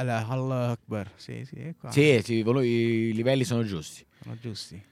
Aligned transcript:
Alla- 0.00 0.26
Allah 0.26 0.70
Akbar, 0.70 1.10
sì, 1.16 1.44
sì, 1.44 1.56
è 1.56 1.74
qua. 1.78 1.90
Sì, 1.90 2.20
sì, 2.24 2.42
i 2.62 3.12
livelli 3.12 3.44
sono 3.44 3.62
giusti. 3.64 4.04
Sono 4.22 4.36
giusti. 4.40 4.82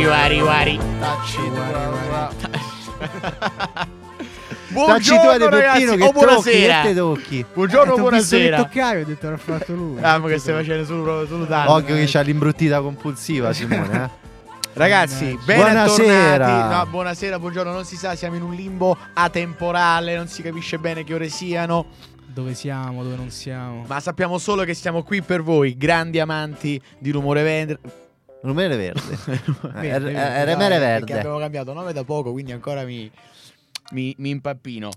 Vari. 0.00 0.78
Tacci 1.00 1.36
tu, 1.36 1.50
guarda. 1.50 2.50
Tacci 4.86 5.10
tu 5.10 5.26
a 5.26 5.36
De 5.38 5.48
Peppino 5.48 5.94
che 5.96 6.02
oh, 6.02 6.06
tocchi, 6.06 6.18
che 6.18 6.24
buonasera. 6.24 6.80
te 6.82 6.94
tocchi. 6.94 7.46
Buongiorno, 7.52 7.94
Eh, 7.94 7.98
buonasera. 8.00 8.56
toccavi, 8.56 9.00
ho 9.02 9.04
detto 9.04 9.30
l'ha 9.30 9.36
fatto 9.36 9.74
lui. 9.74 10.02
Ah, 10.02 10.18
ma 10.18 10.28
che 10.28 10.38
stai 10.38 10.54
facendo 10.54 10.84
solo, 10.84 11.26
solo 11.26 11.44
danno. 11.44 11.72
Occhio 11.72 11.94
che 11.94 12.04
c'ha 12.06 12.20
l'imbruttita 12.22 12.80
compulsiva 12.80 13.52
Simone, 13.52 14.04
eh. 14.04 14.20
Ragazzi, 14.74 15.38
Buonasera. 15.44 16.68
No, 16.78 16.86
buonasera, 16.86 17.38
buongiorno. 17.38 17.72
Non 17.72 17.84
si 17.84 17.96
sa, 17.96 18.14
siamo 18.14 18.36
in 18.36 18.42
un 18.42 18.54
limbo 18.54 18.96
atemporale, 19.12 20.16
non 20.16 20.28
si 20.28 20.40
capisce 20.40 20.78
bene 20.78 21.04
che 21.04 21.12
ore 21.12 21.28
siano, 21.28 21.84
Dove 22.24 22.54
siamo, 22.54 23.02
dove 23.02 23.16
non 23.16 23.28
siamo. 23.28 23.84
ma 23.86 24.00
sappiamo 24.00 24.38
solo 24.38 24.64
che 24.64 24.72
siamo 24.72 25.02
qui 25.02 25.20
per 25.20 25.42
voi, 25.42 25.76
grandi 25.76 26.18
amanti 26.18 26.80
di 26.98 27.10
rumore 27.10 27.42
verde. 27.42 27.78
Rumore 28.42 28.76
verde. 28.76 29.00
Eh, 29.82 29.98
Remere 29.98 30.78
Perché 30.78 30.78
verde. 30.78 31.18
abbiamo 31.18 31.38
cambiato 31.38 31.72
nome 31.72 31.92
da 31.92 32.04
poco, 32.04 32.32
quindi 32.32 32.52
ancora 32.52 32.84
mi, 32.84 33.10
mi, 33.92 34.14
mi 34.18 34.30
impappino. 34.30 34.90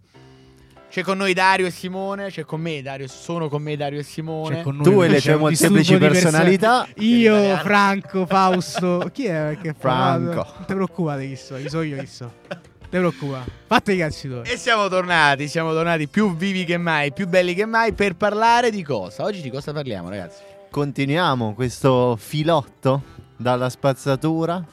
C'è 0.90 1.04
con 1.04 1.18
noi 1.18 1.34
Dario 1.34 1.66
e 1.66 1.72
Simone, 1.72 2.30
c'è 2.30 2.46
con 2.46 2.62
me 2.62 2.82
Dario, 2.82 3.08
sono 3.08 3.50
con 3.50 3.62
me 3.62 3.76
Dario 3.76 4.00
e 4.00 4.04
Simone. 4.04 4.58
C'è 4.58 4.62
con 4.62 4.78
noi 4.78 4.84
Tu 4.86 5.02
e 5.04 5.08
le 5.10 5.22
tue 5.22 5.36
molteplici 5.36 5.98
personalità. 5.98 6.88
Io. 6.98 7.58
Franco, 7.58 8.26
Fausto. 8.26 9.10
Chi 9.12 9.26
è 9.26 9.58
che 9.62 9.74
fa? 9.74 10.18
Franco. 10.20 10.34
Non 10.58 10.66
ti 10.66 10.74
preoccupate 10.74 11.28
chi 11.28 11.36
so, 11.36 11.56
chi 11.56 11.70
so 11.70 11.82
io 11.82 11.98
chi 12.00 12.08
so. 12.08 12.32
Non 12.48 12.60
ti 12.80 12.88
preoccupare. 12.98 13.52
Fate 13.68 13.94
i 13.94 13.98
cazzi 13.98 14.30
tuoi. 14.30 14.44
E 14.50 14.58
siamo 14.58 14.88
tornati, 14.88 15.48
siamo 15.50 15.74
tornati 15.74 16.08
più 16.08 16.36
vivi 16.36 16.64
che 16.64 16.78
mai, 16.78 17.12
più 17.12 17.28
belli 17.28 17.54
che 17.54 17.66
mai 17.66 17.92
per 17.92 18.16
parlare 18.16 18.72
di 18.72 18.82
cosa? 18.82 19.24
Oggi 19.24 19.42
di 19.42 19.50
cosa 19.50 19.74
parliamo, 19.74 20.08
ragazzi? 20.10 20.42
Continuiamo 20.72 21.54
questo 21.54 22.16
filotto 22.18 23.02
dalla 23.38 23.70
spazzatura 23.70 24.64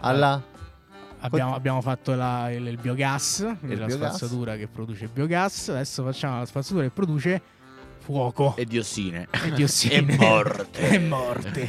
alla 0.00 0.42
Abbiamo, 1.22 1.54
abbiamo 1.54 1.82
fatto 1.82 2.14
la- 2.14 2.50
il, 2.50 2.66
il 2.66 2.78
biogas, 2.78 3.40
Il 3.40 3.78
la 3.78 3.84
biogas. 3.84 4.14
spazzatura 4.16 4.56
che 4.56 4.66
produce 4.68 5.06
biogas. 5.06 5.68
Adesso 5.68 6.02
facciamo 6.02 6.38
la 6.38 6.46
spazzatura 6.46 6.84
che 6.84 6.90
produce 6.90 7.42
fuoco 7.98 8.54
E 8.56 8.64
diossine. 8.64 9.28
e 9.44 9.52
diossine. 9.52 9.96
e 10.14 10.16
morte. 10.16 10.80
e 10.88 10.98
morte. 10.98 11.68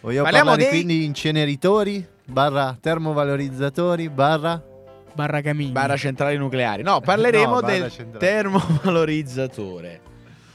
Vogliamo 0.00 0.24
Parliamo 0.24 0.50
parlare 0.50 0.56
dei- 0.56 0.82
quindi 0.84 1.04
inceneritori 1.04 2.04
barra 2.24 2.76
termovalorizzatori 2.80 4.08
barra 4.08 4.60
Barra 5.14 5.40
camini. 5.40 5.70
Barra 5.72 5.96
centrali 5.96 6.36
nucleari. 6.36 6.82
No, 6.82 7.00
parleremo 7.00 7.54
No, 7.54 7.60
del 7.60 7.90
centrale. 7.90 8.18
termovalorizzatore. 8.18 10.00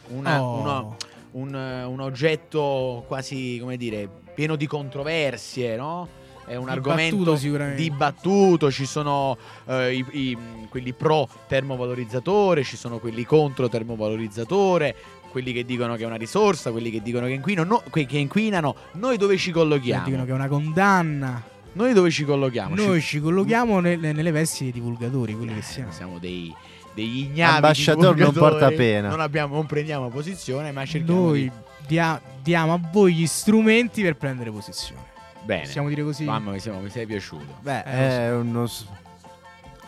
Una- 0.10 0.42
Oh. 0.42 0.60
uno- 0.60 0.98
un, 1.34 1.54
un 1.54 2.00
oggetto 2.00 3.04
quasi, 3.08 3.58
come 3.60 3.78
dire, 3.78 4.10
pieno 4.34 4.56
di 4.56 4.66
controversie, 4.68 5.76
no? 5.76 6.08
È 6.46 6.56
un 6.56 6.68
argomento 6.68 7.38
dibattuto, 7.76 8.70
ci 8.70 8.86
sono 8.86 9.38
eh, 9.68 9.94
i- 9.96 10.06
i- 10.12 10.38
quelli 10.70 10.92
pro 10.92 11.28
termovalorizzatore, 11.48 12.64
ci 12.64 12.76
sono 12.76 12.98
quelli 13.00 13.24
contro 13.24 13.70
termovalorizzatore, 13.70 14.96
quelli 15.30 15.54
che 15.54 15.64
dicono 15.64 15.96
che 15.96 16.04
è 16.04 16.06
una 16.06 16.16
risorsa, 16.18 16.72
quelli 16.72 16.92
che 16.92 17.02
dicono 17.02 17.28
che 17.28 17.34
inquinano, 17.34 17.68
no, 17.76 17.84
que- 17.90 18.06
che 18.06 18.18
inquinano. 18.18 18.76
Noi 18.94 19.18
dove 19.18 19.38
ci 19.38 19.48
Che 19.52 19.58
collochiamo? 19.58 20.04
dicono 20.06 20.26
che 20.26 20.32
è 20.32 20.34
una 20.34 20.48
condanna. 20.48 21.44
Noi 21.76 21.94
dove 21.94 22.12
ci 22.12 22.24
collochiamo? 22.26 22.76
Noi 22.76 23.02
ci 23.02 23.20
collochiamo 23.20 23.80
nelle, 23.80 24.12
nelle 24.12 24.32
vesti 24.32 24.64
dei 24.66 24.74
divulgatori, 24.74 25.34
quelli 25.36 25.54
che 25.54 25.60
Eh, 25.60 25.64
siamo. 25.64 25.92
siamo 25.92 26.20
dei, 26.20 26.54
degli 26.94 27.20
ignavi 27.20 27.56
Ambasciator 27.56 28.16
non 28.16 28.34
porta 28.34 28.70
pena. 28.72 29.10
Non, 29.10 29.20
abbiamo, 29.20 29.56
non 29.56 29.66
prendiamo 29.66 30.10
posizione, 30.10 30.72
ma 30.72 30.86
cerchiamo 30.86 31.22
Noi 31.28 31.42
di... 31.44 31.52
dia- 31.88 32.22
diamo 32.42 32.74
a 32.74 32.80
voi 32.92 33.14
gli 33.14 33.26
strumenti 33.28 34.02
per 34.02 34.16
prendere 34.18 34.52
posizione. 34.52 35.02
Bene. 35.44 35.64
Possiamo 35.64 35.90
dire 35.90 36.04
così? 36.04 36.24
Mamma 36.24 36.52
mia, 36.52 36.60
Simo, 36.60 36.80
mi 36.80 36.90
sei 36.90 37.06
piaciuto. 37.06 37.56
Beh, 37.62 37.80
Eh, 37.84 38.28
è 38.28 38.34
uno 38.34 38.66
s- 38.68 38.86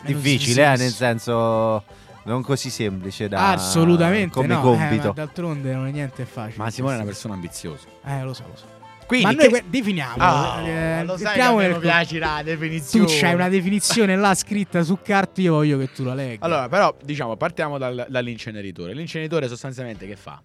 Eh, 0.02 0.06
difficile, 0.12 0.72
eh, 0.72 0.76
nel 0.76 0.90
senso 0.92 1.82
non 2.24 2.42
così 2.42 2.70
semplice 2.70 3.28
da 3.28 3.52
Assolutamente 3.52 4.34
come 4.34 4.48
no. 4.48 4.58
Eh, 4.58 4.62
compito. 4.62 5.06
ma 5.08 5.12
d'altronde 5.12 5.72
non 5.72 5.86
è 5.86 5.90
niente 5.92 6.24
facile. 6.26 6.62
Ma 6.62 6.70
Simone 6.70 6.94
è 6.94 6.96
una 6.96 7.04
persona 7.06 7.34
ambiziosa. 7.34 7.86
Eh, 8.04 8.22
lo 8.22 8.34
so, 8.34 8.44
lo 8.48 8.56
so. 8.56 8.64
Quindi, 9.06 9.24
ma 9.26 9.32
noi 9.32 9.48
che- 9.52 9.64
definiamo. 9.68 10.14
Ah, 10.18 10.60
eh, 10.66 11.04
lo 11.04 11.16
sai 11.16 11.34
che 11.38 11.68
non 11.68 11.78
piace 11.80 12.18
la 12.18 12.36
Tu 12.38 12.44
definizione. 12.44 13.06
c'hai 13.08 13.34
una 13.34 13.48
definizione 13.48 14.16
là 14.16 14.34
scritta 14.34 14.82
su 14.82 14.98
carta, 15.02 15.40
io 15.40 15.52
voglio 15.54 15.78
che 15.78 15.92
tu 15.92 16.02
la 16.02 16.14
legga. 16.14 16.44
Allora, 16.44 16.68
però, 16.68 16.94
diciamo, 17.04 17.36
partiamo 17.36 17.78
dal- 17.78 18.06
dall'inceneritore. 18.08 18.94
L'inceneritore 18.94 19.46
sostanzialmente 19.48 20.06
che 20.06 20.16
fa? 20.16 20.42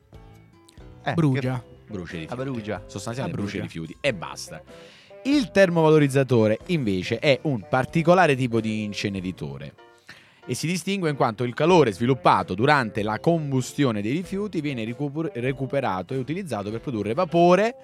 Eh, 1.03 1.13
brucia. 1.13 1.63
Brucia 1.88 2.16
i 2.17 2.19
che- 2.19 2.19
rifiuti. 2.19 2.33
a 2.33 2.35
brucia. 2.44 2.83
Sostanzialmente 2.85 3.39
Ah, 3.39 3.41
brucia 3.41 3.57
i 3.57 3.59
brucia. 3.61 3.79
rifiuti 3.79 3.97
e 4.00 4.13
basta. 4.13 4.61
Il 5.23 5.51
termovalorizzatore 5.51 6.59
invece 6.67 7.19
è 7.19 7.39
un 7.44 7.66
particolare 7.67 8.35
tipo 8.35 8.59
di 8.61 8.83
inceneritore 8.83 9.73
e 10.47 10.53
si 10.55 10.66
distingue 10.67 11.09
in 11.11 11.16
quanto 11.16 11.44
il 11.44 11.53
calore 11.53 11.91
sviluppato 11.91 12.55
durante 12.55 13.03
la 13.03 13.19
combustione 13.19 14.01
dei 14.01 14.11
rifiuti 14.13 14.61
viene 14.61 14.83
ricuper- 14.83 15.31
recuperato 15.38 16.13
e 16.13 16.17
utilizzato 16.17 16.71
per 16.71 16.79
produrre 16.79 17.13
vapore, 17.13 17.75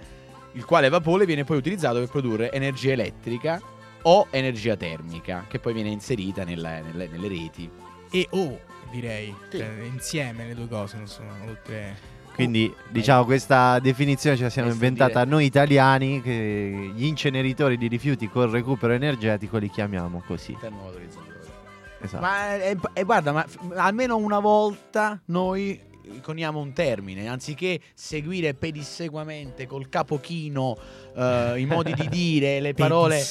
il 0.57 0.65
quale 0.65 0.89
vapore 0.89 1.25
viene 1.25 1.43
poi 1.43 1.57
utilizzato 1.57 1.99
per 1.99 2.09
produrre 2.09 2.51
energia 2.51 2.91
elettrica 2.91 3.61
o 4.01 4.27
energia 4.31 4.75
termica, 4.75 5.45
che 5.47 5.59
poi 5.59 5.73
viene 5.73 5.89
inserita 5.89 6.43
nella- 6.43 6.79
nelle, 6.81 7.07
nelle 7.07 7.27
reti. 7.27 7.69
E 8.09 8.27
o, 8.31 8.59
direi. 8.89 9.33
Sì. 9.51 9.57
Cioè, 9.59 9.69
insieme 9.83 10.47
le 10.47 10.55
due 10.55 10.67
cose, 10.67 10.97
non 10.97 11.07
sono 11.07 11.29
oltre. 11.47 12.15
Quindi 12.33 12.73
diciamo 12.89 13.25
questa 13.25 13.79
definizione 13.79 14.35
ce 14.37 14.43
la 14.43 14.49
siamo 14.49 14.69
inventata 14.69 15.19
dire- 15.23 15.29
noi 15.35 15.45
italiani 15.45 16.21
che 16.21 16.91
gli 16.95 17.05
inceneritori 17.05 17.77
di 17.77 17.87
rifiuti 17.87 18.27
con 18.29 18.49
recupero 18.49 18.93
energetico 18.93 19.57
li 19.57 19.69
chiamiamo 19.69 20.23
così. 20.25 20.55
Termovalorizzatore. 20.59 21.35
Esatto. 21.99 22.21
Ma 22.21 22.55
eh, 22.55 22.77
eh, 22.93 23.03
guarda, 23.03 23.31
ma 23.31 23.43
f- 23.47 23.57
almeno 23.75 24.17
una 24.17 24.39
volta 24.39 25.19
noi 25.25 25.79
coniamo 26.21 26.59
un 26.59 26.73
termine, 26.73 27.27
anziché 27.27 27.79
seguire 27.93 28.53
pedissequamente 28.53 29.65
col 29.65 29.89
capo 29.89 30.19
chino 30.19 30.77
eh, 31.15 31.53
i 31.57 31.65
modi 31.65 31.93
di 31.93 32.07
dire, 32.09 32.59
le 32.59 32.73
parole 32.73 33.23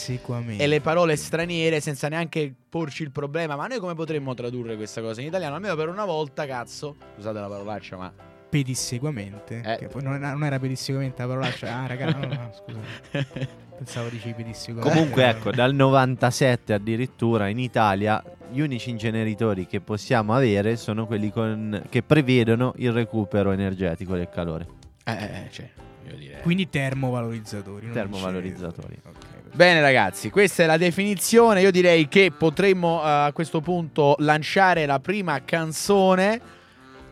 e 0.56 0.66
le 0.66 0.81
parole 0.81 1.16
straniere 1.16 1.81
senza 1.81 2.09
neanche 2.09 2.53
porci 2.69 3.03
il 3.03 3.10
problema. 3.10 3.56
Ma 3.56 3.66
noi 3.66 3.78
come 3.78 3.94
potremmo 3.94 4.34
tradurre 4.34 4.76
questa 4.76 5.00
cosa 5.00 5.20
in 5.20 5.28
italiano? 5.28 5.54
Almeno 5.54 5.75
per 5.76 5.88
una 5.88 6.04
volta, 6.04 6.47
cazzo, 6.47 6.97
scusate 7.15 7.38
la 7.38 7.48
parolaccia, 7.48 7.97
ma 7.97 8.35
Pedissequamente. 8.56 9.60
Eh. 9.62 9.88
Non 10.00 10.14
era, 10.14 10.32
non 10.32 10.44
era 10.44 10.58
pedissequamente 10.58 11.20
la 11.20 11.28
parolaccia. 11.28 11.76
Ah, 11.76 11.86
raga, 11.86 12.06
no, 12.06 12.26
no, 12.26 12.52
scusa. 12.54 12.78
Pensavo 13.76 14.08
dici 14.08 14.32
pedissequamente. 14.34 14.96
Comunque 14.96 15.28
ecco, 15.28 15.50
dal 15.50 15.74
97 15.74 16.72
addirittura 16.72 17.48
in 17.48 17.58
Italia 17.58 18.22
gli 18.50 18.60
unici 18.60 18.88
inceneritori 18.88 19.66
che 19.66 19.80
possiamo 19.80 20.32
avere 20.34 20.76
sono 20.76 21.06
quelli 21.06 21.30
con- 21.30 21.82
che 21.90 22.02
prevedono 22.02 22.72
il 22.76 22.92
recupero 22.92 23.52
energetico 23.52 24.16
del 24.16 24.30
calore. 24.30 24.66
eh, 25.04 25.12
eh, 25.12 25.48
cioè, 25.50 25.68
voglio 26.02 26.16
dire. 26.16 26.40
Quindi 26.40 26.70
termovalorizzatori. 26.70 27.90
Termovalorizzatori. 27.90 28.96
Ok. 29.06 29.24
Bene 29.52 29.82
ragazzi, 29.82 30.30
questa 30.30 30.62
è 30.62 30.66
la 30.66 30.78
definizione. 30.78 31.60
Io 31.60 31.70
direi 31.70 32.09
che 32.09 32.30
potremmo 32.30 33.02
eh, 33.02 33.09
a 33.09 33.32
questo 33.34 33.60
punto 33.60 34.16
lanciare 34.20 34.86
la 34.86 34.98
prima 34.98 35.44
canzone. 35.44 36.54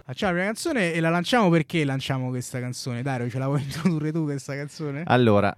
Facciamo 0.07 0.33
la 0.33 0.39
prima 0.39 0.53
canzone 0.53 0.93
e 0.93 1.01
la 1.01 1.09
lanciamo 1.09 1.49
perché 1.49 1.83
lanciamo 1.83 2.29
questa 2.29 2.61
canzone? 2.61 3.01
Dario, 3.01 3.31
ce 3.31 3.39
la 3.39 3.47
vuoi 3.47 3.63
introdurre 3.65 4.13
tu 4.13 4.25
questa 4.25 4.55
canzone? 4.55 5.03
Allora, 5.07 5.57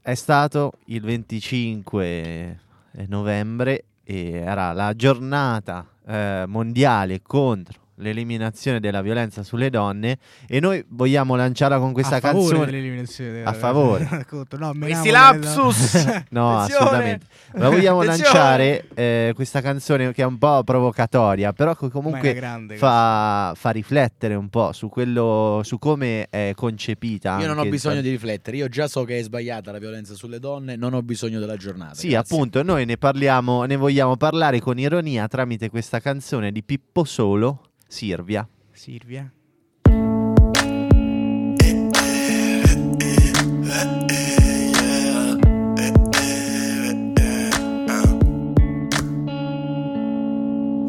è 0.00 0.14
stato 0.14 0.74
il 0.86 1.00
25 1.00 2.60
novembre 3.08 3.86
e 4.04 4.30
era 4.30 4.72
la 4.72 4.94
giornata 4.94 5.84
eh, 6.06 6.44
mondiale 6.46 7.20
contro 7.20 7.79
l'eliminazione 8.00 8.80
della 8.80 9.02
violenza 9.02 9.42
sulle 9.42 9.70
donne 9.70 10.18
e 10.48 10.60
noi 10.60 10.84
vogliamo 10.88 11.36
lanciarla 11.36 11.78
con 11.78 11.92
questa 11.92 12.16
a 12.16 12.20
favore 12.20 12.48
canzone. 12.48 12.66
dell'eliminazione 12.70 13.30
della- 13.32 13.48
A 13.50 13.52
favore. 13.52 14.08
No, 14.60 14.72
Questi 14.78 15.10
lapsus! 15.10 16.22
No, 16.30 16.58
assolutamente. 16.58 17.26
La 17.52 17.68
vogliamo 17.68 18.02
lanciare 18.02 18.86
eh, 18.94 19.32
questa 19.34 19.60
canzone 19.60 20.12
che 20.12 20.22
è 20.22 20.24
un 20.24 20.38
po' 20.38 20.62
provocatoria, 20.64 21.52
però 21.52 21.74
che 21.74 21.86
Ma 21.86 21.90
comunque 21.90 22.34
grande 22.34 22.76
fa, 22.76 23.52
fa 23.56 23.70
riflettere 23.70 24.34
un 24.34 24.48
po' 24.48 24.72
su 24.72 24.88
quello 24.88 25.60
su 25.64 25.78
come 25.78 26.26
è 26.30 26.52
concepita. 26.54 27.38
Io 27.40 27.46
non 27.46 27.58
ho 27.58 27.64
bisogno 27.64 27.96
il- 27.96 28.02
di 28.02 28.10
riflettere, 28.10 28.56
io 28.56 28.68
già 28.68 28.88
so 28.88 29.04
che 29.04 29.18
è 29.18 29.22
sbagliata 29.22 29.72
la 29.72 29.78
violenza 29.78 30.14
sulle 30.14 30.38
donne, 30.38 30.76
non 30.76 30.94
ho 30.94 31.02
bisogno 31.02 31.38
della 31.38 31.56
giornata. 31.56 31.94
Sì, 31.94 32.08
grazie. 32.08 32.34
appunto, 32.34 32.62
noi 32.62 32.84
ne 32.84 32.96
parliamo, 32.96 33.64
ne 33.64 33.76
vogliamo 33.76 34.16
parlare 34.16 34.60
con 34.60 34.78
ironia 34.78 35.26
tramite 35.28 35.68
questa 35.70 36.00
canzone 36.00 36.52
di 36.52 36.62
Pippo 36.62 37.04
Solo, 37.04 37.69
Sirvia. 37.90 38.48
Silvia. 38.72 39.32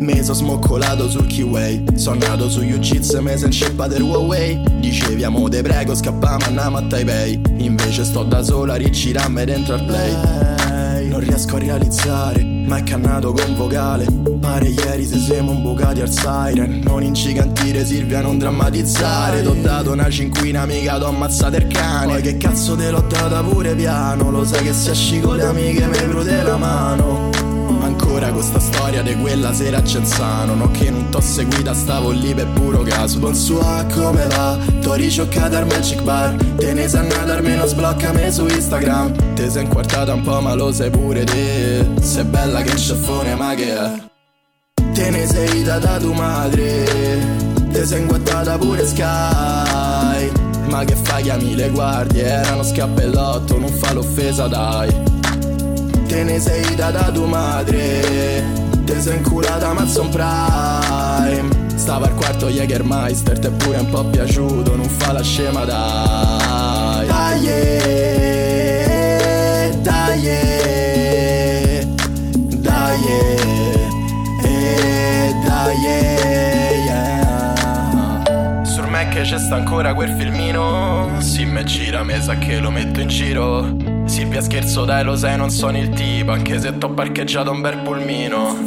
Mi 0.01 0.23
sono 0.23 0.33
smoccolato 0.33 1.07
sul 1.07 1.27
Keyway 1.27 1.83
Sono 1.93 2.17
nato 2.25 2.49
su 2.49 2.61
Jiu-Jitsu 2.61 3.21
me 3.21 3.37
sen 3.37 3.51
scippa 3.51 3.85
del 3.87 4.01
Huawei. 4.01 4.59
Dicevi 4.79 5.23
amo 5.23 5.47
te 5.47 5.61
prego 5.61 5.93
scappiamo 5.93 6.45
andiamo 6.45 6.77
a 6.77 6.81
Taipei. 6.81 7.39
Invece 7.57 8.03
sto 8.03 8.23
da 8.23 8.41
sola 8.41 8.73
a 8.73 8.77
rigirarmi 8.77 9.45
dentro 9.45 9.75
al 9.75 9.85
play. 9.85 11.07
Non 11.07 11.19
riesco 11.19 11.57
a 11.57 11.59
realizzare 11.59 12.43
Ma 12.43 12.77
è 12.77 12.83
cannato 12.83 13.31
con 13.31 13.55
vocale. 13.55 14.07
Pare 14.39 14.69
ieri 14.69 15.05
se 15.05 15.19
siamo 15.19 15.51
imbucati 15.51 16.01
al 16.01 16.09
siren. 16.09 16.81
Non 16.83 17.03
incigantire 17.03 17.85
Silvia 17.85 18.21
non 18.21 18.39
drammatizzare. 18.39 19.43
T'ho 19.43 19.53
dato 19.53 19.91
una 19.91 20.09
cinquina 20.09 20.65
mica 20.65 20.97
t'ho 20.97 21.09
ammazzato 21.09 21.57
il 21.57 21.67
cane. 21.67 22.13
Poi 22.13 22.21
che 22.23 22.37
cazzo 22.37 22.75
te 22.75 22.89
l'ho 22.89 23.01
data 23.07 23.43
pure 23.43 23.75
piano? 23.75 24.31
Lo 24.31 24.43
sai 24.45 24.63
che 24.63 24.73
se 24.73 24.91
esci 24.91 25.19
con 25.19 25.35
le 25.35 25.43
amiche 25.43 25.85
mi 25.85 26.09
prude 26.09 26.41
la 26.41 26.57
mano 26.57 27.40
Ancora 28.11 28.33
questa 28.33 28.59
storia 28.59 29.01
di 29.01 29.15
quella 29.15 29.53
sera 29.53 29.77
a 29.77 29.83
Cenzano 29.85 30.53
No? 30.53 30.69
Che 30.69 30.89
non 30.89 31.07
t'ho 31.07 31.21
seguita, 31.21 31.73
stavo 31.73 32.09
lì 32.09 32.33
per 32.33 32.47
puro 32.47 32.81
caso. 32.81 33.19
Bonsoir, 33.19 33.85
come 33.87 34.27
va? 34.27 34.57
T'ho 34.81 34.95
ricioccata 34.95 35.59
al 35.59 35.65
Magic 35.65 36.01
Bar. 36.01 36.35
Te 36.57 36.73
ne 36.73 36.89
sei 36.89 36.99
andata 36.99 37.35
almeno 37.35 37.65
sbloccami 37.65 38.29
su 38.29 38.47
Instagram. 38.47 39.33
Te 39.33 39.49
sei 39.49 39.63
inquartata 39.63 40.13
un 40.13 40.23
po' 40.23 40.41
ma 40.41 40.53
lo 40.55 40.73
sai 40.73 40.89
pure 40.89 41.23
te. 41.23 41.87
Sei 42.01 42.25
bella 42.25 42.61
che 42.61 42.75
sciaffone 42.75 43.33
ma 43.35 43.53
che 43.55 43.77
è? 43.77 43.91
Te 44.91 45.09
ne 45.09 45.25
sei 45.25 45.63
data 45.63 45.97
tua 45.97 46.13
madre. 46.13 46.83
Te 47.71 47.85
sei 47.85 48.01
inguattata 48.01 48.57
pure 48.57 48.85
Sky. 48.87 50.31
Ma 50.67 50.83
che 50.83 50.95
fai 50.95 51.23
chiami 51.23 51.55
le 51.55 51.69
guardie? 51.69 52.25
Erano 52.25 52.63
scappellotto 52.63 53.57
non 53.57 53.71
fa 53.71 53.93
l'offesa 53.93 54.47
dai 54.47 55.11
Te 56.11 56.23
ne 56.25 56.41
sei 56.41 56.75
data 56.75 57.09
tua 57.09 57.25
madre. 57.25 58.43
Te 58.83 58.99
sei 58.99 59.15
inculata 59.15 59.69
Amazon 59.69 60.09
Prime. 60.09 61.47
Stava 61.75 62.07
al 62.07 62.15
quarto 62.15 62.49
Jägermeister 62.49 63.39
Te 63.39 63.49
pure 63.49 63.77
un 63.77 63.89
po' 63.89 64.03
piaciuto 64.03 64.75
Non 64.75 64.89
fa 64.89 65.13
la 65.13 65.23
scema 65.23 65.63
dai. 65.63 67.07
Dai 67.07 67.45
Dai 69.81 70.21
Dai 72.59 72.99
Dai 75.41 75.85
eh, 75.85 76.83
yeah. 76.87 78.65
Sul 78.65 78.87
Mac 78.89 79.21
c'è 79.21 79.39
sta 79.39 79.55
ancora 79.55 79.93
quel 79.93 80.09
filmino? 80.17 81.09
Si 81.19 81.45
me 81.45 81.63
gira 81.63 82.03
me 82.03 82.21
sa 82.21 82.37
che 82.37 82.59
lo 82.59 82.69
metto 82.69 82.99
in 82.99 83.07
giro 83.07 83.90
Silvia 84.11 84.41
scherzo 84.41 84.83
dai 84.83 85.05
lo 85.05 85.15
sai 85.15 85.37
non 85.37 85.49
sono 85.49 85.77
il 85.77 85.89
tipo 85.91 86.31
Anche 86.31 86.59
se 86.59 86.77
t'ho 86.77 86.89
parcheggiato 86.89 87.49
un 87.49 87.61
bel 87.61 87.77
pulmino. 87.77 88.57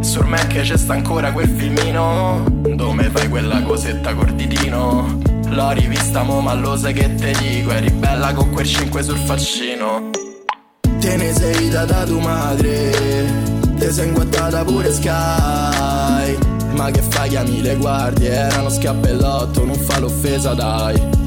Sul 0.00 0.26
Mac 0.26 0.60
c'è 0.60 0.76
sta 0.76 0.92
ancora 0.92 1.32
quel 1.32 1.48
filmino 1.48 2.44
Dove 2.50 3.04
fai 3.04 3.30
quella 3.30 3.62
cosetta 3.62 4.14
col 4.14 4.34
ditino. 4.34 5.20
L'ho 5.48 5.70
rivista 5.70 6.22
mo 6.22 6.42
ma 6.42 6.52
lo 6.52 6.76
sai 6.76 6.92
che 6.92 7.14
te 7.14 7.34
dico 7.40 7.70
Eri 7.70 7.90
bella 7.90 8.34
con 8.34 8.50
quel 8.50 8.66
5 8.66 9.02
sul 9.02 9.16
faccino 9.16 10.10
Te 11.00 11.16
ne 11.16 11.32
sei 11.32 11.70
data 11.70 12.04
tua 12.04 12.20
madre 12.20 13.24
Te 13.78 13.90
sei 13.90 14.08
inguattata 14.08 14.64
pure 14.64 14.92
Sky. 14.92 16.36
Ma 16.74 16.90
che 16.90 17.00
fai 17.00 17.30
chiami 17.30 17.62
le 17.62 17.74
guardie? 17.76 18.32
Erano 18.32 18.68
scappellotto 18.68 19.64
non 19.64 19.76
fa 19.76 19.98
l'offesa 19.98 20.52
dai 20.52 21.24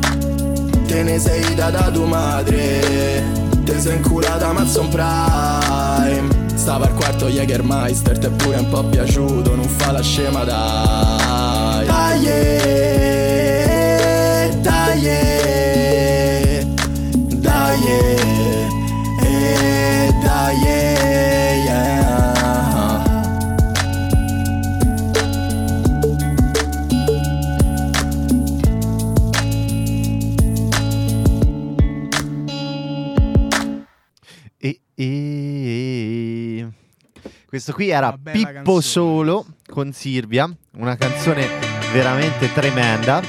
Te 0.89 1.03
ne 1.03 1.19
sei 1.19 1.53
data 1.53 1.91
tua 1.91 2.07
madre. 2.07 3.23
Te 3.63 3.79
sei 3.79 3.97
inculata 3.97 4.47
Amazon 4.47 4.89
Prime. 4.89 6.47
Stava 6.55 6.85
al 6.85 6.93
quarto 6.95 7.27
Jägermeister 7.27 8.17
Te 8.17 8.29
pure 8.31 8.57
un 8.57 8.67
po' 8.69 8.83
piaciuto 8.83 9.55
Non 9.55 9.67
fa 9.67 9.91
la 9.91 10.01
scema 10.01 10.43
dai. 10.43 11.85
Dai 11.85 12.25
eh, 12.25 12.98
E, 35.01 36.67
Questo 37.45 37.71
qui 37.71 37.87
era 37.89 38.09
Una 38.09 38.31
Pippo 38.33 38.51
canzone. 38.51 38.81
Solo 38.81 39.45
con 39.65 39.93
Sirvia, 39.93 40.53
una 40.71 40.97
canzone 40.97 41.47
veramente 41.93 42.51
tremenda. 42.51 43.21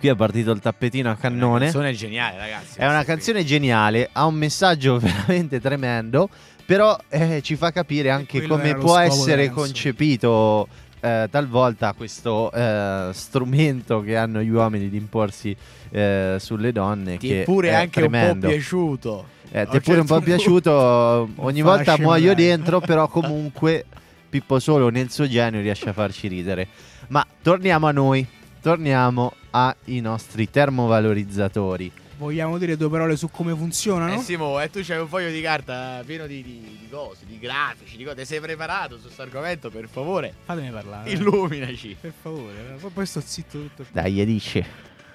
Qui 0.00 0.08
è 0.08 0.16
partito 0.16 0.50
il 0.50 0.58
tappetino 0.58 1.10
a 1.10 1.12
Una 1.12 1.20
cannone. 1.20 1.64
canzone 1.66 1.92
geniale, 1.92 2.38
ragazzi. 2.38 2.76
È 2.80 2.88
una 2.88 3.04
canzone 3.04 3.44
geniale, 3.44 4.08
ha 4.10 4.26
un 4.26 4.34
messaggio 4.34 4.98
veramente 5.00 5.60
tremendo, 5.60 6.28
però 6.66 6.98
eh, 7.08 7.40
ci 7.40 7.54
fa 7.54 7.70
capire 7.70 8.10
anche 8.10 8.42
come 8.42 8.74
può 8.74 8.98
essere 8.98 9.50
concepito 9.50 10.66
eh, 10.98 11.28
talvolta 11.30 11.92
questo 11.92 12.50
eh, 12.50 13.10
strumento 13.12 14.00
che 14.00 14.16
hanno 14.16 14.42
gli 14.42 14.48
uomini 14.48 14.88
di 14.88 14.96
imporsi 14.96 15.56
eh, 15.90 16.36
sulle 16.40 16.72
donne. 16.72 17.16
Ti 17.16 17.28
che 17.28 17.40
è 17.42 17.44
pure 17.44 17.76
anche 17.76 18.02
un 18.02 18.08
tremendo. 18.10 18.48
po' 18.48 18.52
piaciuto. 18.52 19.26
Eh, 19.50 19.64
ti 19.66 19.70
è 19.72 19.74
un 19.76 19.80
pure 19.80 19.98
un 20.00 20.06
po' 20.06 20.14
certo 20.14 20.14
punto. 20.14 20.22
piaciuto, 20.24 21.28
ogni 21.46 21.62
volta 21.62 21.96
muoio 21.98 22.34
dentro, 22.34 22.80
però 22.80 23.06
comunque 23.08 23.84
Pippo 24.28 24.58
Solo 24.58 24.88
nel 24.90 25.10
suo 25.10 25.26
genio 25.28 25.60
riesce 25.60 25.88
a 25.88 25.92
farci 25.92 26.28
ridere. 26.28 26.68
Ma 27.08 27.26
torniamo 27.42 27.86
a 27.86 27.92
noi, 27.92 28.26
torniamo 28.60 29.32
ai 29.50 30.00
nostri 30.00 30.50
termovalorizzatori. 30.50 31.90
Vogliamo 32.18 32.58
dire 32.58 32.76
due 32.76 32.90
parole 32.90 33.16
su 33.16 33.30
come 33.30 33.54
funzionano? 33.54 34.14
Eh 34.14 34.18
Simo, 34.18 34.60
e 34.60 34.68
tu 34.70 34.80
c'hai 34.82 34.98
un 34.98 35.06
foglio 35.06 35.30
di 35.30 35.40
carta 35.40 36.02
pieno 36.04 36.26
di, 36.26 36.42
di- 36.42 36.78
di 36.80 36.88
cose, 36.90 37.24
di 37.26 37.38
grafici, 37.38 37.96
di 37.96 38.02
cose. 38.02 38.16
Ti 38.16 38.24
sei 38.24 38.40
preparato 38.40 38.96
su 38.96 39.02
questo 39.02 39.22
argomento? 39.22 39.70
Per 39.70 39.88
favore, 39.88 40.34
Fatemi 40.44 40.70
parlare. 40.70 41.08
eh. 41.08 41.12
illuminaci. 41.12 41.96
Per 42.00 42.12
favore, 42.20 42.76
poi- 42.80 42.90
poi 42.90 43.06
sto 43.06 43.20
zitto 43.24 43.58
tutto. 43.60 43.82
il 43.82 43.88
Dai, 43.92 44.24
dice. 44.26 44.66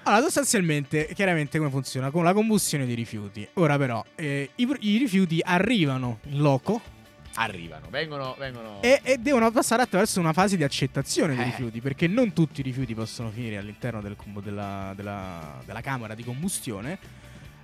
Allora, 0.06 0.22
sostanzialmente, 0.22 1.08
chiaramente 1.14 1.56
come 1.58 1.70
funziona? 1.70 2.10
Con 2.10 2.24
la 2.24 2.34
combustione 2.34 2.84
di 2.84 2.92
rifiuti. 2.94 3.46
Ora 3.54 3.78
però, 3.78 4.04
eh, 4.16 4.50
i, 4.56 4.76
i 4.80 4.98
rifiuti 4.98 5.40
arrivano 5.42 6.18
in 6.28 6.40
loco 6.40 6.80
Arrivano, 7.36 7.88
vengono, 7.90 8.36
vengono. 8.38 8.80
e, 8.82 9.00
e 9.02 9.16
devono 9.18 9.50
passare 9.50 9.82
attraverso 9.82 10.20
una 10.20 10.32
fase 10.32 10.56
di 10.56 10.62
accettazione 10.62 11.34
dei 11.34 11.42
Eh. 11.46 11.48
rifiuti, 11.48 11.80
perché 11.80 12.06
non 12.06 12.32
tutti 12.32 12.60
i 12.60 12.62
rifiuti 12.62 12.94
possono 12.94 13.30
finire 13.30 13.56
all'interno 13.56 14.00
del 14.00 14.14
della, 14.42 14.92
della- 14.94 15.60
della 15.64 15.80
camera 15.80 16.14
di 16.14 16.22
combustione. 16.22 16.98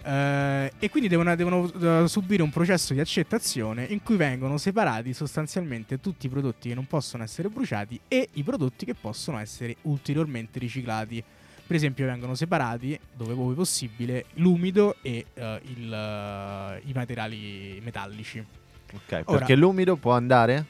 eh, 0.02 0.72
e 0.78 0.88
quindi 0.88 1.08
devono, 1.10 1.36
devono, 1.36 1.70
eh, 2.02 2.08
subire 2.08 2.42
un 2.42 2.48
processo 2.50 2.94
di 2.94 3.00
accettazione 3.00 3.84
in 3.84 4.02
cui 4.02 4.16
vengono 4.16 4.56
separati 4.56 5.12
sostanzialmente 5.12 6.00
tutti 6.00 6.24
i 6.24 6.28
prodotti 6.30 6.70
che 6.70 6.74
non 6.74 6.86
possono 6.86 7.22
essere 7.22 7.48
bruciati 7.50 8.00
e 8.08 8.30
i 8.32 8.42
prodotti 8.42 8.86
che 8.86 8.94
possono 8.94 9.38
essere 9.38 9.76
ulteriormente 9.82 10.58
riciclati. 10.58 11.22
Per 11.70 11.78
esempio, 11.78 12.04
vengono 12.04 12.34
separati, 12.34 12.98
dove 13.14 13.32
poi 13.32 13.54
possibile, 13.54 14.24
l'umido 14.34 14.96
e 15.02 15.26
eh, 15.32 15.60
il, 15.66 15.92
eh, 15.92 16.82
i 16.84 16.92
materiali 16.92 17.80
metallici. 17.80 18.44
Ok, 18.92 19.22
Ora- 19.26 19.38
perché 19.38 19.54
l'umido 19.54 19.94
può 19.94 20.10
andare? 20.10 20.66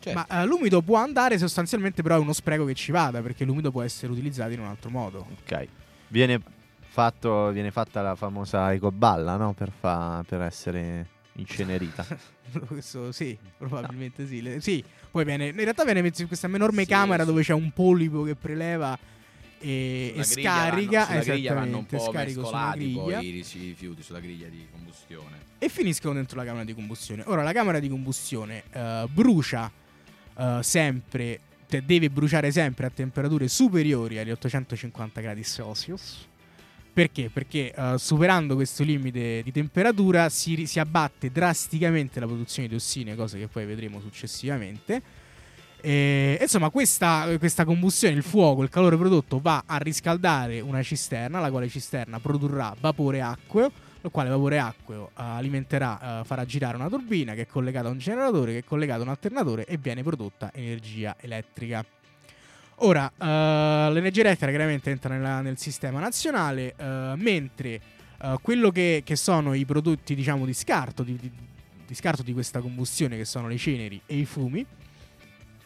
Certo. 0.00 0.24
Ma 0.28 0.42
eh, 0.42 0.46
l'umido 0.46 0.82
può 0.82 0.96
andare 0.96 1.38
sostanzialmente, 1.38 2.02
però 2.02 2.16
è 2.16 2.18
uno 2.18 2.32
spreco 2.32 2.64
che 2.64 2.74
ci 2.74 2.90
vada, 2.90 3.22
perché 3.22 3.44
l'umido 3.44 3.70
può 3.70 3.82
essere 3.82 4.10
utilizzato 4.10 4.50
in 4.50 4.58
un 4.58 4.66
altro 4.66 4.90
modo. 4.90 5.28
Ok. 5.44 5.68
Viene, 6.08 6.40
fatto, 6.80 7.50
viene 7.52 7.70
fatta 7.70 8.02
la 8.02 8.16
famosa 8.16 8.72
ecoballa, 8.72 9.36
no? 9.36 9.52
Per, 9.52 9.70
fa- 9.70 10.24
per 10.26 10.42
essere 10.42 11.06
incenerita. 11.34 12.04
Questo 12.66 13.12
sì, 13.12 13.38
probabilmente 13.56 14.26
sì. 14.26 14.42
Le- 14.42 14.60
sì. 14.60 14.82
Poi 15.12 15.24
viene, 15.24 15.50
in 15.50 15.54
realtà 15.54 15.84
viene 15.84 16.02
messo 16.02 16.22
in 16.22 16.26
questa 16.26 16.48
enorme 16.48 16.84
camera 16.84 17.24
dove 17.24 17.42
c'è 17.42 17.52
un 17.52 17.70
polipo 17.70 18.24
che 18.24 18.34
preleva 18.34 18.98
e, 19.64 20.12
e 20.14 20.24
scarica. 20.24 21.06
vanno, 21.06 21.22
sulla 21.22 21.34
griglia 21.34 21.54
vanno 21.54 21.78
un 21.78 21.86
po' 21.86 21.98
scarico 21.98 22.44
sulla 22.44 22.74
mescolati 22.74 22.78
griglia 22.78 23.18
poi 23.18 23.26
i 23.26 23.30
rifiuti 23.30 24.02
sulla 24.02 24.20
griglia 24.20 24.48
di 24.48 24.66
combustione. 24.70 25.38
e 25.58 25.68
finiscono 25.70 26.14
dentro 26.14 26.36
la 26.36 26.44
camera 26.44 26.64
di 26.64 26.74
combustione. 26.74 27.22
Ora, 27.26 27.42
la 27.42 27.52
camera 27.52 27.78
di 27.78 27.88
combustione 27.88 28.64
eh, 28.70 29.06
brucia 29.10 29.70
eh, 30.36 30.58
sempre, 30.62 31.40
te- 31.66 31.82
deve 31.82 32.10
bruciare 32.10 32.50
sempre 32.50 32.86
a 32.86 32.90
temperature 32.90 33.48
superiori 33.48 34.18
agli 34.18 34.30
850 34.30 35.20
gradi 35.22 35.42
Celsius. 35.42 36.28
Perché? 36.92 37.30
Perché 37.30 37.72
eh, 37.72 37.94
superando 37.96 38.54
questo 38.54 38.84
limite 38.84 39.42
di 39.42 39.50
temperatura 39.50 40.28
si, 40.28 40.66
si 40.66 40.78
abbatte 40.78 41.30
drasticamente 41.30 42.20
la 42.20 42.26
produzione 42.26 42.68
di 42.68 42.74
tossine, 42.74 43.16
cose 43.16 43.38
che 43.38 43.48
poi 43.48 43.64
vedremo 43.64 43.98
successivamente. 44.00 45.22
E, 45.86 46.38
insomma, 46.40 46.70
questa, 46.70 47.26
questa 47.38 47.66
combustione, 47.66 48.14
il 48.14 48.22
fuoco, 48.22 48.62
il 48.62 48.70
calore 48.70 48.96
prodotto 48.96 49.38
va 49.38 49.64
a 49.66 49.76
riscaldare 49.76 50.60
una 50.60 50.82
cisterna, 50.82 51.40
la 51.40 51.50
quale 51.50 51.68
cisterna 51.68 52.18
produrrà 52.20 52.74
vapore 52.80 53.20
acqueo, 53.20 53.70
il 54.00 54.10
quale 54.10 54.30
vapore 54.30 54.58
acqueo 54.58 55.08
eh, 55.08 55.12
alimenterà, 55.16 56.20
eh, 56.20 56.24
farà 56.24 56.46
girare 56.46 56.76
una 56.76 56.88
turbina 56.88 57.34
che 57.34 57.42
è 57.42 57.46
collegata 57.46 57.88
a 57.88 57.90
un 57.90 57.98
generatore, 57.98 58.52
che 58.52 58.58
è 58.60 58.64
collegato 58.64 59.00
a 59.00 59.04
un 59.04 59.10
alternatore 59.10 59.66
e 59.66 59.76
viene 59.76 60.02
prodotta 60.02 60.50
energia 60.54 61.16
elettrica. 61.20 61.84
Ora, 62.76 63.06
eh, 63.06 63.92
l'energia 63.92 64.22
elettrica 64.22 64.48
chiaramente 64.52 64.90
entra 64.90 65.12
nella- 65.14 65.42
nel 65.42 65.58
sistema 65.58 66.00
nazionale, 66.00 66.74
eh, 66.78 67.12
mentre 67.16 67.80
eh, 68.22 68.38
quello 68.40 68.70
che, 68.70 69.02
che 69.04 69.16
sono 69.16 69.52
i 69.52 69.66
prodotti, 69.66 70.14
diciamo, 70.14 70.46
di 70.46 70.54
scarto 70.54 71.02
di, 71.02 71.18
di- 71.20 71.30
di 71.86 71.94
scarto 71.94 72.22
di 72.22 72.32
questa 72.32 72.60
combustione, 72.60 73.18
che 73.18 73.26
sono 73.26 73.48
le 73.48 73.58
ceneri 73.58 74.00
e 74.06 74.16
i 74.16 74.24
fumi, 74.24 74.64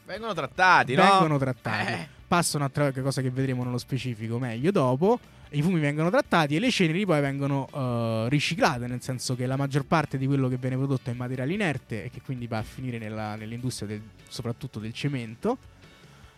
Vengono 0.08 0.32
trattati, 0.32 0.94
no? 0.94 1.02
vengono 1.02 1.36
trattati. 1.36 1.92
Eh. 1.92 2.08
Passano 2.26 2.64
attraverso 2.64 3.02
cosa 3.02 3.20
che 3.20 3.30
vedremo 3.30 3.62
nello 3.62 3.76
specifico 3.76 4.38
meglio 4.38 4.70
dopo. 4.70 5.20
I 5.50 5.60
fumi 5.62 5.80
vengono 5.80 6.08
trattati 6.08 6.56
e 6.56 6.58
le 6.60 6.70
ceneri 6.70 7.04
poi 7.04 7.20
vengono 7.20 7.68
eh, 7.72 8.26
riciclate, 8.30 8.86
nel 8.86 9.02
senso 9.02 9.36
che 9.36 9.44
la 9.44 9.56
maggior 9.56 9.84
parte 9.84 10.16
di 10.16 10.26
quello 10.26 10.48
che 10.48 10.56
viene 10.56 10.76
prodotto 10.76 11.10
è 11.10 11.12
materiale 11.12 11.52
inerte 11.52 12.04
e 12.04 12.10
che 12.10 12.22
quindi 12.22 12.46
va 12.46 12.58
a 12.58 12.62
finire 12.62 12.96
nella- 12.98 13.34
nell'industria 13.36 13.86
del- 13.88 14.02
soprattutto 14.28 14.78
del 14.78 14.92
cemento. 14.94 15.56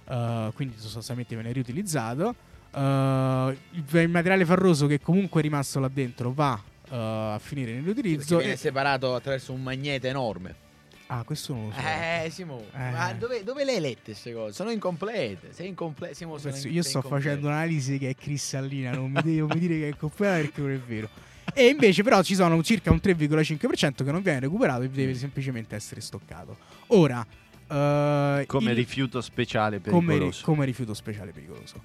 eh, 0.08 0.50
quindi 0.54 0.74
sostanzialmente 0.76 1.36
viene 1.36 1.52
riutilizzato. 1.52 2.34
Eh, 2.74 3.56
il, 3.70 4.08
materiale 4.08 4.44
farroso 4.44 4.88
che 4.88 5.00
comunque 5.00 5.38
è 5.40 5.44
rimasto 5.44 5.78
là 5.78 5.86
dentro 5.88 6.32
va 6.32 6.60
eh, 6.90 6.96
a 6.96 7.38
finire 7.40 7.70
Perché 7.72 7.80
nell'utilizzo. 7.86 8.36
viene 8.38 8.54
e- 8.54 8.56
separato 8.56 9.14
attraverso 9.14 9.52
un 9.52 9.62
magnete 9.62 10.08
enorme. 10.08 10.68
Ah, 11.12 11.24
questo 11.24 11.52
non 11.54 11.66
lo 11.68 11.72
so. 11.72 11.78
Eh, 11.80 12.28
Simo, 12.30 12.64
Eh. 12.72 12.90
ma 12.90 13.12
dove, 13.12 13.42
dove 13.44 13.64
le 13.64 13.72
hai 13.74 13.80
lette 13.80 14.00
queste 14.12 14.32
cose? 14.32 14.52
Sono 14.52 14.70
incomplete. 14.70 15.52
Sei 15.52 15.68
incomplete. 15.68 16.14
Simo, 16.14 16.38
sono 16.38 16.52
Penso- 16.52 16.68
in- 16.68 16.74
io 16.74 16.82
sto 16.82 16.96
incompleto. 16.98 17.22
facendo 17.24 17.46
un'analisi 17.48 17.98
che 17.98 18.10
è 18.10 18.14
cristallina, 18.14 18.92
non 18.92 19.10
mi 19.10 19.22
mi 19.42 19.58
dire 19.58 19.78
che 19.78 19.88
è 19.88 19.96
completa 19.96 20.34
perché 20.36 20.60
non 20.60 20.70
è 20.70 20.78
vero. 20.78 21.08
E 21.52 21.66
invece 21.66 22.02
però 22.04 22.22
ci 22.22 22.34
sono 22.36 22.62
circa 22.62 22.92
un 22.92 23.00
3,5% 23.02 24.04
che 24.04 24.12
non 24.12 24.22
viene 24.22 24.40
recuperato 24.40 24.82
e 24.82 24.88
deve 24.88 25.14
semplicemente 25.14 25.74
essere 25.74 26.00
stoccato. 26.00 26.56
Ora, 26.88 27.26
eh, 27.68 28.44
Come 28.46 28.70
il- 28.70 28.76
rifiuto 28.76 29.20
speciale 29.20 29.80
come, 29.80 29.98
ri- 29.98 30.06
pericoloso. 30.06 30.44
come 30.44 30.64
rifiuto 30.64 30.94
speciale 30.94 31.32
pericoloso. 31.32 31.82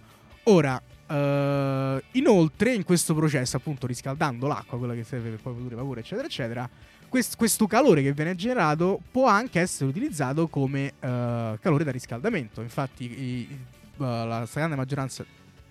Ora, 0.48 0.80
eh, 1.08 2.04
inoltre, 2.12 2.74
in 2.76 2.84
questo 2.84 3.16
processo, 3.16 3.58
appunto, 3.58 3.88
riscaldando 3.88 4.46
l'acqua, 4.46 4.78
quella 4.78 4.94
che 4.94 5.04
serve 5.04 5.30
per 5.32 5.40
poi 5.40 5.54
produrre 5.54 5.76
vapore, 5.76 6.02
eccetera, 6.02 6.28
eccetera, 6.28 6.70
quest- 7.16 7.38
questo 7.38 7.66
calore 7.66 8.02
che 8.02 8.12
viene 8.12 8.36
generato 8.36 9.00
può 9.10 9.28
anche 9.28 9.62
essere 9.62 9.90
utilizzato 9.90 10.48
come 10.50 10.88
eh, 11.00 11.58
calore 11.62 11.86
da 11.86 11.92
riscaldamento. 11.92 12.62
Infatti, 12.62 13.06
i- 13.06 13.38
i- 13.40 13.60
la 13.98 14.44
stragrande 14.46 14.76
maggioranza, 14.76 15.26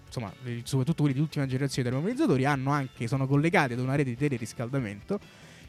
insomma, 0.06 0.32
soprattutto 0.62 1.02
quelli 1.02 1.14
di 1.16 1.20
ultima 1.20 1.44
generazione 1.44 1.82
dei 1.90 1.98
termovalorizzatori, 1.98 2.46
hanno 2.46 2.70
anche, 2.70 3.06
sono 3.06 3.26
collegati 3.26 3.74
ad 3.74 3.80
una 3.80 3.94
rete 3.94 4.08
di 4.08 4.16
teleriscaldamento 4.16 5.20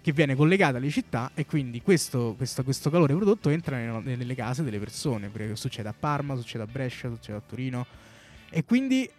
che 0.01 0.13
viene 0.13 0.33
collegata 0.35 0.77
alle 0.77 0.89
città 0.89 1.31
e 1.33 1.45
quindi 1.45 1.81
questo, 1.81 2.35
questo- 2.37 2.63
questo 2.63 2.89
calore 2.89 3.13
prodotto 3.13 3.49
entra 3.49 3.75
nelle, 3.75 4.15
nelle 4.15 4.35
case 4.35 4.63
delle 4.63 4.79
persone, 4.79 5.27
perché 5.27 5.57
succede 5.57 5.89
a 5.89 5.93
Parma, 5.97 6.35
succede 6.37 6.63
a 6.63 6.67
Brescia, 6.67 7.09
succede 7.09 7.37
a 7.37 7.41
Torino 7.45 7.85
e 8.49 8.63
quindi 8.63 9.09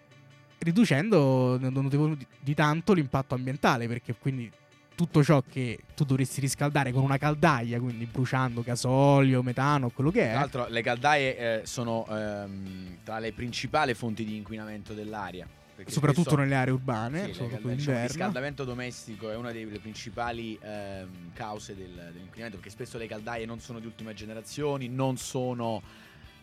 riducendo 0.59 1.59
di, 1.59 2.27
di 2.41 2.55
tanto 2.55 2.95
l'impatto 2.95 3.35
ambientale 3.35 3.87
perché 3.89 4.15
quindi 4.19 4.51
tutto 4.97 5.23
ciò 5.23 5.43
che 5.49 5.79
tu 5.95 6.05
dovresti 6.05 6.41
riscaldare 6.41 6.91
con 6.91 7.03
una 7.03 7.19
caldaia, 7.19 7.79
quindi 7.79 8.07
bruciando 8.07 8.63
gasolio, 8.63 9.43
metano, 9.43 9.91
quello 9.91 10.11
che 10.11 10.23
Tra 10.23 10.31
è, 10.31 10.35
l'altro, 10.35 10.67
le 10.69 10.83
caldaie 10.83 11.37
eh, 11.61 11.67
sono 11.67 12.07
ehm, 12.09 12.99
tra 13.05 13.19
le 13.19 13.33
principali 13.33 13.93
fonti 13.95 14.25
di 14.25 14.35
inquinamento 14.37 14.95
dell'aria. 14.95 15.47
perché 15.77 15.93
soprattutto 15.93 16.31
spesso- 16.31 16.37
nelle 16.37 16.55
aree 16.55 16.73
urbane, 16.73 17.19
Sì, 17.27 17.33
soprattutto 17.35 17.57
caldaie- 17.57 17.77
diciamo, 17.77 17.97
il 17.99 18.03
riscaldamento 18.07 18.65
domestico 18.65 19.31
è 19.31 19.37
una 19.37 19.53
delle 19.53 19.79
principali 19.79 20.59
ehm, 20.63 21.33
cause 21.35 21.77
del- 21.77 21.93
dell'inquinamento 22.13 22.57
perché 22.57 22.71
spesso 22.71 22.97
le 22.97 23.07
caldaie 23.07 23.45
non 23.45 23.61
sono 23.61 23.79
di 23.79 23.85
ultima 23.85 24.15
generazione, 24.15 24.89
non 24.89 25.19
sono 25.19 25.83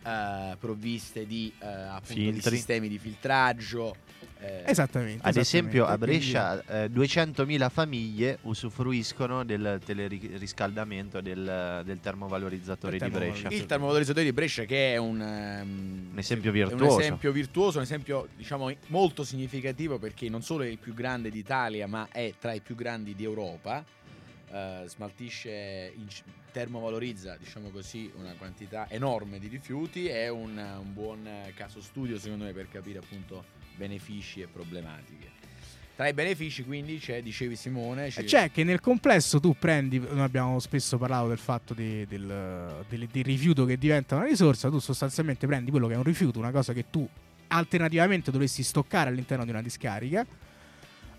eh, 0.06 0.56
provviste 0.60 1.26
di, 1.26 1.52
eh, 1.60 1.66
appunto, 1.66 2.30
di 2.30 2.42
sistemi 2.42 2.88
di 2.90 3.00
filtraggio. 3.00 3.96
Eh, 4.44 4.64
Esattamente. 4.66 5.26
Ad 5.26 5.38
esempio 5.38 5.86
a 5.86 5.94
esattamente, 5.94 6.20
Brescia 6.20 6.84
eh, 6.84 6.90
200.000 6.90 7.70
famiglie 7.70 8.40
usufruiscono 8.42 9.46
del 9.46 9.80
teleriscaldamento 9.84 11.22
del, 11.22 11.82
del 11.86 12.00
termovalorizzatore 12.02 12.98
Del 12.98 13.10
di 13.10 13.18
Brescia. 13.18 13.48
Il 13.50 13.66
termovalorizzatore 13.66 14.26
di 14.26 14.34
Brescia 14.34 14.66
che 14.66 14.94
è 14.94 14.98
un, 14.98 15.22
ehm, 15.22 16.10
Un 16.12 16.18
esempio 16.20 16.50
è 16.50 16.54
virtuoso. 16.54 16.96
un 16.96 17.02
esempio 17.02 17.32
virtuoso, 17.32 17.78
un 17.78 17.84
esempio 17.84 18.28
diciamo 18.36 18.70
molto 18.88 19.24
significativo 19.24 19.98
perché 19.98 20.28
non 20.28 20.42
solo 20.42 20.64
è 20.64 20.68
il 20.68 20.78
più 20.78 20.94
grande 20.94 21.30
d'Italia 21.30 21.88
ma 21.88 22.10
è 22.12 22.34
tra 22.38 22.52
i 22.54 22.60
più 22.60 22.76
grandi 22.76 23.16
d'Europa. 23.16 23.84
Eh, 24.52 24.84
smaltisce, 24.86 25.94
in- 25.96 26.08
termovalorizza 26.52 27.36
diciamo 27.38 27.70
così 27.70 28.12
una 28.16 28.36
quantità 28.38 28.88
enorme 28.88 29.40
di 29.40 29.48
rifiuti 29.48 30.06
è 30.08 30.28
un, 30.30 30.56
un 30.56 30.94
buon 30.94 31.28
caso 31.56 31.82
studio 31.82 32.20
secondo 32.20 32.46
me 32.46 32.54
per 32.54 32.70
capire 32.70 33.00
appunto 33.00 33.44
benefici 33.75 34.42
e 34.42 34.48
problematiche. 34.48 35.32
Tra 35.96 36.08
i 36.08 36.13
benefici 36.13 36.63
quindi 36.63 36.98
c'è, 36.98 37.22
dicevi 37.22 37.56
Simone, 37.56 38.10
c'è- 38.10 38.22
Eh, 38.22 38.25
C'è 38.25 38.51
che 38.51 38.63
nel 38.63 38.80
complesso 38.80 39.39
tu 39.39 39.56
prendi, 39.58 40.00
noi 40.00 40.22
abbiamo 40.22 40.60
spesso 40.60 40.98
parlato 40.98 41.27
del 41.27 41.38
fatto 41.38 41.75
di- 41.75 42.06
del, 42.08 42.84
del- 42.89 43.08
del 43.12 43.24
rifiuto 43.24 43.63
che 43.65 43.77
diventa 43.77 44.15
una 44.15 44.25
risorsa, 44.25 44.70
tu 44.70 44.80
sostanzialmente 44.80 45.46
prendi 45.46 45.70
quello 45.70 45.88
che 45.88 45.94
è 45.94 45.98
un 45.98 46.03
rifiuto, 46.03 46.39
una 46.39 46.50
cosa 46.51 46.74
che 46.74 46.86
tu 46.89 47.08
alternativamente 47.48 48.32
dovresti 48.32 48.63
stoccare 48.63 49.12
all'interno 49.12 49.44
di 49.44 49.51
una 49.51 49.62
discarica, 49.62 50.22
eh, 50.24 50.27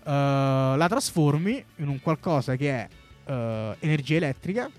la 0.03 0.85
trasformi 0.89 1.63
in 1.77 1.87
un 1.87 2.01
qualcosa 2.01 2.55
che 2.57 2.69
è 2.71 2.87
eh, 3.27 3.75
energia 3.79 4.17
elettrica, 4.17 4.69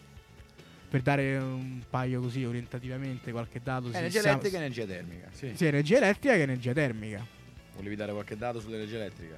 per 0.89 1.01
dare 1.03 1.37
un 1.39 1.81
paio 1.89 2.21
così 2.21 2.45
orientativamente 2.45 3.33
qualche 3.33 3.61
dato. 3.63 3.91
energia 3.93 4.21
elettrica 4.21 4.57
e 4.57 4.61
energia 4.61 4.85
termica. 4.85 5.29
Sì. 5.33 5.53
Sia 5.55 5.69
energia 5.69 5.97
elettrica 5.97 6.35
che 6.35 6.43
energia 6.43 6.73
termica. 6.73 7.27
Volevi 7.77 7.97
dare 7.97 8.13
qualche 8.13 8.37
dato 8.37 8.61
sull'energia 8.61 8.97
elettrica? 8.97 9.37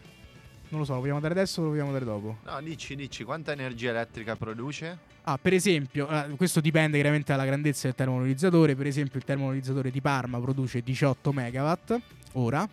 Non 0.70 0.80
lo 0.80 0.86
so, 0.86 0.94
lo 0.94 1.00
vogliamo 1.00 1.20
dare 1.20 1.32
adesso 1.34 1.60
o 1.60 1.64
lo 1.64 1.70
vogliamo 1.70 1.92
dare 1.92 2.04
dopo? 2.04 2.38
No, 2.44 2.60
dici, 2.60 2.94
dici, 2.94 3.24
quanta 3.24 3.52
energia 3.52 3.90
elettrica 3.90 4.36
produce? 4.36 4.98
Ah, 5.22 5.38
per 5.38 5.54
esempio, 5.54 6.08
eh, 6.08 6.28
questo 6.36 6.60
dipende 6.60 6.96
chiaramente 6.98 7.32
dalla 7.32 7.46
grandezza 7.46 7.86
del 7.86 7.96
termovalorizzatore. 7.96 8.74
Per 8.74 8.86
esempio, 8.86 9.18
il 9.18 9.24
termovalorizzatore 9.24 9.90
di 9.90 10.00
Parma 10.00 10.38
produce 10.38 10.82
18 10.82 11.32
megawatt 11.32 11.98
ora. 12.32 12.68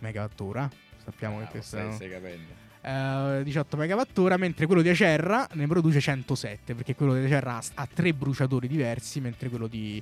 Megawatt 0.00 0.40
ora. 0.40 0.70
Sappiamo 1.02 1.38
che 1.38 1.44
Ah, 1.44 1.48
questo 1.48 1.76
stai, 1.76 1.88
è 1.88 1.92
stai 1.92 2.10
capendo. 2.10 2.52
eh, 3.38 3.42
18 3.44 3.76
megawatt 3.76 4.18
ora, 4.18 4.36
mentre 4.36 4.66
quello 4.66 4.82
di 4.82 4.88
Acerra 4.90 5.48
ne 5.54 5.66
produce 5.66 5.98
107, 6.00 6.74
perché 6.74 6.94
quello 6.94 7.14
di 7.14 7.24
Acerra 7.24 7.56
ha, 7.56 7.62
ha 7.74 7.88
tre 7.92 8.12
bruciatori 8.12 8.68
diversi, 8.68 9.20
mentre 9.20 9.48
quello 9.48 9.66
di, 9.66 10.00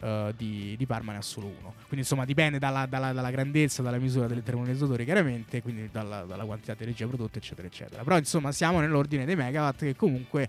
eh, 0.00 0.34
di- 0.36 0.74
di 0.76 0.86
Parma 0.86 1.12
ne 1.12 1.18
ha 1.18 1.22
solo 1.22 1.46
uno. 1.46 1.74
Quindi 1.78 1.98
insomma 2.00 2.24
dipende 2.24 2.58
dalla, 2.58 2.86
dalla- 2.86 3.12
dalla 3.12 3.30
grandezza, 3.30 3.82
dalla 3.82 3.98
misura 3.98 4.26
del 4.26 4.42
termovalorizzatore 4.42 5.04
chiaramente, 5.04 5.62
quindi 5.62 5.88
dalla, 5.90 6.22
dalla 6.24 6.44
quantità 6.44 6.74
di 6.74 6.82
energia 6.84 7.06
prodotta, 7.06 7.38
eccetera, 7.38 7.66
eccetera. 7.66 8.02
Però 8.02 8.16
insomma 8.18 8.52
siamo 8.52 8.80
nell'ordine 8.80 9.24
dei 9.24 9.36
megawatt 9.36 9.78
che 9.80 9.96
comunque 9.96 10.48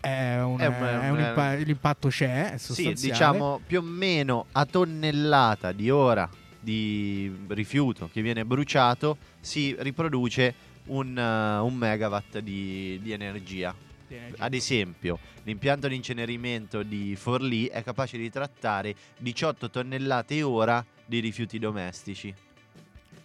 è 0.00 0.40
un, 0.40 0.60
È 0.60 0.66
un- 0.66 0.72
è 0.74 1.08
un 1.10 1.18
impa- 1.18 1.54
l'impatto 1.54 2.08
c'è, 2.08 2.52
è 2.52 2.58
Sì, 2.58 2.92
diciamo 2.94 3.60
più 3.66 3.80
o 3.80 3.82
meno 3.82 4.46
a 4.52 4.64
tonnellata 4.64 5.72
di 5.72 5.90
ora 5.90 6.28
di 6.60 7.32
rifiuto 7.48 8.08
che 8.12 8.22
viene 8.22 8.44
bruciato 8.44 9.16
si 9.40 9.74
riproduce 9.78 10.54
un, 10.86 11.16
eh, 11.18 11.58
un 11.58 11.74
megawatt 11.74 12.38
di, 12.38 12.98
di 13.02 13.12
energia. 13.12 13.74
Ad 14.38 14.54
esempio, 14.54 15.18
l'impianto 15.44 15.88
di 15.88 15.94
incenerimento 15.96 16.82
di 16.82 17.16
Forlì 17.16 17.66
è 17.66 17.82
capace 17.82 18.16
di 18.16 18.30
trattare 18.30 18.94
18 19.18 19.70
tonnellate 19.70 20.42
ora 20.42 20.84
di 21.04 21.20
rifiuti 21.20 21.58
domestici. 21.58 22.34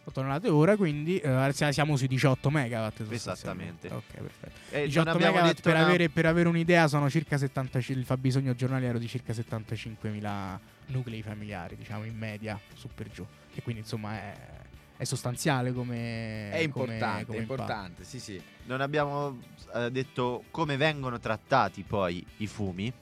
8 0.03 0.11
tonnellate 0.11 0.49
ora, 0.49 0.75
quindi 0.75 1.19
eh, 1.19 1.51
siamo 1.71 1.95
sui 1.95 2.07
18 2.07 2.49
megawatt. 2.49 3.01
Esattamente. 3.09 3.87
Ok, 3.87 4.13
perfetto. 4.13 4.59
E 4.71 4.85
18 4.85 5.05
non 5.05 5.15
abbiamo 5.15 5.35
megawatt 5.35 5.61
per, 5.61 5.75
una- 5.75 5.85
avere, 5.85 6.09
per 6.09 6.25
avere 6.25 6.47
un'idea 6.47 6.87
sono 6.87 7.09
circa 7.09 7.37
70, 7.37 7.79
il 7.87 8.03
fabbisogno 8.05 8.55
giornaliero 8.55 8.97
di 8.97 9.07
circa 9.07 9.33
75.000 9.33 10.59
nuclei 10.87 11.21
familiari, 11.21 11.75
diciamo 11.75 12.03
in 12.05 12.17
media, 12.17 12.59
su 12.73 12.89
per 12.93 13.09
giù. 13.11 13.25
E 13.53 13.61
quindi 13.61 13.81
insomma 13.81 14.15
è, 14.15 14.33
è 15.01 15.03
sostanziale 15.03 15.73
come... 15.73 16.49
È 16.51 16.51
come- 16.51 16.61
importante, 16.61 17.25
come 17.25 17.37
è 17.39 17.41
impatto. 17.41 17.61
importante, 17.61 18.03
sì, 18.03 18.19
sì. 18.19 18.39
Non 18.65 18.81
abbiamo 18.81 19.39
eh, 19.73 19.89
detto 19.89 20.43
come 20.51 20.77
vengono 20.77 21.19
trattati 21.19 21.81
poi 21.81 22.23
i 22.37 22.45
fumi. 22.45 22.93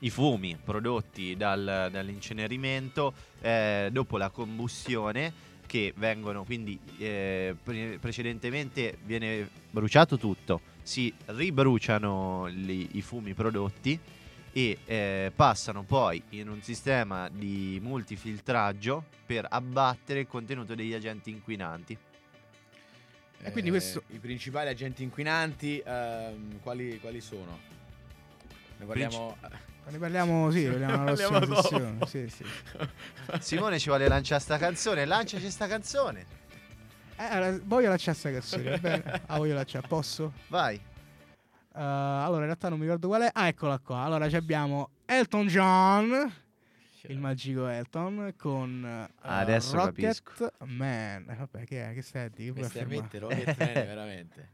I 0.00 0.10
fumi 0.10 0.58
prodotti 0.62 1.34
dal- 1.34 1.88
dall'incenerimento 1.90 3.14
eh, 3.40 3.88
dopo 3.90 4.18
la 4.18 4.28
combustione 4.28 5.32
che 5.64 5.94
vengono 5.96 6.44
quindi 6.44 6.78
eh, 6.98 7.56
pre- 7.62 7.96
precedentemente 7.98 8.98
viene 9.02 9.48
bruciato 9.70 10.18
tutto, 10.18 10.60
si 10.82 11.10
ribruciano 11.24 12.48
li- 12.48 12.98
i 12.98 13.00
fumi 13.00 13.32
prodotti 13.32 13.98
e 14.56 14.78
eh, 14.84 15.32
passano 15.34 15.82
poi 15.82 16.22
in 16.30 16.48
un 16.48 16.62
sistema 16.62 17.28
di 17.28 17.80
multifiltraggio 17.82 19.04
per 19.26 19.46
abbattere 19.50 20.20
il 20.20 20.26
contenuto 20.28 20.76
degli 20.76 20.94
agenti 20.94 21.30
inquinanti. 21.30 21.98
E 23.42 23.50
quindi 23.50 23.70
questo- 23.70 24.04
I 24.10 24.18
principali 24.18 24.68
agenti 24.68 25.02
inquinanti, 25.02 25.82
ehm, 25.84 26.60
quali, 26.62 27.00
quali 27.00 27.20
sono? 27.20 27.58
Ne 28.78 28.86
parliamo... 28.86 29.36
Ne 29.86 29.98
parliamo, 29.98 30.50
sì, 30.50 30.64
ne 30.64 30.70
parliamo 30.70 30.94
alla 30.94 31.04
prossima 31.04 31.28
Parliamo 31.38 31.54
dopo. 31.54 31.62
sessione. 31.68 32.06
Sì, 32.06 32.28
sì. 32.28 32.44
Simone 33.40 33.78
ci 33.78 33.88
vuole 33.88 34.08
lanciare 34.08 34.40
sta 34.40 34.56
canzone, 34.56 35.04
lanciaci 35.04 35.50
sta 35.50 35.66
canzone. 35.66 36.24
Eh, 37.16 37.60
voglio 37.64 37.88
lasciare 37.90 38.16
questa 38.18 38.30
canzone, 38.30 38.70
va 38.70 38.78
bene? 38.78 39.22
Ah, 39.26 39.36
voglio 39.36 39.52
lasciare, 39.54 39.86
posso? 39.86 40.32
Vai. 40.46 40.80
Uh, 41.74 41.80
allora, 41.80 42.38
in 42.40 42.44
realtà 42.44 42.68
non 42.68 42.78
mi 42.78 42.84
ricordo 42.84 43.08
qual 43.08 43.22
è. 43.22 43.30
Ah, 43.32 43.48
eccola 43.48 43.80
qua. 43.80 43.98
Allora, 43.98 44.28
ci 44.28 44.36
abbiamo 44.36 44.90
Elton 45.06 45.48
John, 45.48 46.32
il 47.08 47.18
magico 47.18 47.66
Elton, 47.66 48.34
con 48.38 49.08
uh, 49.10 49.12
Adesso 49.22 49.74
Rocket 49.76 50.22
capisco. 50.22 50.52
Man. 50.66 51.26
Eh, 51.28 51.34
vabbè, 51.34 51.64
che 51.64 51.90
è? 51.90 51.94
Che 51.94 52.02
stai 52.02 52.26
a 52.26 52.28
dire? 52.28 52.60
Mettere 52.60 53.18
Rocket 53.18 53.58
Man, 53.58 53.72
veramente. 53.86 54.50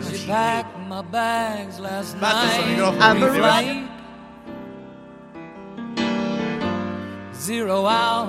She 0.00 0.26
packed 0.26 0.74
my 0.86 1.02
bags 1.02 1.78
last 1.78 2.16
night. 2.16 2.78
Zero 7.32 7.86
hour, 7.86 8.26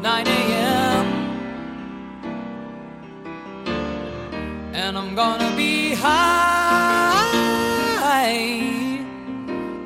9 0.00 0.26
a.m. 0.26 1.18
And 4.74 4.98
I'm 4.98 5.14
gonna 5.14 5.54
be 5.54 5.94
high 5.94 6.59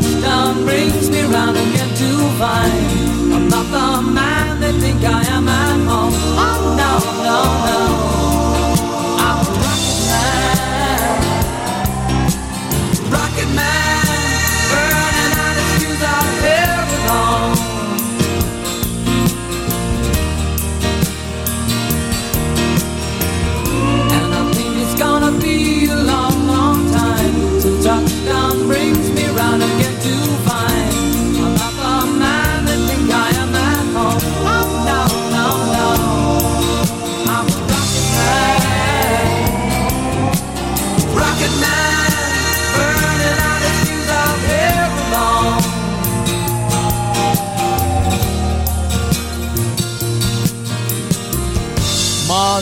Touchdown 0.00 0.64
brings 0.64 1.10
me 1.10 1.22
round 1.22 1.56
again 1.56 1.88
to 1.96 2.08
find 2.38 3.34
I'm 3.34 3.48
not 3.48 3.66
the 3.70 4.10
man 4.10 4.60
they 4.60 4.72
think 4.72 5.02
I 5.04 5.22
am 5.26 5.48
at 5.48 5.88
home. 5.88 6.14
Oh 6.14 6.74
no, 6.78 6.92
no, 7.24 7.92
no. 7.92 7.97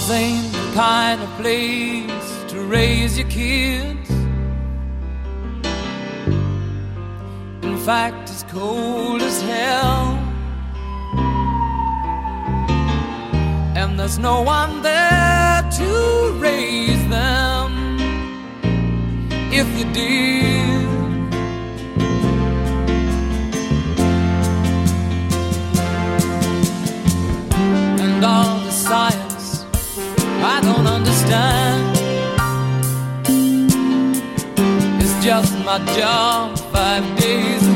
Mars 0.07 0.21
ain't 0.21 0.53
the 0.53 0.73
kind 0.73 1.21
of 1.21 1.29
place 1.41 2.45
to 2.53 2.61
raise 2.61 3.19
your 3.19 3.29
kids. 3.29 4.11
In 7.63 7.79
fact, 7.79 8.31
it's 8.31 8.45
cold 8.45 9.21
as 9.23 9.41
hell. 9.43 10.19
And 13.77 13.99
there's 13.99 14.19
no 14.19 14.43
one 14.43 14.83
there 14.83 15.69
to 15.79 16.39
raise 16.39 17.09
them. 17.09 17.99
If 19.53 19.67
you 19.79 19.93
did, 19.93 20.87
and 28.01 28.25
all 28.25 28.61
the 28.61 28.71
science 28.71 29.26
I 30.49 30.61
don't 30.61 30.87
understand. 30.87 31.97
It's 35.03 35.25
just 35.25 35.53
my 35.65 35.79
job 35.99 36.57
five 36.73 37.05
days 37.19 37.67
a 37.67 37.76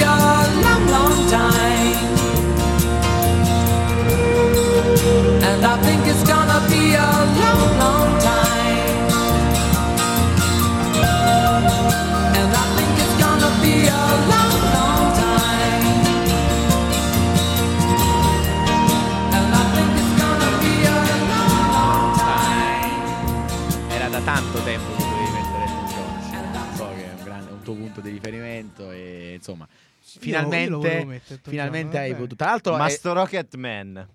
riferimento 28.89 28.91
e 28.91 29.33
insomma, 29.35 29.67
finalmente, 29.99 30.87
io 30.89 31.05
mettere, 31.05 31.33
Elton 31.35 31.51
finalmente 31.51 31.97
hai 31.97 32.13
potuto. 32.15 32.35
Tra 32.35 32.45
l'altro, 32.47 32.77
Ma 32.77 32.87
è- 32.87 32.99
Rocket 33.01 33.55
Man. 33.55 34.07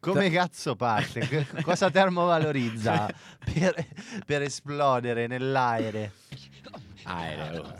Come 0.00 0.30
cazzo 0.30 0.76
parte? 0.76 1.46
Cosa 1.64 1.90
termovalorizza 1.90 3.08
per, 3.52 3.86
per 4.26 4.42
esplodere 4.42 5.26
nell'aereo? 5.26 6.10
aereo. 7.04 7.74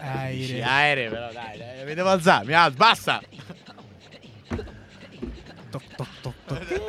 Aereo. 0.00 0.30
Dici 0.30 0.60
aereo, 0.60 1.10
però 1.10 1.32
dai, 1.32 1.58
dai, 1.58 1.84
mi 1.84 1.94
devo 1.94 2.08
alzare, 2.10 2.44
mi 2.46 2.52
alzo, 2.52 2.76
basta. 2.76 3.20
Toc, 5.70 5.82
toc, 5.96 6.08
toc, 6.22 6.34
toc. 6.46 6.80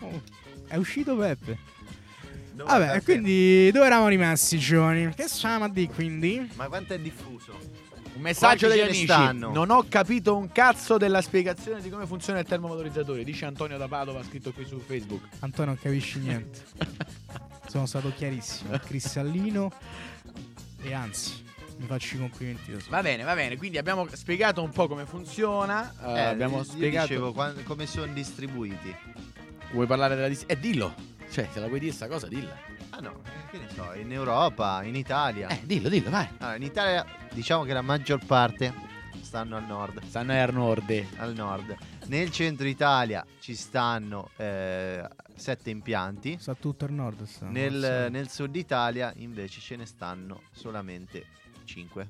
Oh, 0.00 0.22
È 0.68 0.76
uscito 0.76 1.16
Peppe. 1.16 1.58
Vabbè, 2.54 2.96
e 2.96 3.02
quindi 3.02 3.70
dove 3.72 3.86
eravamo 3.86 4.08
rimasti, 4.08 4.58
giovani? 4.58 5.12
Che 5.14 5.26
stiamo 5.26 5.64
a 5.64 5.68
dire 5.68 5.92
quindi? 5.92 6.48
Ma 6.54 6.68
quanto 6.68 6.94
è 6.94 6.98
diffuso? 6.98 7.58
Un 8.14 8.20
messaggio 8.20 8.66
Quanti 8.66 8.78
degli 8.78 8.80
amici. 8.88 9.04
stanno? 9.04 9.52
Non 9.52 9.70
ho 9.70 9.84
capito 9.88 10.36
un 10.36 10.52
cazzo 10.52 10.98
della 10.98 11.22
spiegazione 11.22 11.80
di 11.80 11.88
come 11.88 12.06
funziona 12.06 12.40
il 12.40 12.46
termovalorizzatore, 12.46 13.24
dice 13.24 13.46
Antonio 13.46 13.78
da 13.78 13.88
Padova, 13.88 14.22
scritto 14.22 14.52
qui 14.52 14.64
su 14.66 14.78
Facebook. 14.80 15.22
Antonio 15.40 15.72
non 15.72 15.80
capisci 15.82 16.18
niente. 16.18 16.60
Sono 17.68 17.86
stato 17.86 18.12
chiarissimo, 18.14 18.78
cristallino 18.78 19.70
e 20.82 20.92
anzi, 20.92 21.42
mi 21.78 21.86
faccio 21.86 22.16
i 22.16 22.18
complimenti. 22.18 22.76
Va 22.90 23.00
bene, 23.00 23.22
va 23.22 23.34
bene, 23.34 23.56
quindi 23.56 23.78
abbiamo 23.78 24.06
spiegato 24.12 24.62
un 24.62 24.70
po' 24.70 24.88
come 24.88 25.06
funziona. 25.06 25.90
eh, 26.04 26.20
abbiamo 26.20 26.58
io 26.58 26.64
spiegato. 26.64 27.06
dicevo 27.06 27.32
quan- 27.32 27.62
come 27.64 27.86
sono 27.86 28.12
distribuiti. 28.12 28.94
Vuoi 29.72 29.86
parlare 29.86 30.14
della 30.16 30.28
dis- 30.28 30.44
Eh, 30.46 30.58
dillo. 30.58 30.94
Cioè, 31.30 31.48
se 31.50 31.60
la 31.60 31.66
vuoi 31.66 31.80
dire 31.80 31.92
sta 31.92 32.08
cosa, 32.08 32.28
dilla. 32.28 32.54
No, 33.02 33.20
che 33.50 33.58
ne 33.58 33.68
so, 33.74 33.92
in 33.94 34.12
Europa, 34.12 34.84
in 34.84 34.94
Italia. 34.94 35.48
Eh, 35.48 35.60
dillo, 35.64 35.88
dillo, 35.88 36.08
vai. 36.08 36.28
Allora, 36.38 36.54
in 36.56 36.62
Italia 36.62 37.04
diciamo 37.32 37.64
che 37.64 37.72
la 37.72 37.82
maggior 37.82 38.24
parte 38.24 38.72
stanno 39.20 39.56
al 39.56 39.64
nord. 39.64 40.04
Stanno 40.04 40.32
a 40.32 40.46
Nord. 40.46 41.04
Al 41.16 41.34
nord. 41.34 41.76
Nel 42.06 42.30
centro 42.30 42.68
Italia 42.68 43.26
ci 43.40 43.56
stanno 43.56 44.30
eh, 44.36 45.04
sette 45.34 45.70
impianti. 45.70 46.36
Sta 46.38 46.54
tutto 46.54 46.84
al 46.84 46.92
nord. 46.92 47.24
Sta, 47.24 47.46
Nel, 47.46 48.06
nel 48.08 48.28
sud 48.30 48.54
Italia 48.54 49.12
invece 49.16 49.60
ce 49.60 49.74
ne 49.74 49.84
stanno 49.86 50.42
solamente 50.52 51.26
5 51.64 52.08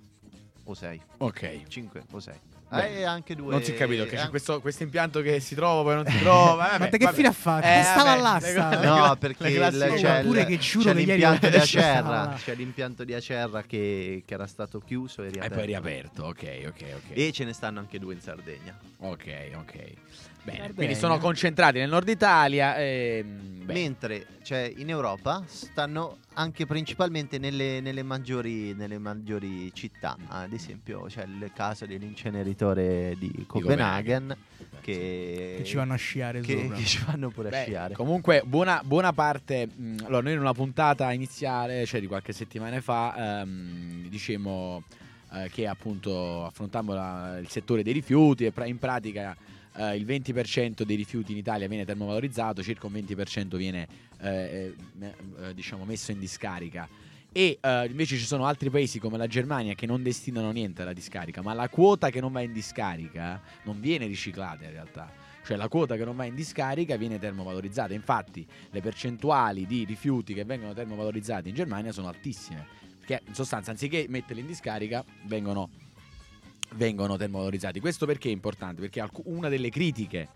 o 0.65 0.75
6. 0.75 1.01
Ok. 1.19 1.63
5 1.69 2.05
o 2.11 2.21
6. 2.21 2.35
Beh, 2.77 2.99
e 2.99 3.05
anche 3.05 3.35
due. 3.35 3.51
Non 3.53 3.63
si 3.63 3.73
è 3.73 3.75
capito 3.75 4.05
che 4.05 4.15
e 4.15 4.19
c'è 4.19 4.29
questo, 4.29 4.61
questo 4.61 4.83
impianto 4.83 5.21
che 5.21 5.41
si 5.41 5.55
trova, 5.55 5.83
poi 5.83 5.95
non 6.03 6.07
si 6.13 6.19
trova. 6.19 6.55
Vabbè, 6.67 6.79
Ma 6.79 6.89
te 6.89 6.99
che 6.99 7.05
vabbè. 7.05 7.17
fine 7.17 7.29
ha 7.29 7.33
fatto? 7.33 7.67
Eh, 7.67 7.83
stava 7.85 8.15
là, 8.17 8.39
No, 8.83 9.17
perché 9.17 9.49
il- 9.49 9.99
c'è, 9.99 10.21
il- 10.21 10.45
che 10.47 10.59
c'è 10.59 10.95
l'impianto 10.95 11.49
di 11.49 11.57
Acerra. 11.57 12.35
C'è 12.43 12.55
l'impianto 12.55 13.05
di 13.05 13.15
Acerra 13.15 13.63
che, 13.63 14.23
che 14.27 14.35
era 14.35 14.47
stato 14.47 14.81
chiuso 14.81 15.23
e 15.23 15.27
E 15.27 15.31
riaperto. 15.31 15.55
poi 15.57 15.67
riaperto, 15.67 16.23
ok, 16.25 16.63
ok, 16.67 16.85
ok. 16.95 17.11
E 17.13 17.33
ce 17.33 17.45
ne 17.45 17.53
stanno 17.53 17.79
anche 17.81 17.99
due 17.99 18.15
in 18.15 18.21
Sardegna. 18.21 18.77
Ok, 18.99 19.51
ok. 19.57 19.93
Bene, 20.45 20.59
Sardegna. 20.59 20.75
quindi 20.75 20.95
sono 20.97 21.19
concentrati 21.19 21.79
nel 21.79 21.89
nord 21.89 22.09
Italia. 22.09 22.77
ehm, 22.77 23.65
beh, 23.65 23.73
Mentre 23.73 24.27
cioè, 24.43 24.73
in 24.77 24.89
Europa 24.91 25.45
stanno 25.47 26.19
anche 26.35 26.67
principalmente 26.67 27.39
nelle, 27.39 27.81
nelle 27.81 28.03
maggiori, 28.03 28.75
nelle 28.75 28.99
maggiori 28.99 29.73
città. 29.73 30.17
Ad 30.29 30.53
esempio 30.53 31.03
c'è 31.09 31.23
il 31.25 31.51
caso 31.55 31.87
dell'inceneritore 31.87 33.15
di 33.19 33.45
Copenaghen 33.47 34.37
che, 34.81 35.55
Che 35.59 35.65
ci 35.65 35.77
vanno 35.77 35.93
a 35.93 35.97
sciare 35.97 36.41
che- 36.41 36.59
sopra. 36.63 36.77
che 36.77 36.85
ci 36.85 37.05
vanno 37.07 37.29
pure 37.31 37.49
a 37.49 37.51
Beh, 37.51 37.65
sciare. 37.69 37.95
comunque, 37.95 38.43
buona, 38.45 38.81
buona 38.85 39.13
parte. 39.13 39.69
mh, 39.73 39.97
allora, 40.07 40.23
noi 40.23 40.33
in 40.33 40.41
una 40.41 40.55
puntata 40.55 41.13
iniziale, 41.13 41.87
cioè 41.87 42.01
di 42.01 42.09
qualche 42.09 42.33
settimana 42.33 42.81
fa, 42.81 43.41
ehm, 43.43 44.09
dicemmo 44.09 44.83
eh, 45.35 45.49
che 45.51 45.67
appunto 45.67 46.45
affrontammo 46.45 46.93
la- 46.93 47.39
il 47.39 47.49
settore 47.49 47.83
dei 47.83 47.93
rifiuti 47.95 48.45
e 48.45 48.51
pra- 48.51 48.67
in 48.67 48.79
pratica 48.79 49.35
eh, 49.77 49.97
il 49.97 50.05
20% 50.05 50.83
dei 50.83 50.97
rifiuti 50.97 51.33
in 51.33 51.39
Italia 51.39 51.69
viene 51.69 51.85
termovalorizzato, 51.85 52.63
circa 52.63 52.87
un 52.87 52.93
20% 52.95 53.57
viene 53.57 53.87
eh, 54.21 54.75
eh, 55.01 55.15
eh, 55.41 55.55
diciamo 55.55 55.85
messo 55.85 56.13
in 56.13 56.19
discarica. 56.19 56.89
E 57.35 57.59
eh, 57.61 57.87
invece 57.87 58.19
ci 58.19 58.27
sono 58.27 58.45
altri 58.45 58.69
paesi 58.69 58.99
come 58.99 59.17
la 59.17 59.27
Germania 59.27 59.75
che 59.75 59.87
non 59.87 60.03
destinano 60.03 60.51
niente 60.51 60.83
alla 60.83 60.93
discarica, 60.93 61.41
ma 61.41 61.55
la 61.55 61.69
quota 61.69 62.11
che 62.11 62.21
non 62.21 62.31
va 62.31 62.43
in 62.43 62.53
discarica 62.53 63.41
non 63.65 63.81
viene 63.81 64.07
riciclata 64.07 64.65
in 64.65 64.71
realtà. 64.71 65.11
Cioè 65.45 65.57
la 65.57 65.69
quota 65.69 65.97
che 65.97 66.05
non 66.05 66.15
va 66.15 66.25
in 66.25 66.35
discarica 66.35 66.97
viene 66.97 67.19
termovalorizzata. 67.19 67.95
Infatti 67.95 68.47
le 68.71 68.81
percentuali 68.81 69.67
di 69.67 69.85
rifiuti 69.85 70.35
che 70.35 70.45
vengono 70.45 70.73
termovalorizzati 70.73 71.49
in 71.49 71.55
Germania 71.55 71.91
sono 71.91 72.09
altissime. 72.09 72.67
Perché 72.99 73.23
in 73.27 73.35
sostanza 73.35 73.71
anziché 73.73 74.07
metterli 74.09 74.43
in 74.43 74.47
discarica 74.47 75.05
vengono, 75.25 75.71
vengono 76.75 77.17
termovalorizzati. 77.17 77.81
Questo 77.81 78.07
perché 78.07 78.29
è 78.29 78.33
importante? 78.33 78.81
Perché 78.81 79.01
alcu- 79.01 79.27
una 79.27 79.49
delle 79.49 79.71
critiche 79.71 80.29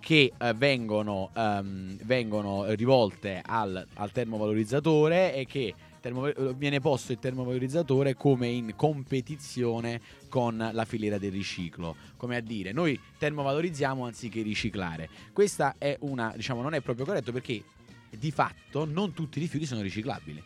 che 0.00 0.32
eh, 0.36 0.54
vengono, 0.54 1.30
ehm, 1.34 1.98
vengono 2.04 2.64
rivolte 2.74 3.42
al, 3.44 3.84
al 3.94 4.12
termovalorizzatore 4.12 5.34
è 5.34 5.46
che 5.46 5.74
termo- 6.00 6.32
viene 6.54 6.80
posto 6.80 7.12
il 7.12 7.18
termovalorizzatore 7.18 8.14
come 8.14 8.48
in 8.48 8.74
competizione 8.76 10.00
con 10.28 10.70
la 10.72 10.84
filiera 10.84 11.18
del 11.18 11.32
riciclo, 11.32 11.96
come 12.16 12.36
a 12.36 12.40
dire 12.40 12.72
noi 12.72 12.98
termovalorizziamo 13.18 14.04
anziché 14.04 14.42
riciclare. 14.42 15.08
Questa 15.32 15.74
è 15.78 15.96
una, 16.00 16.32
diciamo, 16.34 16.62
non 16.62 16.74
è 16.74 16.80
proprio 16.80 17.04
corretto 17.04 17.32
perché 17.32 17.62
di 18.10 18.30
fatto 18.30 18.84
non 18.84 19.12
tutti 19.12 19.38
i 19.38 19.42
rifiuti 19.42 19.66
sono 19.66 19.82
riciclabili. 19.82 20.42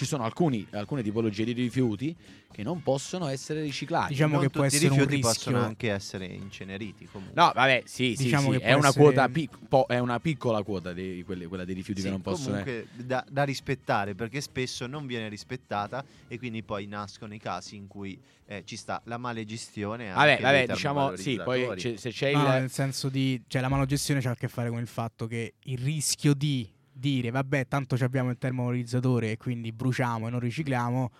Ci 0.00 0.06
sono 0.06 0.24
alcuni- 0.24 0.66
alcune 0.70 1.02
tipologie 1.02 1.44
di 1.44 1.52
rifiuti 1.52 2.16
che 2.50 2.62
non 2.62 2.82
possono 2.82 3.28
essere 3.28 3.60
riciclati. 3.60 4.12
Diciamo 4.14 4.36
Non 4.36 4.42
che 4.44 4.48
può 4.48 4.64
essere 4.64 4.84
i 4.84 4.88
un 4.88 4.92
rifiuti 4.94 5.14
rischio. 5.16 5.32
possono 5.34 5.58
anche 5.62 5.90
essere 5.92 6.24
inceneriti 6.24 7.06
comunque. 7.12 7.38
No, 7.38 7.52
vabbè, 7.54 7.82
sì, 7.84 8.14
sì, 8.16 8.22
Diciamo 8.24 8.50
sì, 8.52 8.58
che 8.58 8.64
è 8.64 8.72
una 8.72 8.88
essere- 8.88 9.04
quota 9.04 9.28
pic- 9.28 9.58
po- 9.68 9.84
è 9.86 9.98
una 9.98 10.18
piccola 10.18 10.62
quota 10.62 10.94
di 10.94 11.22
quelle, 11.26 11.46
quella 11.48 11.66
dei 11.66 11.74
rifiuti 11.74 12.00
Sì, 12.00 12.06
che 12.06 12.12
non 12.12 12.22
possono 12.22 12.62
comunque 12.62 12.86
da, 13.04 13.22
da 13.30 13.42
rispettare 13.44 14.14
perché 14.14 14.40
spesso 14.40 14.86
non 14.86 15.06
viene 15.06 15.28
rispettata 15.28 16.02
e 16.28 16.38
quindi 16.38 16.62
poi 16.62 16.86
nascono 16.86 17.34
i 17.34 17.38
casi 17.38 17.76
in 17.76 17.86
cui 17.86 18.18
eh, 18.46 18.62
ci 18.64 18.76
sta 18.76 19.02
la 19.04 19.18
male 19.18 19.44
gestione 19.44 20.10
Vabbè, 20.12 20.38
vabbè, 20.40 20.66
diciamo 20.68 21.14
sì, 21.16 21.38
poi 21.44 21.68
c'è- 21.76 21.96
se 21.96 22.10
c'è 22.10 22.32
No, 22.32 22.40
il 22.42 22.48
nel 22.48 22.70
senso 22.70 23.10
di, 23.10 23.42
cioè 23.48 23.60
la 23.60 23.68
malogestione 23.68 24.22
c'ha 24.22 24.30
a 24.30 24.34
che 24.34 24.48
fare 24.48 24.70
con 24.70 24.80
il 24.80 24.86
fatto 24.88 25.26
che 25.26 25.54
il 25.64 25.76
rischio 25.78 26.32
di 26.32 26.66
dire 27.00 27.30
vabbè 27.30 27.66
tanto 27.66 27.96
abbiamo 28.04 28.30
il 28.30 28.38
termovalorizzatore 28.38 29.32
e 29.32 29.36
quindi 29.38 29.72
bruciamo 29.72 30.28
e 30.28 30.30
non 30.30 30.38
ricicliamo 30.38 31.10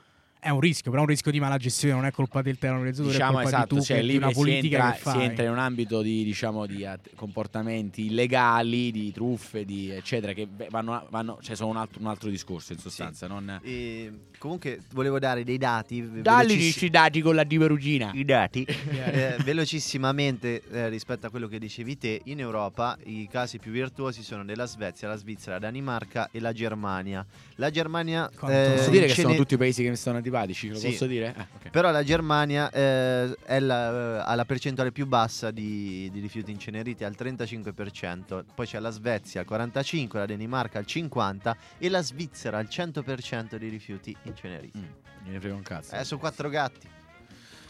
è 0.41 0.49
un 0.49 0.61
rischio, 0.61 0.91
però 0.91 1.03
è 1.03 1.07
un 1.07 1.11
rischio 1.11 1.31
di 1.31 1.39
mala 1.41 1.57
gestione, 1.59 1.95
non 1.95 2.07
è 2.07 2.11
colpa 2.11 2.43
del 2.43 2.59
termovalorizzatore, 2.59 3.13
diciamo 3.13 3.39
è 3.39 3.43
colpa 3.43 3.57
esatto, 3.59 3.75
di 3.75 3.81
tu 3.81 3.87
cioè 3.87 3.97
che- 3.99 4.03
lì 4.03 4.17
una 4.17 4.29
si 4.29 4.35
politica 4.35 4.77
entra, 4.95 5.13
che 5.13 5.19
si 5.19 5.25
entra 5.25 5.45
in 5.45 5.51
un 5.51 5.59
ambito 5.59 6.03
di 6.03 6.25
diciamo 6.25 6.67
di 6.67 6.85
at- 6.85 7.11
comportamenti 7.15 8.07
illegali, 8.07 8.91
di 8.91 9.13
truffe, 9.13 9.65
di 9.65 9.91
eccetera 9.91 10.33
che 10.33 10.49
vanno, 10.71 11.07
vanno 11.11 11.39
cioè 11.43 11.55
sono 11.57 11.71
un 11.71 11.77
altro, 11.77 12.01
un 12.01 12.07
altro 12.09 12.29
discorso 12.31 12.73
in 12.73 12.79
sostanza, 12.79 13.27
non 13.27 13.61
E 13.63 14.11
comunque 14.39 14.81
volevo 14.93 15.19
dare 15.19 15.45
dei 15.45 15.59
dati 15.59 16.01
Dalli 16.23 16.55
velocissi- 16.55 16.85
i 16.87 16.91
dati 16.91 17.21
con 17.21 17.35
la 17.35 17.45
diverugina. 17.45 18.11
i 18.15 18.25
dati. 18.25 18.67
Eh, 19.11 19.37
velocissimamente 19.45 20.63
eh, 20.71 20.89
rispetto 20.89 21.27
a 21.27 21.31
quello 21.31 21.49
che 21.49 21.59
dicevi 21.59 21.97
te 21.99 22.21
in 22.25 22.39
Europa 22.41 22.97
i 23.05 23.27
casi 23.31 23.59
più 23.59 23.71
virtuosi 23.73 24.23
sono 24.23 24.45
della 24.45 24.67
Svezia, 24.67 25.09
la 25.09 25.17
Svizzera, 25.17 25.53
la 25.55 25.59
Danimarca 25.61 26.29
e 26.31 26.39
la 26.41 26.53
Germania. 26.53 27.25
La 27.57 27.71
Germania 27.71 28.31
Quanto- 28.37 28.57
eh, 28.57 28.75
Posso 28.77 28.91
dire 28.91 29.07
che 29.07 29.15
sono 29.15 29.35
tutti 29.35 29.57
paesi 29.57 29.83
che 29.83 29.89
mi 29.91 29.97
stanno 29.97 30.21
antipatici, 30.31 30.69
lo 30.69 30.79
Sì. 30.79 30.89
posso 30.89 31.07
dire? 31.07 31.35
Ah, 31.37 31.47
ok. 31.57 31.71
Però 31.71 31.91
la 31.91 32.03
Germania 32.03 32.71
eh, 32.71 33.37
è 33.45 33.59
la- 33.61 34.25
ha 34.25 34.35
la 34.35 34.45
percentuale 34.45 34.93
più 34.93 35.07
bassa 35.07 35.51
di, 35.51 36.09
di 36.13 36.21
rifiuti 36.21 36.51
inceneriti 36.51 37.05
al 37.05 37.15
35%, 37.19 38.45
poi 38.55 38.67
c'è 38.67 38.79
la 38.79 38.91
Svezia 38.91 39.41
al 39.41 39.47
45%, 39.49 40.19
la 40.19 40.27
Danimarca 40.27 40.79
al 40.79 40.85
50% 40.87 41.57
e 41.79 41.89
la 41.89 42.03
Svizzera 42.03 42.59
al 42.59 42.69
100% 42.71 43.57
di 43.57 43.69
rifiuti 43.69 44.17
inceneriti. 44.25 44.79
Mm, 44.79 45.31
ne 45.33 45.41
frega 45.41 45.55
un 45.55 45.63
cazzo. 45.63 45.95
Eh, 45.95 46.05
sono 46.05 46.21
quattro 46.21 46.49
gatti. 46.49 46.89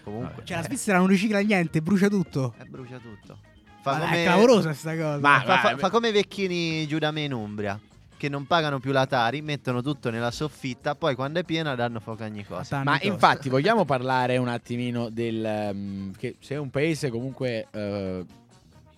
Comunque, 0.03 0.45
Cioè, 0.45 0.57
la 0.57 0.63
eh, 0.63 0.67
Svizzera 0.67 0.99
non 0.99 1.07
ricicla 1.09 1.41
niente, 1.41 1.81
brucia 1.83 2.09
tutto. 2.09 2.55
eh, 2.59 2.65
brucia 2.65 2.99
tutto. 2.99 3.39
Fa 3.83 3.93
Ma 3.95 3.99
come, 4.01 4.21
È 4.21 4.25
clamorosa 4.25 4.73
sta 4.75 4.95
cosa. 4.95 5.19
Ma- 5.19 5.43
fa, 5.45 5.59
fa- 5.59 5.71
ma- 5.73 5.79
fa 5.79 5.91
come 5.91 6.09
i 6.09 6.13
vecchini 6.13 6.87
giù 6.87 6.99
da 6.99 7.11
me 7.11 7.23
in 7.23 7.33
Umbria. 7.33 7.79
Che 8.21 8.29
non 8.29 8.47
pagano 8.47 8.81
più 8.81 8.93
la 8.93 9.07
Tari, 9.07 9.41
mettono 9.41 9.81
tutto 9.81 10.11
nella 10.11 10.31
soffitta, 10.31 10.95
poi 10.95 11.15
quando 11.15 11.41
è 11.41 11.43
piena 11.43 11.75
danno 11.75 12.01
fuoco 12.01 12.23
a 12.23 12.27
ogni 12.27 12.45
cosa. 12.45 12.83
Ma 12.85 13.01
infatti 13.01 13.49
vogliamo 13.49 13.87
parlare 13.87 14.37
un 14.37 14.49
attimino 14.49 15.09
del... 15.09 15.43
ehm, 15.43 16.13
che 16.19 16.37
se 16.39 16.57
è 16.57 16.59
un 16.59 16.69
paese 16.69 17.09
comunque 17.09 17.69
eh, 17.73 18.23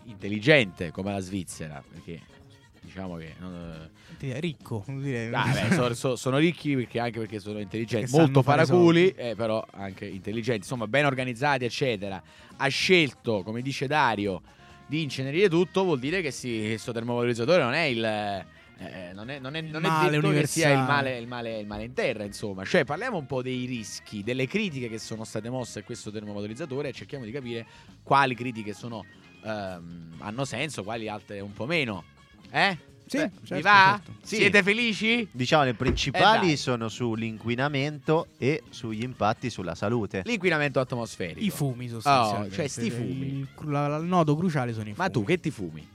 intelligente 0.07 0.91
come 0.91 1.13
la 1.13 1.21
Svizzera, 1.21 1.81
perché 1.89 2.21
diciamo 2.81 3.15
che... 3.15 3.37
non, 3.39 3.89
Ti- 4.19 4.41
Ricco, 4.41 4.83
vuol 4.89 5.03
dire. 5.03 5.31
Ah, 5.33 5.53
beh, 5.53 5.73
so- 5.73 5.95
so- 5.95 6.17
sono 6.17 6.39
ricchi 6.39 6.75
perché 6.75 6.99
anche 6.99 7.21
perché 7.21 7.39
sono 7.39 7.61
intelligenti, 7.61 8.07
Perché 8.11 8.21
molto 8.21 8.43
paraculi, 8.43 9.11
eh, 9.11 9.37
però 9.37 9.65
anche 9.71 10.05
intelligenti, 10.05 10.63
insomma 10.63 10.89
ben 10.89 11.07
organizzati, 11.07 11.65
eccetera. 11.65 12.21
Ha 12.57 12.67
scelto, 12.67 13.45
come 13.45 13.63
dice 13.63 13.87
Dario, 13.87 14.43
di 14.85 15.01
incenerire 15.01 15.49
tutto, 15.49 15.85
vuol 15.85 16.01
dire 16.01 16.23
che 16.23 16.33
sì, 16.33 16.65
questo 16.67 16.91
termovalorizzatore 16.91 17.63
non 17.63 17.75
è 17.75 17.85
il... 17.85 18.47
eh, 18.89 19.13
non 19.13 19.29
è, 19.31 19.39
non 19.39 19.55
è- 19.57 19.61
non 19.61 19.85
è 19.85 20.11
detto 20.11 20.31
che 20.31 20.47
sia 20.47 20.71
il 20.71 20.79
male, 20.79 21.19
il, 21.19 21.27
male, 21.27 21.59
il 21.61 21.67
male 21.67 21.85
in 21.85 21.93
terra, 21.93 22.25
insomma. 22.25 22.65
Cioè, 22.65 22.85
parliamo 22.85 23.17
un 23.19 23.27
po' 23.27 23.43
dei 23.43 23.65
rischi, 23.67 24.23
delle 24.23 24.47
critiche 24.47 24.89
che 24.89 24.99
sono 24.99 25.25
state 25.25 25.49
mosse 25.51 25.81
a 25.81 25.83
questo 25.83 26.11
termovalorizzatore 26.11 26.89
e 26.89 26.93
cerchiamo 26.93 27.25
di 27.25 27.31
capire 27.31 27.67
quali 28.03 28.35
critiche 28.35 28.73
sono, 28.73 29.05
ehm, 29.45 30.15
hanno 30.19 30.45
senso, 30.45 30.83
quali 30.83 31.09
altre 31.09 31.41
un 31.41 31.53
po' 31.53 31.67
meno. 31.67 32.05
Eh? 32.51 32.79
Sì, 33.05 33.19
Beh, 33.19 33.31
certo, 33.45 33.55
vi 33.57 33.61
va? 33.63 34.01
certo. 34.05 34.15
Sì. 34.27 34.37
Siete 34.37 34.63
felici? 34.63 35.29
Diciamo 35.31 35.65
le 35.65 35.71
Eh, 35.71 35.75
principali 35.75 36.47
dai. 36.47 36.57
sono 36.57 36.89
sull'inquinamento 36.89 38.29
e 38.39 38.63
sugli 38.71 39.03
impatti 39.03 39.51
sulla 39.51 39.75
salute. 39.75 40.23
L'inquinamento 40.25 40.81
atmosferico. 40.81 41.41
I 41.45 41.51
fumi 41.51 41.89
sostanzialmente. 41.89 42.55
Oh, 42.55 42.57
cioè, 42.57 42.69
sti 42.69 42.91
fumi. 42.91 43.27
Il, 43.41 43.49
cru- 43.55 43.71
la- 43.71 43.97
il 43.97 44.05
nodo 44.07 44.35
cruciale 44.37 44.73
sono 44.73 44.85
i 44.89 44.95
fumi. 44.95 44.97
Ma 44.97 45.11
tu 45.11 45.25
che 45.25 45.39
ti 45.39 45.51
fumi? 45.51 45.87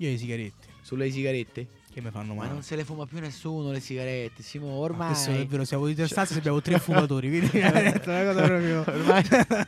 Io 0.00 0.10
le 0.10 0.16
sigarette. 0.16 0.66
Sulle 0.88 1.10
sigarette? 1.10 1.66
Che 1.92 2.00
mi 2.00 2.08
fanno 2.10 2.32
Ma 2.32 2.40
male. 2.44 2.52
non 2.54 2.62
se 2.62 2.74
le 2.74 2.82
fuma 2.82 3.04
più 3.04 3.20
nessuno 3.20 3.70
le 3.72 3.80
sigarette, 3.80 4.42
Simo, 4.42 4.68
Ma 4.68 4.72
ormai. 4.76 5.08
Questo 5.08 5.32
è 5.32 5.44
vero, 5.46 5.64
siamo 5.66 5.84
di 5.86 5.94
tre 5.94 6.06
stanze 6.06 6.32
e 6.32 6.38
abbiamo 6.38 6.62
tre 6.62 6.78
fumatori. 6.80 7.28
Quindi 7.28 7.58
è 7.58 7.66
una 7.68 7.92
cosa 8.32 8.42
proprio. 8.42 8.84
Ormai- 8.86 9.24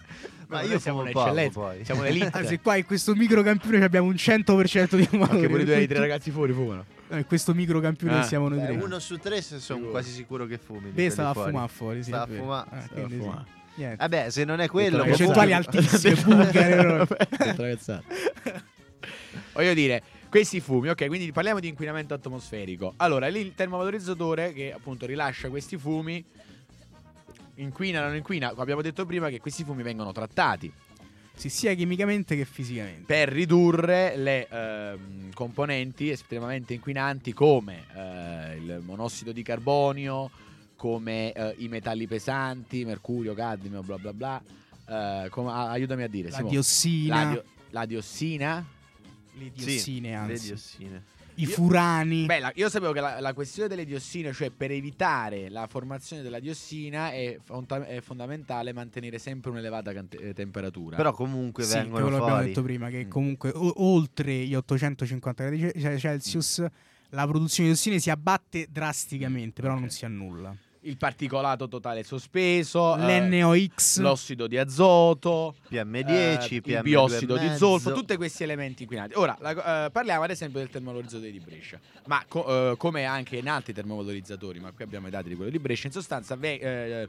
Ma 0.49 0.63
io 0.63 0.79
siamo 0.79 1.01
un'eccellenza, 1.03 1.61
poi. 1.61 1.85
Siamo 1.85 2.03
l'elite. 2.05 2.31
Anzi, 2.33 2.59
qua 2.59 2.77
in 2.77 2.87
questo 2.87 3.15
microcampione 3.15 3.85
abbiamo 3.85 4.07
un 4.09 4.15
100% 4.15 4.97
di 4.97 5.05
fumatori. 5.05 5.37
Anche 5.37 5.49
pure 5.51 5.63
i 5.63 5.67
tuoi 5.67 5.87
tre 5.87 5.99
ragazzi 5.99 6.31
fuori 6.31 6.55
fumano. 6.55 6.87
No, 7.09 7.17
in 7.19 7.27
questo 7.27 7.53
microcampione 7.53 8.21
Ah. 8.21 8.23
siamo 8.23 8.49
noi 8.49 8.61
tre. 8.65 8.75
uno 8.77 8.99
su 8.99 9.19
tre 9.19 9.43
se 9.43 9.59
sono 9.61 9.89
quasi 9.89 10.11
sicuro 10.11 10.47
che 10.47 10.57
fumi. 10.57 10.89
Beh, 10.89 11.11
stava 11.11 11.39
a 11.39 11.45
fumare 11.45 11.69
fuori. 11.69 12.03
Sì, 12.03 12.09
Stava 12.09 12.33
a 12.33 12.35
fumare. 12.35 12.69
Ah, 12.71 12.81
Stava 12.81 13.03
a 13.03 13.09
sì. 13.11 13.59
Niente. 13.75 13.97
Vabbè, 13.99 14.31
se 14.31 14.45
non 14.45 14.61
è 14.61 14.69
quello, 14.69 14.97
Detto 14.97 15.09
Percentuali 15.09 15.53
altissime. 15.53 16.15
Detto 16.51 17.63
cazzata. 17.63 18.03
Voglio 19.53 19.75
dire, 19.75 20.03
questi 20.31 20.61
fumi, 20.61 20.89
ok, 20.89 21.07
quindi 21.09 21.33
parliamo 21.33 21.61
di 21.61 21.69
inquinamento 21.69 22.15
atmosferico. 22.15 22.95
Allora, 22.99 23.27
lì 23.29 23.41
il 23.41 23.53
termovalorizzatore 23.55 24.53
che 24.55 24.73
appunto 24.73 25.05
rilascia 25.05 25.49
questi 25.51 25.77
fumi 25.77 26.25
inquina, 27.57 28.01
non 28.07 28.15
inquina. 28.17 28.53
Abbiamo 28.57 28.81
detto 28.81 29.05
prima 29.05 29.29
che 29.29 29.41
questi 29.41 29.65
fumi 29.65 29.83
vengono 29.83 30.13
trattati 30.13 30.73
Sì, 31.35 31.49
sia 31.49 31.75
chimicamente 31.75 32.37
che 32.37 32.45
fisicamente. 32.45 33.03
per 33.07 33.29
ridurre 33.29 34.17
le 34.17 34.47
ehm, 34.49 35.33
componenti 35.35 36.11
estremamente 36.11 36.75
inquinanti 36.75 37.33
come 37.33 37.85
eh, 37.95 38.57
il 38.57 38.81
monossido 38.85 39.33
di 39.33 39.43
carbonio, 39.43 40.31
come 40.77 41.33
eh, 41.33 41.55
i 41.59 41.69
metalli 41.69 42.07
pesanti, 42.07 42.85
mercurio, 42.85 43.35
cadmio, 43.35 43.83
bla 43.83 43.99
bla 43.99 44.13
bla. 44.13 44.43
Eh, 44.89 45.29
come- 45.29 45.51
aiutami 45.53 46.05
a 46.05 46.09
dire, 46.09 46.31
La 46.31 46.37
Simo. 46.37 46.49
diossina. 46.49 47.25
La, 47.25 47.31
dio- 47.31 47.45
la 47.71 47.85
diossina. 47.87 48.65
Le 49.35 49.51
Sì, 49.55 49.65
diossine, 49.65 50.09
le 50.11 50.15
anzi. 50.15 50.47
diossine. 50.47 51.03
I 51.37 51.45
Io- 51.45 51.51
furani. 51.51 52.27
Beh, 52.27 52.39
la- 52.41 52.53
io 52.57 52.69
sapevo 52.69 52.93
che 52.93 53.01
la, 53.01 53.19
la 53.21 53.33
questione 53.33 53.69
delle 53.69 53.85
diossine, 53.87 54.33
cioè 54.33 54.51
per 54.51 54.73
evitare 54.73 55.49
la 55.49 55.67
formazione 55.69 56.23
della 56.23 56.39
diossina, 56.41 57.13
è, 57.13 57.39
fonta- 57.43 57.87
è 57.87 58.01
fondamentale 58.01 58.73
mantenere 58.73 59.19
sempre 59.19 59.51
un'elevata 59.51 59.93
cante- 59.93 60.19
eh, 60.19 60.35
temperatura. 60.35 60.97
Però 60.97 61.13
comunque 61.13 61.63
Sì, 61.65 61.75
vengono 61.75 62.03
quello 62.03 62.17
abbiamo 62.17 62.29
fuori. 62.35 62.47
detto 62.49 62.63
prima, 62.63 62.89
che 62.91 63.07
Mm. 63.07 63.09
comunque 63.09 63.51
o- 63.55 63.73
oltre 63.77 64.45
gli 64.45 64.55
850 64.55 65.45
gradi 65.45 65.73
Ce- 65.81 65.99
Celsius 65.99 66.65
la 67.11 67.27
produzione 67.27 67.69
di 67.71 67.75
diossine 67.75 67.99
si 68.01 68.11
abbatte 68.11 68.67
drasticamente, 68.71 69.63
però 69.63 69.75
Ok. 69.75 69.81
non 69.81 69.89
si 69.91 70.05
annulla. 70.05 70.55
Il 70.83 70.97
particolato 70.97 71.69
totale 71.69 72.03
sospeso, 72.05 72.97
eh, 72.97 73.21
L'NOx, 73.21 73.99
l'ossido 73.99 74.47
di 74.47 74.57
azoto, 74.57 75.55
PM10, 75.69 76.09
eh, 76.09 76.61
PM2,5. 76.63 76.71
il 76.77 76.83
biossido 76.83 77.37
di 77.37 77.57
zolfo, 77.57 77.93
tutti 77.93 78.17
questi 78.17 78.43
elementi 78.45 78.83
inquinanti. 78.85 79.15
Ora, 79.17 79.37
la- 79.41 79.87
eh, 79.87 79.91
parliamo 79.91 80.23
ad 80.23 80.31
esempio 80.31 80.59
del 80.61 80.71
termovalorizzatore 80.71 81.31
di 81.31 81.41
Brescia, 81.41 81.79
ma 82.07 82.25
co- 82.27 82.73
eh, 82.73 82.77
come 82.79 83.05
anche 83.05 83.37
in 83.37 83.49
altri 83.49 83.75
termovalorizzatori, 83.75 84.59
ma 84.61 84.73
qui 84.73 84.85
abbiamo 84.85 85.09
i 85.09 85.11
dati 85.11 85.29
di 85.29 85.35
quello 85.35 85.51
di 85.51 85.59
Brescia, 85.59 85.87
in 85.89 85.93
sostanza 85.93 86.35
ve- 86.37 86.55
eh, 87.03 87.09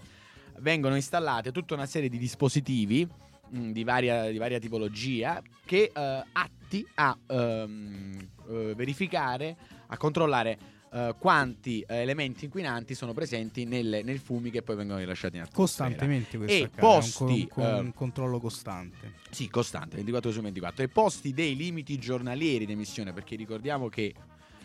vengono 0.60 0.96
installate 0.96 1.52
tutta 1.54 1.74
una 1.74 1.86
serie 1.86 2.10
di 2.10 2.18
dispositivi 2.18 3.08
mh, 3.50 3.72
di, 3.72 3.84
varia, 3.86 4.30
di 4.30 4.38
varia 4.38 4.60
tipologia 4.60 5.42
che 5.66 5.92
eh, 5.96 6.24
atti 6.34 6.86
a 6.96 7.18
ehm, 7.28 8.18
eh, 8.50 8.74
verificare, 8.76 9.56
a 9.88 9.96
controllare 9.98 10.58
eh, 10.94 11.16
quanti 11.18 11.84
eh, 11.88 11.98
elementi 12.02 12.46
inquinanti 12.46 12.96
sono 12.96 13.14
presenti 13.14 13.66
nelle, 13.66 14.04
nei 14.04 14.18
fumi 14.18 14.52
che 14.52 14.62
poi 14.62 14.76
vengono 14.76 15.00
rilasciati 15.00 15.38
in 15.38 15.44
atmosfera. 15.44 15.88
costantemente 15.90 16.38
questo 16.38 16.58
E 16.58 16.64
accade, 16.66 16.86
un 16.88 16.94
posti, 16.94 17.16
co- 17.16 17.34
un, 17.34 17.48
co- 17.48 17.62
eh, 17.62 17.80
un 17.80 17.94
controllo 17.94 18.40
costante. 18.40 19.14
Sì, 19.30 19.50
costante, 19.50 19.96
24 19.96 20.30
ore 20.30 20.38
su 20.38 20.44
24. 20.44 20.84
E 20.84 20.88
posti 20.90 21.34
dei 21.34 21.56
limiti 21.56 21.98
giornalieri 21.98 22.66
di 22.66 22.74
emissione, 22.74 23.14
perché 23.14 23.36
ricordiamo 23.36 23.88
che 23.88 24.14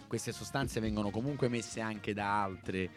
queste 0.09 0.33
sostanze 0.33 0.81
vengono 0.81 1.11
comunque 1.11 1.47
emesse 1.47 1.81
anche 1.81 2.13
da 2.13 2.43
altre 2.43 2.79
eh, 2.83 2.91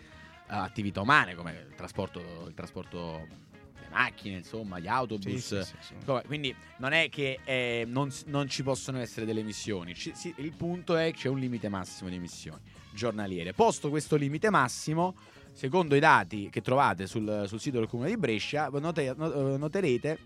attività 0.47 1.01
umane, 1.01 1.35
come 1.35 1.51
il 1.69 1.75
trasporto, 1.75 2.45
il 2.47 2.53
trasporto 2.55 3.27
delle 3.75 3.89
macchine, 3.91 4.37
insomma, 4.37 4.79
gli 4.79 4.87
autobus. 4.87 5.59
Sì, 5.59 5.63
sì, 5.63 5.75
sì, 5.79 6.21
Quindi 6.25 6.55
non 6.77 6.93
è 6.93 7.09
che 7.09 7.39
eh, 7.43 7.83
non, 7.85 8.11
non 8.25 8.47
ci 8.49 8.63
possono 8.63 8.97
essere 8.99 9.27
delle 9.27 9.41
emissioni. 9.41 9.93
Ci- 9.93 10.13
il 10.37 10.53
punto 10.53 10.95
è 10.95 11.11
che 11.11 11.17
c'è 11.17 11.29
un 11.29 11.37
limite 11.37 11.69
massimo 11.69 12.09
di 12.09 12.15
emissioni 12.15 12.77
giornaliere. 12.91 13.53
Posto 13.53 13.89
questo 13.89 14.15
limite 14.15 14.49
massimo, 14.49 15.15
secondo 15.53 15.95
i 15.95 15.99
dati 15.99 16.49
che 16.49 16.61
trovate 16.61 17.07
sul, 17.07 17.45
sul 17.47 17.59
sito 17.59 17.79
del 17.79 17.87
comune 17.87 18.09
di 18.09 18.17
Brescia, 18.17 18.69
note- 18.73 19.13
no- 19.15 19.53
eh, 19.53 19.57
noterete 19.57 20.19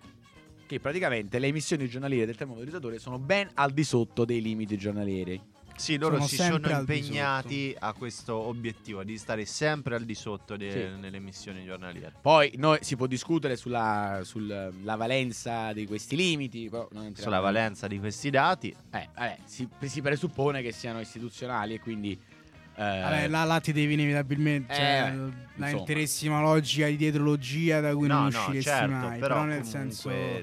che 0.66 0.80
praticamente 0.80 1.40
le 1.40 1.48
emissioni 1.48 1.88
giornaliere 1.90 2.26
del 2.26 2.36
termovalorizzatore 2.36 2.98
sono 3.00 3.20
ben 3.20 3.50
al 3.56 3.72
di 3.72 3.84
sotto 3.84 4.26
dei 4.26 4.42
limiti 4.42 4.78
giornalieri. 4.78 5.42
Sì, 5.76 5.98
loro 5.98 6.16
Sono 6.18 6.28
si 6.28 6.36
sono 6.36 6.70
impegnati 6.70 7.76
a 7.80 7.94
questo 7.94 8.36
obiettivo 8.36 9.04
di 9.04 9.18
stare 9.18 9.44
sempre 9.46 9.96
al 9.96 10.04
di 10.04 10.14
sotto 10.14 10.56
de- 10.56 10.72
Sì. 10.72 11.02
nelle 11.02 11.18
emissioni 11.18 11.66
giornaliere. 11.66 12.14
Poi 12.22 12.54
noi 12.58 12.78
si 12.82 12.96
può 12.96 13.08
discutere 13.08 13.56
sulla, 13.56 14.20
sulla 14.24 14.70
valenza 14.96 15.74
di 15.74 15.88
questi 15.88 16.16
limiti, 16.16 16.70
Sulla 17.14 17.40
valenza 17.40 17.88
di 17.88 17.98
questi 17.98 18.30
dati, 18.30 18.70
Eh, 18.92 19.10
vabbè, 19.16 19.38
si, 19.46 19.68
si 19.82 20.02
presuppone 20.02 20.62
che 20.62 20.72
siano 20.72 21.00
istituzionali 21.00 21.74
e 21.74 21.80
quindi... 21.80 22.20
eh, 22.76 23.02
Vabbè, 23.02 23.28
là, 23.28 23.44
là 23.44 23.60
ti 23.60 23.72
devi 23.72 23.94
inevitabilmente. 23.94 24.74
Eh, 24.74 24.76
cioè, 24.76 25.14
la 25.58 25.70
interessima 25.70 26.42
logica 26.42 26.88
di 26.88 26.96
dietrologia 26.96 27.80
da 27.80 27.94
cui 27.96 28.08
no, 28.08 28.14
non 28.22 28.24
no, 28.24 28.28
usciresti 28.40 28.70
certo, 28.70 28.92
mai. 28.92 29.20
però, 29.20 29.36
Però, 29.36 29.44
nel 29.46 29.62
comunque 29.62 29.90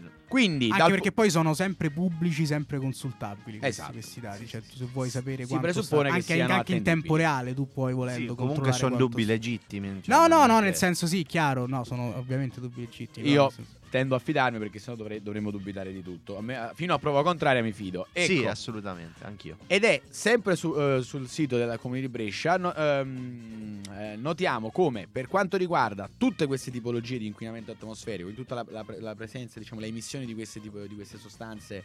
senso. 0.01 0.19
Quindi, 0.31 0.67
Anche 0.67 0.79
dal- 0.79 0.91
perché 0.91 1.11
poi 1.11 1.29
sono 1.29 1.55
sempre 1.55 1.91
pubblici, 1.91 2.47
sempre 2.47 2.79
consultabili 2.79 3.59
questi, 3.59 3.81
Esatto. 3.81 3.93
questi 3.95 4.21
dati. 4.21 4.47
Cioè, 4.47 4.61
tu 4.61 4.77
se 4.77 4.85
vuoi 4.93 5.11
sapere 5.11 5.43
Si 5.43 5.49
quanto 5.49 5.67
presuppone 5.73 6.03
sta- 6.03 6.09
che 6.11 6.15
anche, 6.21 6.35
siano 6.35 6.55
anche 6.55 6.75
in 6.77 6.83
tempo 6.85 7.17
reale, 7.17 7.53
tu 7.53 7.67
puoi 7.73 7.91
sì, 7.91 7.97
volendo 7.97 8.35
comunque 8.37 8.63
controllare 8.63 8.79
sono 8.79 8.97
dubbi 8.97 9.23
sta. 9.25 9.33
legittimi. 9.33 10.01
cioè, 10.03 10.15
No, 10.17 10.27
no, 10.29 10.47
no, 10.47 10.61
nel 10.61 10.77
senso 10.77 11.09
sì, 11.09 11.25
chiaro, 11.25 11.67
no, 11.67 11.83
sono 11.83 12.17
ovviamente 12.17 12.61
dubbi 12.61 12.83
legittimi. 12.83 13.29
Io- 13.29 13.43
no, 13.43 13.65
tendo 13.91 14.15
a 14.15 14.19
fidarmi 14.19 14.59
perché 14.59 14.79
sennò 14.79 14.97
dovrei- 14.97 15.21
dovremmo 15.23 15.51
dubitare 15.51 15.93
di 15.93 16.03
tutto. 16.03 16.39
A 16.39 16.41
me- 16.41 16.71
fino 16.75 16.95
a 16.95 16.99
prova 16.99 17.23
contraria 17.23 17.63
mi 17.63 17.73
fido. 17.73 18.07
Ecco, 18.13 18.33
Sì, 18.33 18.47
assolutamente, 18.47 19.25
anch'io. 19.25 19.59
Ed 19.67 19.85
è 19.85 20.01
sempre 20.09 20.55
su- 20.57 20.75
eh, 20.79 21.01
sul 21.03 21.29
sito 21.29 21.57
della 21.57 21.77
Comune 21.77 22.01
di 22.01 22.09
Brescia, 22.09 22.57
no- 22.57 22.73
ehm, 22.75 23.81
eh, 23.99 24.17
notiamo 24.17 24.71
come 24.71 25.09
per 25.11 25.27
quanto 25.27 25.57
riguarda 25.57 26.09
tutte 26.17 26.47
queste 26.47 26.71
tipologie 26.71 27.19
di 27.19 27.27
inquinamento 27.27 27.73
atmosferico, 27.73 28.29
in 28.29 28.35
tutta 28.37 28.55
la, 28.55 28.65
la 28.69 28.85
la 29.01 29.15
presenza, 29.15 29.59
diciamo, 29.59 29.81
le 29.81 29.89
emissioni 29.89 30.25
di 30.25 30.35
queste, 30.35 30.61
tipo- 30.61 30.87
di 30.87 30.95
queste 30.95 31.19
sostanze 31.19 31.83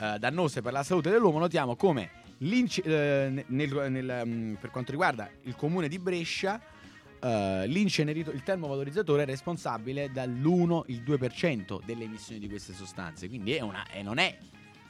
eh, 0.00 0.18
dannose 0.18 0.60
per 0.62 0.72
la 0.72 0.82
salute 0.82 1.10
dell'uomo, 1.10 1.38
notiamo 1.38 1.76
come 1.76 2.10
ne- 2.38 3.44
nel- 3.46 3.86
nel, 3.90 4.22
mm, 4.26 4.54
per 4.54 4.70
quanto 4.70 4.90
riguarda 4.90 5.28
il 5.42 5.54
Comune 5.54 5.86
di 5.88 5.98
Brescia, 5.98 6.60
eh, 7.24 7.64
il 7.66 8.42
termovalorizzatore 8.44 9.22
è 9.22 9.26
responsabile 9.26 10.10
dall'1, 10.12 10.82
il 10.86 11.02
2% 11.02 11.80
delle 11.84 12.04
emissioni 12.04 12.38
di 12.40 12.48
queste 12.48 12.74
sostanze, 12.74 13.28
quindi 13.28 13.52
è 13.54 13.60
una, 13.60 13.86
e 13.90 14.02
non 14.02 14.18
è 14.18 14.36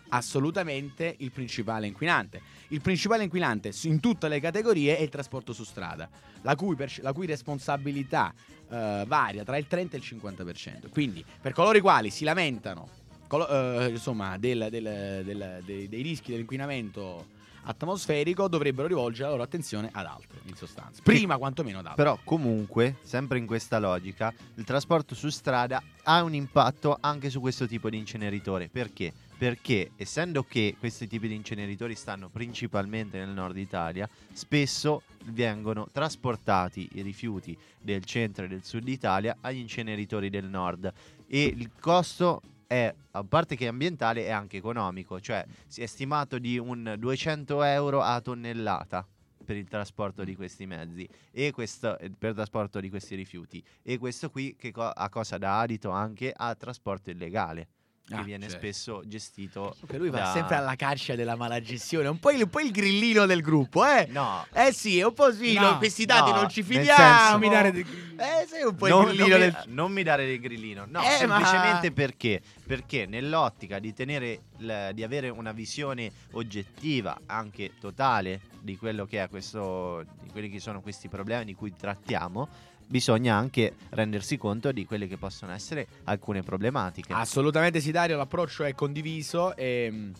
assolutamente 0.08 1.14
il 1.18 1.30
principale 1.30 1.86
inquinante. 1.86 2.40
Il 2.68 2.80
principale 2.80 3.24
inquinante 3.24 3.72
in 3.84 4.00
tutte 4.00 4.28
le 4.28 4.40
categorie 4.40 4.96
è 4.96 5.02
il 5.02 5.08
trasporto 5.08 5.52
su 5.52 5.64
strada, 5.64 6.08
la 6.42 6.54
cui, 6.56 6.76
perce- 6.76 7.02
la 7.02 7.12
cui 7.12 7.26
responsabilità 7.26 8.32
eh, 8.70 9.04
varia 9.06 9.44
tra 9.44 9.56
il 9.56 9.66
30 9.66 9.96
e 9.96 9.98
il 9.98 10.04
50%. 10.06 10.88
Quindi, 10.90 11.24
per 11.40 11.52
coloro 11.52 11.78
i 11.78 11.80
quali 11.80 12.10
si 12.10 12.24
lamentano 12.24 12.88
colo- 13.26 13.48
eh, 13.48 13.88
insomma, 13.90 14.36
del- 14.38 14.68
del- 14.70 15.22
del- 15.24 15.62
dei, 15.64 15.88
dei 15.88 16.02
rischi 16.02 16.30
dell'inquinamento 16.32 17.33
atmosferico, 17.64 18.48
dovrebbero 18.48 18.88
rivolgere 18.88 19.24
la 19.24 19.30
loro 19.30 19.42
attenzione 19.42 19.88
ad 19.92 20.06
altro, 20.06 20.38
in 20.44 20.54
sostanza. 20.54 21.02
Prima, 21.02 21.36
quantomeno, 21.36 21.78
ad 21.78 21.86
altro. 21.86 22.02
Però 22.02 22.18
comunque, 22.24 22.96
sempre 23.02 23.38
in 23.38 23.46
questa 23.46 23.78
logica, 23.78 24.32
il 24.54 24.64
trasporto 24.64 25.14
su 25.14 25.28
strada 25.28 25.82
ha 26.04 26.22
un 26.22 26.34
impatto 26.34 26.96
anche 27.00 27.30
su 27.30 27.40
questo 27.40 27.66
tipo 27.66 27.90
di 27.90 27.98
inceneritore. 27.98 28.68
Perché? 28.68 29.12
Perché 29.36 29.90
essendo 29.96 30.44
che 30.44 30.76
questi 30.78 31.06
tipi 31.06 31.28
di 31.28 31.34
inceneritori 31.34 31.94
stanno 31.94 32.28
principalmente 32.28 33.18
nel 33.18 33.30
nord 33.30 33.56
Italia, 33.56 34.08
spesso 34.32 35.02
vengono 35.26 35.88
trasportati 35.90 36.88
i 36.92 37.02
rifiuti 37.02 37.56
del 37.80 38.04
centro 38.04 38.44
e 38.44 38.48
del 38.48 38.64
sud 38.64 38.86
Italia 38.88 39.38
agli 39.40 39.58
inceneritori 39.58 40.30
del 40.30 40.44
nord 40.44 40.92
e 41.26 41.44
il 41.44 41.70
costo 41.80 42.42
è, 42.66 42.92
a 43.12 43.24
parte 43.24 43.56
che 43.56 43.66
è 43.66 43.68
ambientale, 43.68 44.26
è 44.26 44.30
anche 44.30 44.56
economico, 44.56 45.20
cioè 45.20 45.44
si 45.66 45.82
è 45.82 45.86
stimato 45.86 46.38
di 46.38 46.58
un 46.58 46.94
200 46.98 47.62
euro 47.62 48.02
a 48.02 48.20
tonnellata 48.20 49.06
per 49.44 49.56
il 49.56 49.68
trasporto 49.68 50.24
di 50.24 50.34
questi 50.34 50.66
mezzi. 50.66 51.08
E 51.30 51.52
questo 51.52 51.98
eh, 51.98 52.10
per 52.10 52.30
il 52.30 52.34
trasporto 52.34 52.80
di 52.80 52.88
questi 52.88 53.14
rifiuti. 53.14 53.62
E 53.82 53.98
questo 53.98 54.30
qui 54.30 54.56
co- 54.72 54.82
a 54.82 55.08
cosa 55.08 55.38
dà 55.38 55.60
adito 55.60 55.90
anche 55.90 56.32
a 56.34 56.54
trasporto 56.54 57.10
illegale 57.10 57.68
che 58.06 58.14
Ah, 58.14 58.22
viene 58.22 58.44
certo. 58.48 58.58
spesso 58.58 59.02
gestito 59.06 59.76
Che 59.86 59.96
lui 59.96 60.10
va 60.10 60.18
da- 60.18 60.32
sempre 60.32 60.56
alla 60.56 60.74
caccia 60.76 61.14
della 61.14 61.36
malagestione, 61.36 62.06
un 62.08 62.18
po' 62.18 62.30
il, 62.32 62.42
un 62.42 62.50
po' 62.50 62.60
il 62.60 62.70
grillino 62.70 63.24
del 63.24 63.40
gruppo, 63.40 63.82
eh? 63.86 64.06
no 64.10 64.46
Eh 64.52 64.72
sì, 64.74 64.98
è 64.98 65.06
un 65.06 65.14
po' 65.14 65.32
sì, 65.32 65.54
No, 65.54 65.70
no, 65.70 65.78
questi 65.78 66.04
dati 66.04 66.30
no, 66.30 66.36
non 66.40 66.48
ci 66.50 66.62
fidiamo. 66.62 67.30
Non 67.30 67.40
mi 67.40 67.48
dare 67.48 67.72
dei- 67.72 67.86
Eh, 68.16 68.46
sei 68.46 68.62
un 68.64 68.74
po' 68.76 68.88
non, 68.88 69.08
il 69.10 69.16
non 69.16 69.28
grillino 69.28 69.36
mi, 69.36 69.40
del... 69.40 69.62
non 69.68 69.92
mi 69.92 70.02
dare 70.02 70.26
del 70.26 70.38
grillino 70.38 70.84
no 70.86 71.00
Eh, 71.00 71.26
ma- 71.26 71.36
semplicemente 71.38 71.92
perché 71.92 72.42
perché 72.66 73.06
nell'ottica 73.06 73.78
di 73.78 73.94
tenere 73.94 74.40
il- 74.58 74.90
di 74.92 75.02
avere 75.02 75.30
una 75.30 75.52
visione 75.52 76.12
oggettiva 76.32 77.18
anche 77.26 77.72
totale 77.80 78.42
di 78.60 78.76
quello 78.76 79.06
che 79.06 79.22
è 79.22 79.28
questo 79.30 80.04
di 80.22 80.28
quelli 80.30 80.48
che 80.50 80.60
sono 80.60 80.80
questi 80.82 81.08
problemi 81.08 81.44
di 81.46 81.54
cui 81.54 81.74
trattiamo 81.74 82.48
bisogna 82.86 83.36
anche 83.36 83.74
rendersi 83.90 84.36
conto 84.36 84.72
di 84.72 84.84
quelle 84.84 85.06
che 85.06 85.16
possono 85.16 85.52
essere 85.52 85.86
alcune 86.04 86.42
problematiche. 86.42 87.12
Assolutamente 87.12 87.80
sì, 87.80 87.90
Dario, 87.90 88.16
l'approccio 88.16 88.64
è 88.64 88.74
condiviso 88.74 89.54
e... 89.56 90.10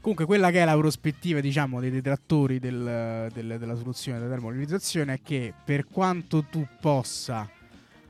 Comunque, 0.00 0.26
quella 0.26 0.50
che 0.50 0.60
è 0.60 0.64
la 0.64 0.76
prospettiva, 0.76 1.38
diciamo, 1.38 1.78
dei 1.78 1.90
detrattori 1.90 2.58
del- 2.58 3.30
del- 3.32 3.56
della 3.56 3.76
soluzione 3.76 4.18
della 4.18 4.30
termovalorizzazione 4.30 5.12
è 5.12 5.20
che 5.22 5.54
per 5.64 5.86
quanto 5.86 6.42
tu 6.42 6.66
possa, 6.80 7.48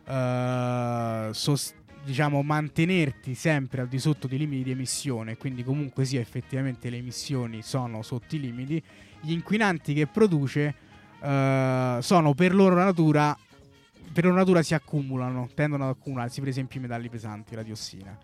eh, 0.07 1.29
sos- 1.33 1.75
diciamo, 2.03 2.43
mantenerti 2.43 3.35
sempre 3.35 3.83
al 3.83 3.89
di 3.89 3.99
sotto 3.99 4.27
dei 4.27 4.39
limiti 4.39 4.63
di 4.63 4.71
emissione, 4.71 5.37
quindi 5.37 5.63
comunque 5.63 6.07
sia 6.07 6.21
effettivamente 6.21 6.89
le 6.89 6.97
emissioni 6.97 7.61
sono 7.61 8.01
sotto 8.01 8.37
i 8.37 8.41
limiti, 8.41 8.83
gli 9.21 9.33
inquinanti 9.33 9.93
che 9.93 10.07
produce 10.07 10.75
eh, 11.23 11.99
sono 12.01 12.33
per 12.33 12.55
loro 12.55 12.75
natura, 12.75 13.37
per 14.13 14.25
loro 14.25 14.37
natura 14.37 14.63
si 14.63 14.75
accumulano, 14.75 15.49
tendono 15.55 15.85
ad 15.85 15.91
accumularsi, 15.91 16.41
per 16.41 16.49
esempio 16.49 16.79
i 16.79 16.83
metalli 16.83 17.09
pesanti, 17.09 17.55
la 17.55 17.63
diossina. 17.63 18.17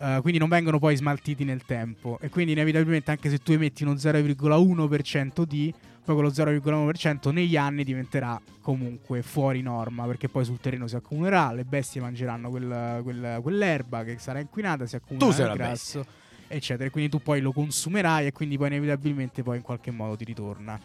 Uh, 0.00 0.22
quindi 0.22 0.38
non 0.38 0.48
vengono 0.48 0.78
poi 0.78 0.96
smaltiti 0.96 1.44
nel 1.44 1.62
tempo 1.66 2.18
e 2.22 2.30
quindi 2.30 2.52
inevitabilmente 2.52 3.10
anche 3.10 3.28
se 3.28 3.36
tu 3.36 3.52
emetti 3.52 3.82
uno 3.82 3.92
0,1% 3.92 5.42
di 5.42 5.74
poi 6.02 6.14
quello 6.14 6.30
0,1% 6.30 7.30
negli 7.32 7.54
anni 7.54 7.84
diventerà 7.84 8.40
comunque 8.62 9.20
fuori 9.20 9.60
norma 9.60 10.06
perché 10.06 10.30
poi 10.30 10.46
sul 10.46 10.58
terreno 10.58 10.86
si 10.86 10.96
accumulerà 10.96 11.52
le 11.52 11.64
bestie 11.64 12.00
mangeranno 12.00 12.48
quel- 12.48 13.00
quel- 13.02 13.40
quell'erba 13.42 14.02
che 14.02 14.16
sarà 14.18 14.40
inquinata 14.40 14.86
si 14.86 14.96
accumulerà 14.96 15.52
il 15.52 15.58
grasso 15.58 16.04
eccetera 16.48 16.88
e 16.88 16.90
quindi 16.90 17.10
tu 17.10 17.20
poi 17.20 17.42
lo 17.42 17.52
consumerai 17.52 18.26
e 18.26 18.32
quindi 18.32 18.56
poi 18.56 18.68
inevitabilmente 18.68 19.42
poi 19.42 19.58
in 19.58 19.62
qualche 19.62 19.90
modo 19.90 20.16
ti 20.16 20.24
ritorna 20.24 20.80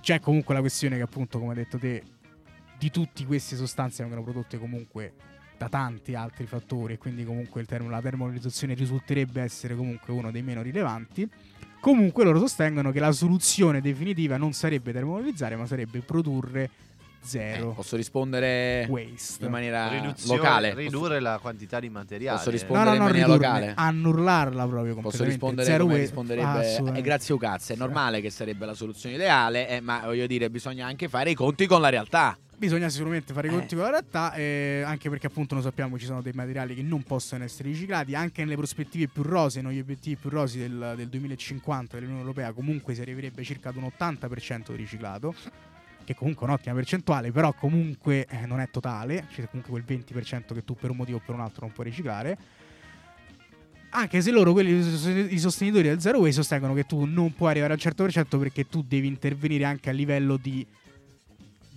c'è 0.00 0.20
comunque 0.20 0.54
la 0.54 0.60
questione 0.60 0.94
che 0.94 1.02
appunto 1.02 1.40
come 1.40 1.50
hai 1.50 1.56
detto 1.56 1.76
te 1.76 2.02
di 2.78 2.90
tutte 2.90 3.24
queste 3.24 3.56
sostanze 3.56 4.02
vengono 4.02 4.22
prodotte 4.22 4.58
comunque 4.58 5.12
da 5.56 5.68
tanti 5.68 6.14
altri 6.14 6.46
fattori 6.46 6.94
e 6.94 6.98
quindi 6.98 7.24
comunque 7.24 7.60
il 7.60 7.66
termo- 7.66 7.88
la 7.88 8.00
termolarizzazione 8.00 8.74
risulterebbe 8.74 9.40
essere 9.40 9.74
comunque 9.76 10.12
uno 10.12 10.30
dei 10.30 10.42
meno 10.42 10.62
rilevanti. 10.62 11.28
Comunque 11.80 12.24
loro 12.24 12.38
sostengono 12.38 12.90
che 12.90 12.98
la 12.98 13.12
soluzione 13.12 13.80
definitiva 13.80 14.36
non 14.36 14.52
sarebbe 14.52 14.92
termovalorizzare 14.92 15.54
ma 15.56 15.66
sarebbe 15.66 16.00
produrre 16.00 16.62
Eh, 17.24 17.26
zero 17.26 17.70
posso 17.72 17.96
rispondere 17.96 18.86
waste. 18.88 19.44
in 19.44 19.50
maniera 19.50 19.88
Riduzione- 19.88 20.36
locale? 20.38 20.74
ridurre 20.74 21.20
la 21.20 21.38
quantità 21.40 21.80
di 21.80 21.88
materiale 21.88 22.36
Posso 22.36 22.50
No, 22.50 22.56
rispondere? 22.56 22.84
no, 22.88 22.92
in 22.94 22.98
no, 22.98 23.04
maniera 23.04 23.26
ridurne, 23.26 23.46
locale? 23.48 23.72
annullarla 23.76 24.66
proprio 24.66 24.94
Posso 24.94 25.00
completamente. 25.00 25.30
rispondere 25.32 25.66
zero 25.66 25.82
come 25.84 25.94
waste. 25.94 26.06
risponderebbe 26.08 26.90
Ah, 26.90 26.98
eh, 26.98 27.02
grazie 27.02 27.34
Ucazze, 27.34 27.74
è 27.74 27.76
normale 27.76 28.20
che 28.20 28.30
sarebbe 28.30 28.66
la 28.66 28.74
soluzione 28.74 29.14
ideale, 29.14 29.68
eh, 29.68 29.80
ma 29.80 30.00
voglio 30.04 30.26
dire, 30.26 30.50
bisogna 30.50 30.86
anche 30.86 31.08
fare 31.08 31.30
i 31.30 31.34
conti 31.34 31.66
con 31.66 31.80
la 31.80 31.88
realtà. 31.90 32.36
Bisogna 32.56 32.88
sicuramente 32.88 33.32
fare 33.32 33.48
i 33.48 33.50
Eh. 33.50 33.54
conti 33.54 33.74
con 33.74 33.84
la 33.84 33.90
realtà, 33.90 34.32
eh, 34.34 34.82
anche 34.86 35.10
perché 35.10 35.26
appunto 35.26 35.54
noi 35.54 35.62
sappiamo 35.62 35.98
ci 35.98 36.06
sono 36.06 36.22
dei 36.22 36.32
materiali 36.32 36.74
che 36.74 36.82
non 36.82 37.02
possono 37.02 37.44
essere 37.44 37.68
riciclati, 37.68 38.14
anche 38.14 38.42
nelle 38.42 38.56
prospettive 38.56 39.08
più 39.08 39.22
rose, 39.22 39.60
negli 39.60 39.80
obiettivi 39.80 40.16
più 40.16 40.30
rosi 40.30 40.58
del, 40.58 40.94
del 40.96 41.08
2050 41.08 41.96
dell'Unione 41.96 42.20
Europea 42.20 42.52
comunque 42.52 42.94
si 42.94 43.00
arriverebbe 43.00 43.42
circa 43.42 43.70
ad 43.70 43.76
un 43.76 43.90
80% 43.98 44.70
di 44.70 44.76
riciclato, 44.76 45.34
che 46.04 46.14
comunque 46.14 46.46
è 46.46 46.48
un'ottima 46.48 46.74
percentuale, 46.74 47.32
però 47.32 47.52
comunque 47.52 48.26
eh, 48.26 48.46
non 48.46 48.60
è 48.60 48.70
totale, 48.70 49.26
c'è 49.32 49.48
comunque 49.50 49.82
quel 49.82 49.84
20% 49.84 50.54
che 50.54 50.64
tu 50.64 50.74
per 50.74 50.90
un 50.90 50.96
motivo 50.96 51.18
o 51.18 51.22
per 51.24 51.34
un 51.34 51.40
altro 51.40 51.64
non 51.66 51.72
puoi 51.72 51.86
riciclare. 51.86 52.38
Anche 53.96 54.20
se 54.22 54.30
loro, 54.32 54.52
quelli, 54.52 55.32
i 55.32 55.38
sostenitori 55.38 55.86
del 55.86 56.00
zero 56.00 56.18
waste, 56.18 56.34
sostengono 56.34 56.74
che 56.74 56.84
tu 56.84 57.04
non 57.04 57.32
puoi 57.32 57.50
arrivare 57.50 57.74
al 57.74 57.78
100% 57.80 58.38
perché 58.38 58.66
tu 58.66 58.82
devi 58.82 59.06
intervenire 59.06 59.64
anche 59.64 59.88
a 59.88 59.92
livello 59.92 60.36
di 60.36 60.66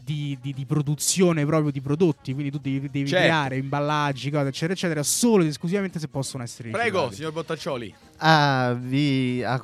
di, 0.08 0.38
di- 0.42 0.54
di 0.54 0.66
produzione 0.66 1.46
proprio 1.46 1.70
di 1.70 1.82
prodotti, 1.82 2.32
quindi 2.32 2.50
tu 2.50 2.60
devi, 2.60 2.90
devi 2.90 3.08
Certo. 3.10 3.26
creare 3.26 3.58
imballaggi, 3.58 4.30
cose, 4.32 4.48
eccetera, 4.48 4.72
eccetera, 4.72 5.04
solo 5.04 5.44
ed 5.44 5.50
esclusivamente 5.50 6.00
se 6.00 6.08
possono 6.08 6.44
essere 6.44 6.70
Prego, 6.70 6.86
riciclati. 7.10 7.16
signor 7.16 7.34
Bottaccioli. 7.34 7.94
Ah, 8.20 8.74
vi- 8.80 9.44
a, 9.44 9.62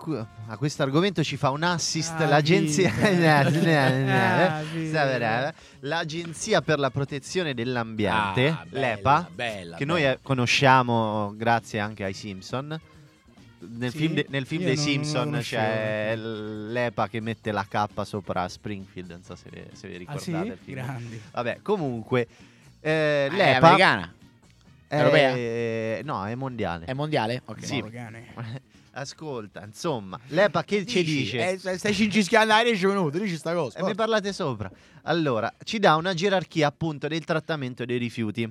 a 0.47 0.57
questo 0.57 0.83
argomento 0.83 1.23
ci 1.23 1.37
fa 1.37 1.49
un 1.49 1.63
assist 1.63 2.11
Ah, 2.19 2.25
l'agenzia 2.27 2.89
vita. 2.91 3.39
Ah, 4.53 4.61
vita. 4.73 5.53
l'agenzia 5.79 6.61
per 6.61 6.77
la 6.79 6.89
protezione 6.91 7.53
dell'ambiente 7.53 8.47
Ah, 8.49 8.65
bella, 8.67 8.87
l'EPA 8.87 9.29
bella, 9.33 9.77
che 9.77 9.85
noi 9.85 10.01
bella. 10.01 10.13
eh, 10.13 10.19
conosciamo 10.21 11.33
grazie 11.37 11.79
anche 11.79 12.03
ai 12.03 12.13
Simpson 12.13 12.79
nel 13.69 13.91
Sì? 13.91 13.97
film, 13.97 14.13
de- 14.13 14.25
nel 14.29 14.45
film 14.45 14.63
dei 14.63 14.75
non- 14.75 14.83
non 14.83 14.93
Simpson 14.93 15.23
conoscevo. 15.25 15.61
c'è 15.63 16.15
l'EPA 16.15 17.07
che 17.07 17.19
mette 17.19 17.51
la 17.51 17.65
K 17.67 17.85
sopra 18.05 18.47
Springfield 18.47 19.09
non 19.11 19.23
so 19.23 19.35
se, 19.35 19.49
se 19.73 19.87
vi 19.87 19.95
Ah, 19.95 19.97
ricordate 19.97 20.21
sì? 20.21 20.35
il 20.51 20.57
film. 20.63 20.75
Grandi. 20.77 21.21
vabbè 21.31 21.59
comunque 21.61 22.27
eh, 22.79 23.27
È 23.27 23.29
l'EPA 23.31 23.67
americana? 23.67 24.13
è- 24.87 24.95
europea? 24.97 26.03
no 26.03 26.25
è 26.25 26.35
mondiale 26.35 26.85
È 26.85 26.93
mondiale? 26.93 27.41
Ok. 27.45 27.65
Sì. 27.65 27.83
Ascolta, 28.95 29.63
insomma, 29.65 30.19
l'EPA 30.27 30.63
che 30.63 30.85
ci 30.85 31.03
dice? 31.03 31.53
Eh, 31.53 31.57
stai- 31.57 31.93
cincischiando 31.95 32.53
a 32.53 32.61
10 32.61 32.85
minuti, 32.85 33.19
dici 33.19 33.37
sta 33.37 33.51
cosa. 33.55 33.79
E 33.79 33.81
ne 33.81 33.95
parlate 33.95 34.31
sopra. 34.31 34.69
Allora, 35.03 35.51
ci 35.63 35.79
dà 35.79 35.95
una 35.95 36.13
gerarchia 36.13 36.67
appunto 36.67 37.07
del 37.07 37.25
trattamento 37.25 37.85
dei 37.85 37.97
rifiuti 37.97 38.47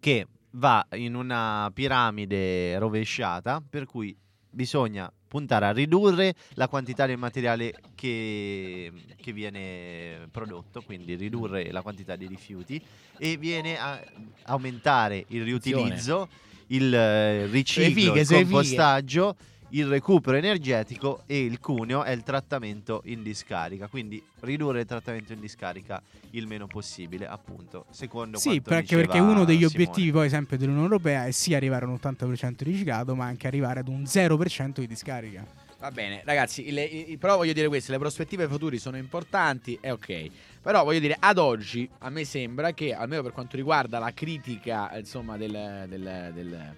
che 0.00 0.26
va 0.52 0.86
in 0.94 1.14
una 1.14 1.70
piramide 1.72 2.78
rovesciata 2.78 3.62
per 3.68 3.86
cui 3.86 4.16
bisogna 4.48 5.12
puntare 5.28 5.66
a 5.66 5.72
ridurre 5.72 6.34
la 6.54 6.68
quantità 6.68 7.04
del 7.04 7.18
materiale 7.18 7.74
che, 7.94 8.90
che 9.16 9.32
viene 9.32 10.28
prodotto, 10.30 10.80
quindi 10.82 11.14
ridurre 11.14 11.70
la 11.70 11.82
quantità 11.82 12.16
di 12.16 12.26
rifiuti 12.26 12.82
e 13.18 13.36
viene 13.36 13.78
a 13.78 14.02
aumentare 14.44 15.24
il 15.28 15.44
riutilizzo, 15.44 16.28
il 16.68 16.94
eh, 16.94 17.46
riciclo, 17.46 17.92
fighe, 17.92 18.20
il 18.20 18.26
sei 18.26 18.44
fighe. 18.44 19.36
Il 19.70 19.86
recupero 19.86 20.36
energetico 20.36 21.22
e 21.26 21.44
il 21.44 21.58
cuneo 21.60 22.04
è 22.04 22.10
il 22.12 22.22
trattamento 22.22 23.02
in 23.06 23.22
discarica, 23.22 23.88
quindi 23.88 24.22
ridurre 24.40 24.80
il 24.80 24.86
trattamento 24.86 25.32
in 25.32 25.40
discarica 25.40 26.00
il 26.30 26.46
meno 26.46 26.66
possibile, 26.66 27.26
appunto, 27.26 27.86
secondo 27.90 28.38
Sì, 28.38 28.60
quanto 28.60 28.70
perché, 28.70 28.96
perché 28.96 29.18
uno 29.18 29.44
degli 29.44 29.66
Simone. 29.66 29.74
obiettivi 29.74 30.12
poi 30.12 30.28
sempre 30.28 30.56
dell'Unione 30.56 30.84
Europea 30.86 31.26
è 31.26 31.30
sì 31.32 31.54
arrivare 31.54 31.84
a 31.84 31.88
un 31.88 31.94
80% 31.94 32.64
di 32.64 32.70
riciclato, 32.70 33.14
ma 33.14 33.24
anche 33.26 33.46
arrivare 33.46 33.80
ad 33.80 33.88
un 33.88 34.04
0% 34.06 34.80
di 34.80 34.86
discarica. 34.86 35.44
Va 35.78 35.90
bene, 35.90 36.22
ragazzi, 36.24 36.70
le- 36.72 36.84
i- 36.84 37.12
i- 37.12 37.16
però 37.18 37.36
voglio 37.36 37.52
dire 37.52 37.68
questo, 37.68 37.92
le 37.92 37.98
prospettive 37.98 38.48
futuri 38.48 38.78
sono 38.78 38.96
importanti, 38.96 39.76
è 39.80 39.92
ok. 39.92 40.30
Però 40.62 40.82
voglio 40.84 41.00
dire, 41.00 41.16
ad 41.18 41.36
oggi 41.38 41.88
a 41.98 42.08
me 42.08 42.24
sembra 42.24 42.72
che, 42.72 42.94
almeno 42.94 43.22
per 43.22 43.32
quanto 43.32 43.56
riguarda 43.56 43.98
la 43.98 44.12
critica, 44.14 44.90
eh, 44.92 45.00
insomma, 45.00 45.36
del, 45.36 45.84
del- 45.88 46.30
del- 46.34 46.76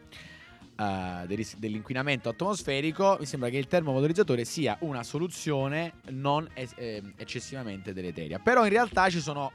eh, 0.78 1.24
del 1.26 1.36
ris- 1.36 1.56
dell'inquinamento 1.56 2.28
atmosferico, 2.28 3.16
mi 3.18 3.26
sembra 3.26 3.48
che 3.48 3.56
il 3.58 3.66
termovalorizzatore 3.66 4.44
sia 4.44 4.76
una 4.80 5.02
soluzione 5.02 5.94
non 6.10 6.48
es- 6.54 6.74
ehm, 6.76 7.14
eccessivamente 7.16 7.92
deleteria. 7.92 8.38
Però 8.38 8.62
in 8.64 8.70
realtà 8.70 9.10
ci 9.10 9.20
sono, 9.20 9.50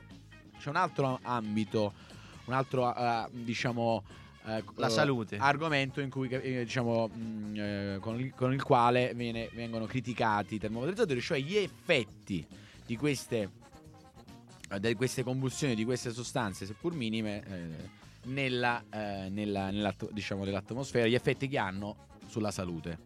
c'è 0.60 0.70
un 0.70 0.76
altro 0.76 1.20
ambito, 1.24 1.94
un 2.46 2.54
altro 2.54 2.94
eh, 2.94 3.28
diciamo... 3.32 4.04
eh, 4.46 4.64
La 4.76 4.88
eh, 4.88 4.90
salute. 4.90 5.38
argomento 5.38 6.02
in 6.02 6.10
cui, 6.10 6.28
eh, 6.28 6.66
diciamo, 6.66 7.08
mh, 7.08 7.54
eh, 7.56 7.98
con, 8.02 8.20
il, 8.20 8.34
con 8.36 8.52
il 8.52 8.62
quale 8.62 9.14
viene- 9.16 9.50
vengono 9.54 9.86
criticati 9.86 10.56
i 10.56 10.60
termovalorizzatori, 10.60 11.22
cioè 11.22 11.40
gli 11.40 11.56
effetti 11.56 12.46
di 12.86 12.98
queste, 12.98 13.50
eh, 14.70 14.80
di 14.82 14.94
queste 14.96 15.24
combustioni, 15.24 15.74
di 15.74 15.86
queste 15.86 16.12
sostanze, 16.12 16.66
seppur 16.66 16.94
minime, 16.94 17.44
eh, 17.48 18.02
nella, 18.24 18.84
eh, 18.90 19.30
nella- 19.30 19.72
diciamo, 20.12 20.46
dell'atmosfera, 20.46 21.08
gli 21.08 21.16
effetti 21.16 21.48
che 21.48 21.58
hanno 21.58 21.96
sulla 22.28 22.52
salute. 22.52 22.98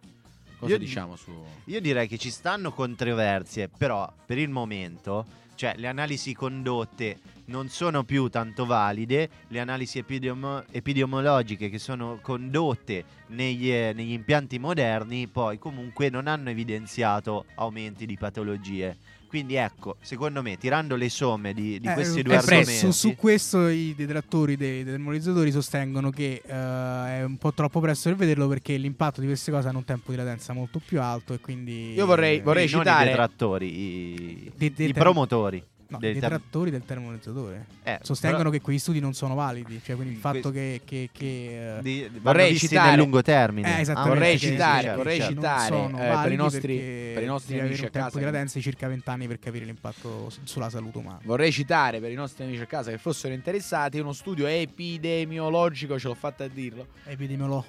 Cosa 0.57 0.73
Io- 0.73 0.79
diciamo 0.79 1.15
su... 1.15 1.31
Io 1.65 1.79
direi 1.81 2.07
che 2.07 2.17
ci 2.17 2.31
stanno 2.31 2.71
controversie, 2.71 3.69
però 3.69 4.11
per 4.25 4.37
il 4.39 4.49
momento, 4.49 5.25
cioè 5.55 5.75
le 5.77 5.87
analisi 5.87 6.33
condotte 6.33 7.19
non 7.45 7.69
sono 7.69 8.03
più 8.03 8.27
tanto 8.27 8.65
valide, 8.65 9.29
le 9.49 9.59
analisi 9.59 9.99
epidemo- 9.99 10.63
epidemiologiche 10.71 11.69
che 11.69 11.79
sono 11.79 12.19
condotte 12.21 13.05
negli, 13.27 13.71
eh, 13.71 13.93
negli 13.93 14.11
impianti 14.11 14.59
moderni 14.59 15.27
poi 15.27 15.57
comunque 15.59 16.09
non 16.09 16.27
hanno 16.27 16.49
evidenziato 16.49 17.45
aumenti 17.55 18.05
di 18.05 18.17
patologie. 18.17 18.97
Quindi 19.27 19.55
ecco, 19.55 19.97
secondo 19.99 20.41
me, 20.41 20.57
tirando 20.57 20.95
le 20.95 21.09
somme 21.09 21.53
di, 21.53 21.79
di 21.79 21.87
Eh, 21.87 21.93
questi 21.93 22.19
eh, 22.19 22.23
due 22.23 22.37
argomenti, 22.37 22.91
Su 22.93 23.15
questo 23.15 23.67
i 23.67 23.93
detrattori 23.95 24.55
dei 24.55 24.85
termorizzatori 24.85 25.51
sostengono 25.51 26.09
che 26.11 26.41
eh, 26.45 26.49
è 26.49 27.23
un 27.23 27.37
po' 27.37 27.51
troppo 27.53 27.79
presto 27.81 28.07
per 28.09 28.17
vederlo 28.19 28.47
perché 28.47 28.77
l'impatto 28.77 29.19
di 29.19 29.27
queste 29.27 29.51
cose 29.51 29.67
hanno 29.67 29.79
un 29.79 29.83
tempo 29.85 30.11
di 30.11 30.17
latenza 30.17 30.53
molto 30.53 30.79
più 30.83 31.01
alto 31.01 31.33
e 31.33 31.39
quindi... 31.39 31.91
Io 31.93 32.05
vorrei- 32.05 32.39
vorrei 32.39 32.69
non 32.69 32.79
citare- 32.83 33.03
i 33.03 33.07
detrattori, 33.09 33.67
i, 33.67 34.51
Dei- 34.55 34.73
dei 34.73 34.89
i 34.89 34.93
term- 34.93 35.03
promotori. 35.03 35.61
No, 35.89 35.97
del 35.99 36.15
i 36.15 36.19
term- 36.19 36.33
detrattori 36.33 36.69
del 36.71 36.83
termovalorizzatore 36.85 37.65
eh, 37.83 37.99
sostengono 38.01 38.43
però- 38.43 38.55
che 38.55 38.61
quegli 38.61 38.77
studi 38.79 38.99
non 38.99 39.13
sono 39.13 39.35
validi, 39.35 39.79
cioè 39.83 39.95
quindi 39.95 40.15
il 40.15 40.19
Que- 40.21 40.33
fatto 40.33 40.51
che... 40.51 40.81
che, 40.83 41.09
che 41.13 41.77
eh, 41.77 41.81
di, 41.81 42.09
Vorrei 42.21 42.57
citare- 42.57 42.89
nel 42.89 42.99
lungo 42.99 43.21
termine. 43.21 43.81
Eh, 43.81 43.91
Ah, 43.93 44.05
vorrei 44.05 44.37
citare- 44.37 44.95
vorrei 44.95 45.17
certo. 45.19 45.33
citare- 45.35 45.75
eh, 45.85 46.21
per 46.23 46.31
i 46.31 46.35
nostri- 46.35 46.77
per 47.13 47.23
i 47.23 47.25
nostri 47.25 47.59
amici 47.59 47.85
a 47.85 47.89
casa 47.89 48.17
di 48.19 48.25
latenza 48.25 48.57
di 48.57 48.63
circa 48.63 48.87
20 48.87 49.09
anni 49.09 49.27
per 49.27 49.39
capire 49.39 49.63
l'impatto 49.65 50.29
su- 50.29 50.41
sulla 50.43 50.69
salute 50.69 50.97
umana. 50.97 51.19
Vorrei 51.23 51.51
citare 51.51 51.99
per 51.99 52.11
i 52.11 52.15
nostri 52.15 52.43
amici 52.43 52.61
a 52.61 52.65
casa 52.65 52.91
che 52.91 52.97
fossero 52.97 53.33
interessati 53.33 53.97
uno 53.99 54.11
studio 54.13 54.45
epidemiologico, 54.45 55.97
ce 55.99 56.07
l'ho 56.07 56.13
fatta 56.15 56.43
a 56.43 56.47
dirlo, 56.47 56.87
Epidemiologo. 57.05 57.65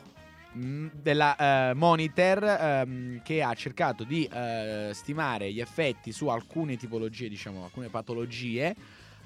Mh, 0.58 0.90
della 1.02 1.70
eh, 1.70 1.74
Monitor 1.74 2.44
ehm, 2.44 3.22
che 3.22 3.42
ha 3.42 3.54
cercato 3.54 4.04
di 4.04 4.24
eh, 4.24 4.90
stimare 4.92 5.52
gli 5.52 5.60
effetti 5.60 6.12
su 6.12 6.28
alcune 6.28 6.76
tipologie, 6.76 7.28
diciamo 7.28 7.64
alcune 7.64 7.88
patologie 7.88 8.74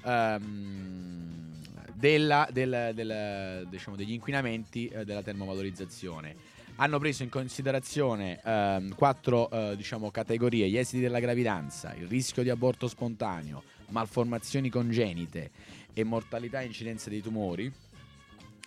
ehm, 0.03 1.51
della- 1.93 2.47
del- 2.51 2.91
del- 2.93 3.67
diciamo, 3.69 3.95
degli 3.95 4.11
inquinamenti 4.11 4.87
eh, 4.87 5.05
della 5.05 5.21
termovalorizzazione. 5.21 6.35
Hanno 6.77 6.97
preso 6.97 7.21
in 7.21 7.29
considerazione 7.29 8.39
ehm, 8.43 8.95
quattro 8.95 9.47
diciamo, 9.75 10.09
categorie: 10.09 10.67
gli 10.67 10.77
esiti 10.77 11.01
della 11.01 11.19
gravidanza, 11.19 11.93
il 11.93 12.07
rischio 12.07 12.41
di 12.41 12.49
aborto 12.49 12.87
spontaneo, 12.87 13.61
malformazioni 13.89 14.69
congenite 14.69 15.51
e 15.93 16.03
mortalità 16.03 16.61
e 16.61 16.65
incidenza 16.65 17.11
dei 17.11 17.21
tumori. 17.21 17.71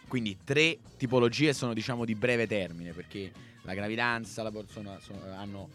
Quindi 0.09 0.39
tre 0.45 0.79
tipologie 0.97 1.53
sono 1.53 1.75
diciamo 1.75 2.05
di 2.05 2.15
breve 2.15 2.47
termine 2.47 2.93
perché 2.93 3.31
la 3.63 3.75
gravidanza, 3.75 4.43
l'aborto 4.43 4.73
sono- 4.73 4.99
sono- 5.01 5.21
hanno 5.35 5.69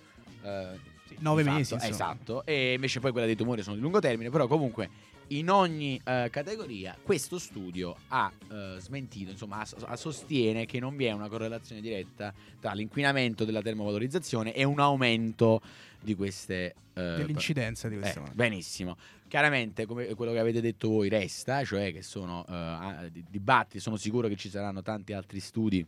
eh, 0.43 0.79
sì, 1.07 1.15
nove 1.19 1.41
di 1.43 1.47
fatto, 1.49 1.57
mesi, 1.59 1.73
insomma. 1.73 1.91
Esatto, 1.91 2.45
e 2.45 2.73
invece 2.73 2.99
poi 2.99 3.11
quella 3.11 3.25
dei 3.27 3.35
tumori 3.35 3.61
sono 3.61 3.75
di 3.75 3.81
lungo 3.81 3.99
termine, 3.99 4.29
però 4.29 4.47
comunque 4.47 4.89
in 5.27 5.49
ogni 5.49 5.99
eh, 6.03 6.27
categoria 6.31 6.95
questo 7.01 7.37
studio 7.39 7.95
ha 8.09 8.31
eh, 8.49 8.75
smentito, 8.79 9.31
insomma, 9.31 9.63
ha- 9.85 9.95
sostiene 9.95 10.65
che 10.65 10.79
non 10.79 10.95
vi 10.95 11.05
è 11.05 11.11
una 11.11 11.27
correlazione 11.29 11.79
diretta 11.81 12.33
tra 12.59 12.73
l'inquinamento 12.73 13.45
della 13.45 13.61
termovalorizzazione 13.61 14.53
e 14.53 14.63
un 14.63 14.79
aumento 14.79 15.61
di 16.01 16.15
queste 16.15 16.75
eh, 16.93 17.01
dell'incidenza 17.17 17.87
di 17.87 17.95
eh, 17.95 17.99
questa 17.99 18.19
malattia. 18.21 18.43
benissimo. 18.43 18.97
Chiaramente, 19.31 19.85
come 19.85 20.13
quello 20.13 20.33
che 20.33 20.39
avete 20.39 20.59
detto 20.59 20.89
voi, 20.89 21.07
resta, 21.07 21.63
cioè 21.63 21.93
che 21.93 22.01
sono 22.01 22.43
di- 23.09 23.23
dibattiti, 23.29 23.79
sono 23.79 23.95
sicuro 23.95 24.27
che 24.27 24.35
ci 24.35 24.49
saranno 24.49 24.81
tanti 24.81 25.13
altri 25.13 25.39
studi 25.39 25.77
che 25.77 25.87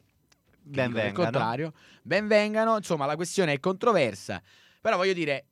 Ben 0.64 0.86
dicono 0.88 0.88
il 0.88 0.92
vengano. 1.12 1.14
contrario. 1.32 1.74
Ben 2.04 2.26
vengano, 2.28 2.78
insomma, 2.78 3.06
la 3.06 3.18
questione 3.18 3.52
è 3.52 3.60
controversa, 3.60 4.42
però 4.80 4.96
voglio 4.96 5.12
dire 5.12 5.44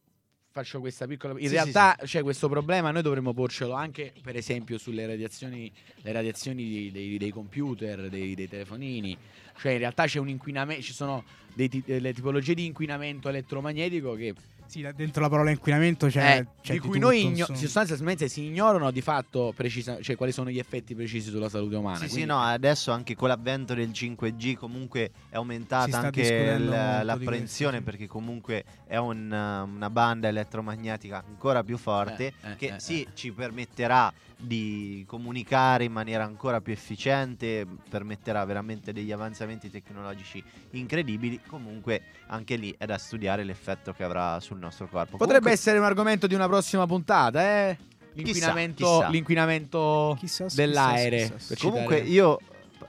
faccio 0.52 0.80
questa 0.80 1.06
piccola 1.06 1.34
in 1.38 1.48
Sì, 1.48 1.54
realtà 1.54 1.98
c'è 2.04 2.22
questo 2.24 2.48
problema 2.48 2.92
noi 2.92 3.02
dovremmo 3.02 3.34
porcelo 3.34 3.74
anche 3.74 4.14
per 4.22 4.36
esempio 4.38 4.78
sulle 4.78 5.06
radiazioni 5.06 5.72
le 6.02 6.12
radiazioni 6.14 6.64
di- 6.64 6.92
dei, 6.92 7.18
dei 7.18 7.30
computer 7.32 8.10
dei, 8.10 8.36
dei 8.36 8.50
telefonini 8.50 9.18
cioè 9.58 9.72
in 9.72 9.78
realtà 9.78 10.08
c'è 10.08 10.20
un 10.20 10.28
inquinamento 10.28 10.82
ci 10.82 10.92
sono 10.92 11.24
dei 11.54 11.70
delle 11.86 12.12
tipologie 12.14 12.54
di 12.54 12.66
inquinamento 12.66 13.30
elettromagnetico 13.30 14.14
che 14.16 14.34
Sì, 14.72 14.88
dentro 14.96 15.22
la 15.22 15.28
parola 15.28 15.50
inquinamento 15.50 16.08
c'è, 16.08 16.38
eh, 16.38 16.48
c'è 16.62 16.72
di 16.72 16.80
cui 16.80 16.92
tutto, 16.94 17.08
noi 17.08 17.26
igno- 17.26 17.46
sostanzialmente 17.54 18.30
si 18.30 18.46
ignorano 18.46 18.90
di 18.90 19.02
fatto 19.02 19.52
precisa- 19.54 20.00
cioè 20.00 20.16
quali 20.16 20.32
sono 20.32 20.50
gli 20.50 20.60
effetti 20.60 20.96
precisi 20.96 21.30
sulla 21.30 21.50
salute 21.50 21.76
umana. 21.76 21.98
Sì, 21.98 22.04
sì, 22.06 22.10
Quindi- 22.12 22.30
no, 22.32 22.40
adesso 22.40 22.92
anche 22.94 23.14
con 23.14 23.28
l'avvento 23.28 23.74
del 23.74 23.90
5G 23.92 24.56
comunque 24.56 25.12
è 25.28 25.36
aumentata 25.36 25.98
anche 26.00 26.58
l- 26.58 26.70
l'apprensione 27.04 27.82
questo, 27.82 27.92
sì. 27.92 27.98
perché 27.98 28.08
comunque 28.08 28.64
è 28.88 28.96
un, 28.96 29.30
una 29.30 29.90
banda 29.90 30.30
elettromagnetica 30.30 31.22
ancora 31.28 31.66
più 31.66 31.78
forte 31.78 32.28
Eh, 32.42 32.52
eh, 32.52 32.56
che 32.56 32.66
eh, 32.76 32.80
sì, 32.80 33.02
eh. 33.02 33.08
ci 33.14 33.34
permetterà 33.34 34.10
di 34.42 35.04
comunicare 35.08 35.84
in 35.84 35.92
maniera 35.92 36.24
ancora 36.24 36.62
più 36.62 36.74
efficiente, 36.74 37.66
permetterà 37.90 38.44
veramente 38.46 38.92
degli 38.92 39.12
avanzamenti 39.12 39.70
tecnologici 39.70 40.44
incredibili, 40.72 41.40
comunque 41.46 42.02
anche 42.28 42.56
lì 42.56 42.74
è 42.78 42.86
da 42.86 42.98
studiare 42.98 43.44
l'effetto 43.44 43.94
che 43.94 44.04
avrà 44.04 44.40
sul 44.40 44.58
nostro 44.58 44.88
corpo. 44.88 45.18
Potrebbe 45.18 45.26
Comunque- 45.40 45.52
essere 45.52 45.78
un 45.78 45.86
argomento 45.86 46.28
di 46.28 46.34
una 46.34 46.48
prossima 46.48 46.86
puntata, 46.88 47.42
eh? 47.70 47.78
L'inquinamento, 48.14 48.98
chissà. 48.98 49.10
l'inquinamento 49.10 50.16
Chissà, 50.20 50.46
dell'aere. 50.54 51.32
chissà, 51.34 51.48
per 51.48 51.58
Comunque 51.60 52.00
io 52.00 52.40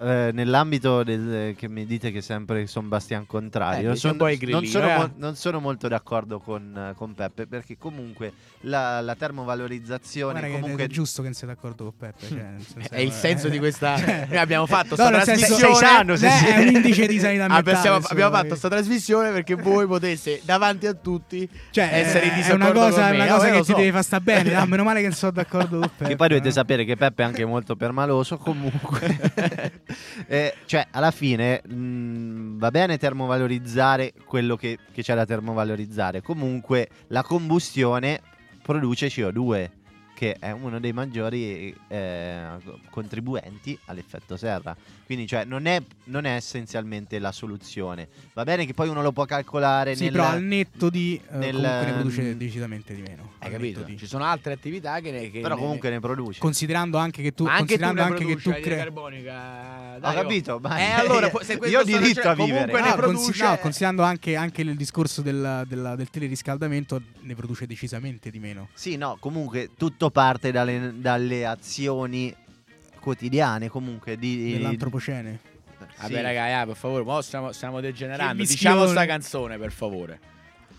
eh, 0.03 0.31
nell'ambito 0.33 1.03
del, 1.03 1.55
che 1.57 1.69
mi 1.69 1.87
dite 1.87 2.11
che 2.11 2.21
sempre 2.23 2.67
sono 2.67 2.89
Bastian 2.89 3.27
contrario, 3.27 3.93
Eh, 3.93 3.97
son- 3.97 4.17
po' 4.17 4.29
il 4.29 4.39
non, 4.41 4.61
grillino, 4.61 4.71
sono 4.71 4.89
eh. 4.91 4.97
mo- 4.97 5.11
non 5.17 5.37
sono 5.37 5.61
molto 5.61 5.89
d'accordo 5.89 6.39
con, 6.41 6.89
eh, 6.91 6.95
con 6.97 7.15
Peppe 7.15 7.47
perché 7.47 7.77
comunque 7.79 8.33
la, 8.63 9.01
la 9.01 9.15
termovalorizzazione 9.15 10.41
Guarda 10.41 10.59
comunque 10.59 10.85
è 10.85 10.87
giusto 10.89 11.23
che 11.23 11.29
non 11.29 11.37
sia 11.37 11.47
d'accordo 11.47 11.85
con 11.85 11.97
Peppe. 11.97 12.27
Cioè, 12.29 12.47
senso, 12.59 12.89
È 12.95 13.01
il 13.01 13.13
senso 13.13 13.47
eh, 13.47 13.51
di 13.51 13.59
questa. 13.59 13.97
cioè- 13.99 14.27
Noi 14.31 14.39
abbiamo 14.39 14.67
fatto 14.67 14.91
No, 14.91 14.95
sta 14.95 15.11
nel 15.11 15.23
senso- 15.23 15.47
trasmissione. 15.57 15.75
sei 15.77 15.87
sano, 15.87 16.17
se 16.17 16.27
Eh, 16.27 16.55
è 16.55 16.59
un 16.69 16.75
indice 16.75 17.07
di 17.07 17.19
sanità 17.19 17.47
mentale. 17.49 17.61
abbiamo, 17.79 17.97
insomma, 17.97 18.07
abbiamo 18.13 18.31
fatto 18.35 18.49
questa 18.49 18.69
trasmissione 18.69 19.31
perché 19.33 19.55
voi 19.55 19.87
poteste 19.87 20.41
davanti 20.45 20.87
a 20.87 20.95
tutti 20.95 21.49
Cioè, 21.71 21.89
essere 21.93 22.27
in 22.27 22.33
è 22.33 22.35
disaccordo 22.37 22.65
una 22.81 22.89
cosa, 22.89 23.01
con 23.03 23.05
è 23.15 23.19
me. 23.19 23.25
una 23.25 23.35
cosa 23.35 23.51
che 23.51 23.63
ti 23.63 23.75
deve 23.75 23.93
far 23.93 24.03
sta 24.05 24.21
bene. 24.21 24.55
Ah, 24.55 24.67
meno 24.67 24.85
male 24.85 25.01
che 25.01 25.07
non 25.07 25.17
sono 25.17 25.33
d'accordo 25.33 25.79
con 25.79 25.89
Peppe. 25.97 26.09
che 26.11 26.17
poi 26.17 26.29
dovete 26.29 26.49
eh. 26.49 26.53
sapere 26.53 26.85
che 26.85 26.97
Peppe 26.97 27.23
è 27.23 27.27
anche 27.27 27.45
molto 27.45 27.77
permaloso 27.77 28.37
comunque 28.39 29.81
Eh, 30.27 30.55
cioè 30.67 30.87
alla 30.91 31.11
fine 31.11 31.63
mh, 31.67 32.59
va 32.59 32.71
bene 32.71 32.99
termovalorizzare 32.99 34.13
quello 34.25 34.57
che, 34.57 34.79
che 34.93 35.03
c'è 35.03 35.15
da 35.15 35.25
termovalorizzare. 35.25 36.23
Comunque 36.23 36.89
la 37.09 37.23
combustione 37.23 38.21
produce 38.63 39.09
CO2 39.09 39.71
che 40.15 40.37
è 40.39 40.53
uno 40.53 40.79
dei 40.79 40.93
maggiori 40.93 41.75
eh, 41.89 42.47
contribuenti 42.91 43.77
all'effetto 43.87 44.37
serra 44.37 44.77
quindi 45.13 45.27
cioè 45.27 45.45
non 45.45 45.67
è, 45.67 45.81
non 46.05 46.25
è 46.25 46.35
essenzialmente 46.37 47.19
la 47.19 47.33
soluzione 47.33 48.09
va 48.33 48.45
bene 48.45 48.65
che 48.65 48.73
poi 48.73 48.89
uno 48.89 49.03
lo 49.03 49.13
può 49.13 49.27
calcolare 49.27 49.95
Sì, 49.95 50.05
nel, 50.05 50.13
però 50.13 50.29
al 50.29 50.43
netto 50.43 50.89
di 50.89 51.21
eh, 51.31 51.37
nel- 51.37 51.53
comunque 51.55 51.85
ne 51.85 51.93
produce 51.93 52.37
decisamente 52.39 52.95
di 52.95 53.03
meno. 53.03 53.33
Hai 53.41 53.51
capito? 53.51 53.83
di- 53.83 53.99
Ci 53.99 54.07
sono 54.07 54.25
altre 54.25 54.55
attività 54.55 55.01
che, 55.01 55.11
ne- 55.11 55.31
che 55.31 55.41
però 55.41 55.55
ne- 55.55 55.61
comunque 55.61 55.91
ne 55.91 56.01
produce 56.01 56.41
Considerando 56.41 56.97
anche 56.97 57.21
che 57.23 57.35
tu, 57.35 57.45
Ma 57.45 57.57
anche 57.57 57.77
tu 57.77 57.81
considerando 57.83 58.03
ne 58.03 58.09
anche 58.09 58.25
che 58.25 58.41
tu 58.43 58.51
crei 58.63 58.77
carbonica. 58.79 59.95
ho 59.97 59.99
dai, 59.99 60.17
oh. 60.17 60.21
capito 60.23 60.59
ma 60.63 60.79
Eh, 60.79 60.91
allora, 60.93 61.31
se 61.43 61.59
io 61.63 61.81
ho 61.81 61.85
diritto 61.85 62.29
a 62.29 62.35
vivere 62.35 62.71
comunque 62.71 62.81
ne 62.81 62.89
No, 62.89 62.95
produce- 62.95 63.25
consi- 63.25 63.43
no, 63.43 63.59
considerando 63.59 64.03
anche, 64.03 64.37
anche 64.37 64.63
il 64.63 64.77
discorso 64.77 65.21
del, 65.23 65.65
della- 65.69 65.95
del 65.97 66.09
teleriscaldamento, 66.09 67.01
ne 67.21 67.35
produce 67.35 67.67
decisamente 67.67 68.31
di 68.31 68.39
meno. 68.39 68.69
Sì, 68.75 68.97
no, 68.97 69.17
comunque 69.21 69.71
tutto 69.77 70.11
parte 70.11 70.51
dalle, 70.53 70.95
dalle 70.97 71.45
azioni 71.47 72.35
quotidiane 73.03 73.69
comunque 73.69 74.17
di... 74.17 74.53
Dell'antropocene. 74.53 75.39
Sì. 75.43 75.51
Vabbè, 76.01 76.23
raga, 76.23 76.63
eh, 76.63 76.67
per 76.67 76.77
favore, 76.77 77.03
mo 77.03 77.21
stiamo, 77.21 77.53
stiamo 77.53 77.81
degenerando. 77.81 78.43
Diciamo 78.43 78.87
sta 78.87 79.05
canzone, 79.05 79.59
per 79.59 79.73
favore. 79.73 80.21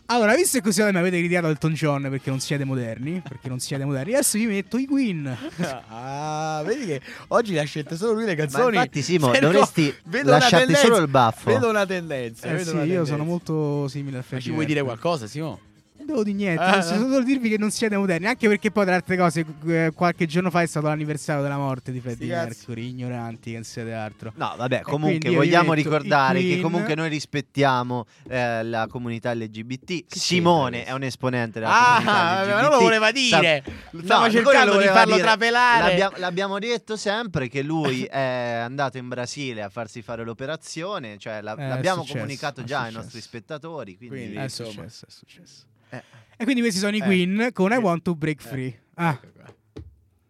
Allora, 0.07 0.35
visto 0.35 0.57
che 0.57 0.63
così 0.63 0.81
mi 0.83 0.97
avete 0.97 1.17
ritirato 1.17 1.47
Elton 1.47 1.73
John 1.73 2.01
perché 2.09 2.29
non 2.29 2.39
siete 2.39 2.65
moderni, 2.65 3.21
perché 3.27 3.47
non 3.47 3.59
siete 3.59 3.85
moderni, 3.85 4.13
adesso 4.13 4.37
vi 4.37 4.47
metto 4.47 4.77
i 4.77 4.85
Queen. 4.85 5.37
Ah, 5.89 6.61
vedi 6.65 6.85
che 6.85 7.01
oggi 7.29 7.53
le 7.53 7.61
ha 7.61 7.63
scelte 7.63 7.95
solo 7.95 8.13
lui 8.13 8.25
le 8.25 8.35
canzoni. 8.35 8.75
infatti, 8.75 9.01
Simo, 9.01 9.27
no, 9.27 9.39
dovresti 9.39 9.93
lasciarti 10.23 10.75
solo 10.75 10.97
il 10.97 11.07
baffo. 11.07 11.49
Vedo 11.51 11.69
una 11.69 11.85
tendenza. 11.85 12.47
Eh 12.47 12.51
vedo 12.51 12.63
sì, 12.63 12.69
una 12.71 12.79
io 12.83 12.87
tendenza. 12.87 13.11
sono 13.11 13.23
molto 13.23 13.87
simile 13.87 14.17
a 14.17 14.19
Ma 14.19 14.25
Freddie 14.25 14.45
ci 14.45 14.51
vuoi 14.51 14.65
dire 14.65 14.81
Mercury. 14.81 14.99
qualcosa, 14.99 15.27
Simo? 15.27 15.59
Non 16.03 16.05
devo 16.05 16.23
di 16.23 16.33
niente, 16.33 16.61
Ah, 16.61 16.73
posso 16.79 16.95
no. 16.95 17.01
solo 17.01 17.23
dirvi 17.23 17.47
che 17.49 17.57
non 17.57 17.71
siete 17.71 17.95
moderni, 17.95 18.27
anche 18.27 18.47
perché 18.49 18.71
poi 18.71 18.85
tra 18.85 18.95
altre 18.95 19.15
cose 19.15 19.45
eh, 19.67 19.91
qualche 19.95 20.25
giorno 20.25 20.49
fa 20.49 20.61
è 20.61 20.65
stato 20.65 20.87
l'anniversario 20.87 21.41
della 21.41 21.57
morte 21.57 21.91
di 21.93 22.01
Freddie. 22.01 22.27
Mercury, 22.35 22.89
ignoranti 22.89 23.49
che 23.51 23.55
non 23.55 23.63
siete 23.63 23.93
altro. 23.93 24.33
No, 24.35 24.53
vabbè, 24.57 24.81
comunque 24.81 25.29
vogliamo 25.33 25.71
ricordare 25.73 26.41
che 26.41 26.59
comunque 26.59 26.93
noi 26.95 27.07
rispettiamo 27.09 28.05
eh, 28.27 28.63
la 28.63 28.87
comunità 28.87 29.33
LGBT. 29.33 30.03
Simone 30.13 30.83
è 30.83 30.91
un 30.91 31.03
esponente 31.03 31.59
della 31.59 31.71
Ah, 31.71 31.95
comunità 31.95 32.41
LGBT. 32.41 32.53
ma 32.55 32.61
non 32.61 32.71
lo 32.71 32.79
voleva 32.79 33.11
dire. 33.11 33.63
Stava 34.03 34.29
cercando 34.29 34.49
quello 34.49 34.63
di 34.71 34.71
voleva 34.77 34.93
farlo 34.93 35.13
dire. 35.15 35.25
trapelare. 35.25 35.87
L'abbiamo, 35.87 36.17
l'abbiamo 36.17 36.59
detto 36.59 36.97
sempre 36.97 37.47
che 37.47 37.61
lui 37.61 38.03
è 38.11 38.19
andato 38.61 38.97
in 38.97 39.07
Brasile 39.07 39.61
a 39.61 39.69
farsi 39.69 40.01
fare 40.01 40.23
l'operazione, 40.25 41.17
cioè 41.17 41.39
la- 41.41 41.55
Eh, 41.55 41.63
è 41.63 41.67
l'abbiamo 41.69 42.01
successo, 42.01 42.17
comunicato 42.19 42.61
è 42.61 42.63
già 42.65 42.81
ai 42.81 42.91
nostri 42.91 43.21
spettatori. 43.21 43.95
Quindi, 43.95 44.15
Quindi, 44.17 44.35
È 44.35 44.41
insomma. 44.43 44.69
successo, 44.69 45.05
è 45.05 45.09
successo. 45.09 45.63
Eh. 45.97 46.03
E 46.37 46.43
quindi 46.43 46.61
questi 46.61 46.79
sono 46.79 46.95
i 46.95 46.99
Eh. 46.99 47.03
Queen 47.03 47.49
con 47.53 47.71
I 47.71 47.75
Eh. 47.75 47.77
Want 47.77 48.01
to 48.03 48.15
Break 48.15 48.41
Free. 48.41 48.81
Ah, 48.95 49.19
Ecco 49.21 49.41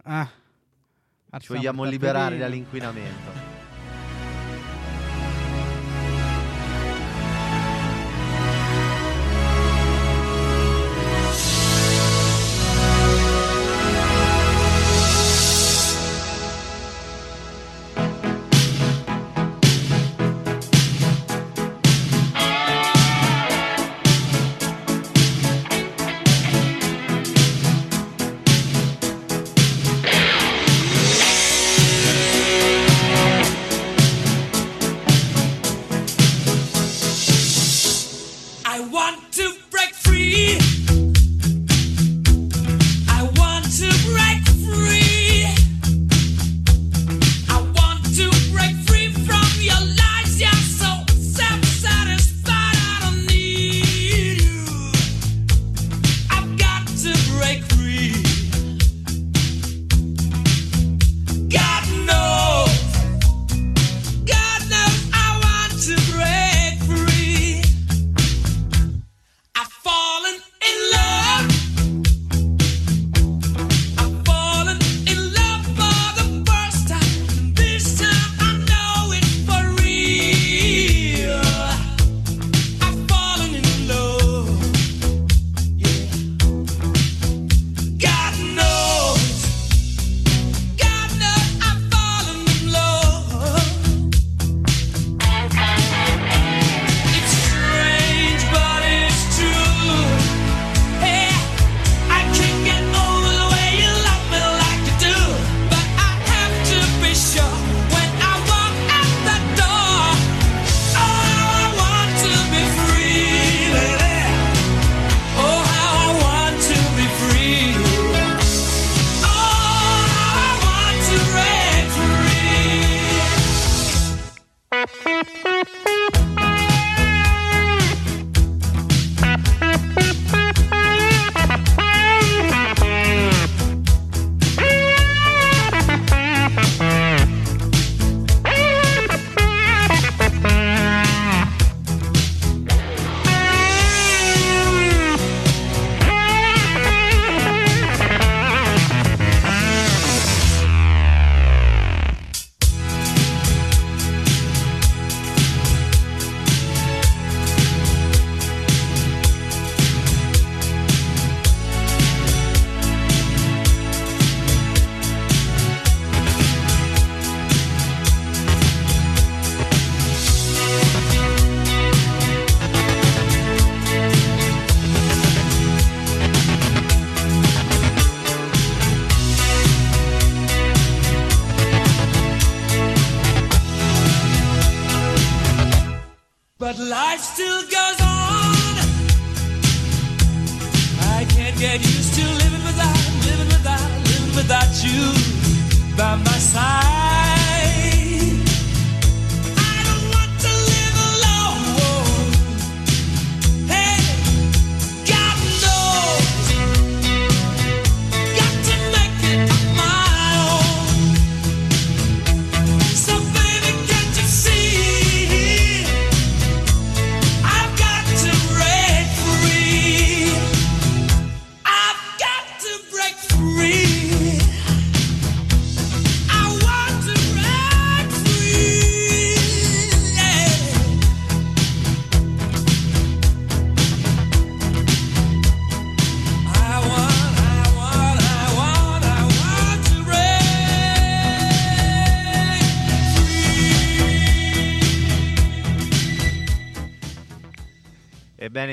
ah. 0.04 0.30
ci 1.40 1.48
vogliamo 1.48 1.84
liberare 1.86 2.38
dall'inquinamento. 2.38 3.53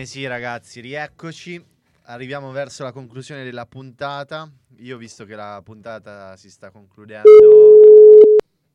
Ebbene 0.01 0.07
sì 0.07 0.27
ragazzi, 0.27 0.81
rieccoci. 0.81 1.63
Arriviamo 2.05 2.51
verso 2.53 2.85
la 2.85 2.91
conclusione 2.91 3.45
della 3.45 3.67
puntata. 3.67 4.51
Io 4.79 4.97
visto 4.97 5.27
che 5.27 5.35
la 5.35 5.61
puntata 5.63 6.37
si 6.39 6.49
sta 6.49 6.71
concludendo... 6.71 7.29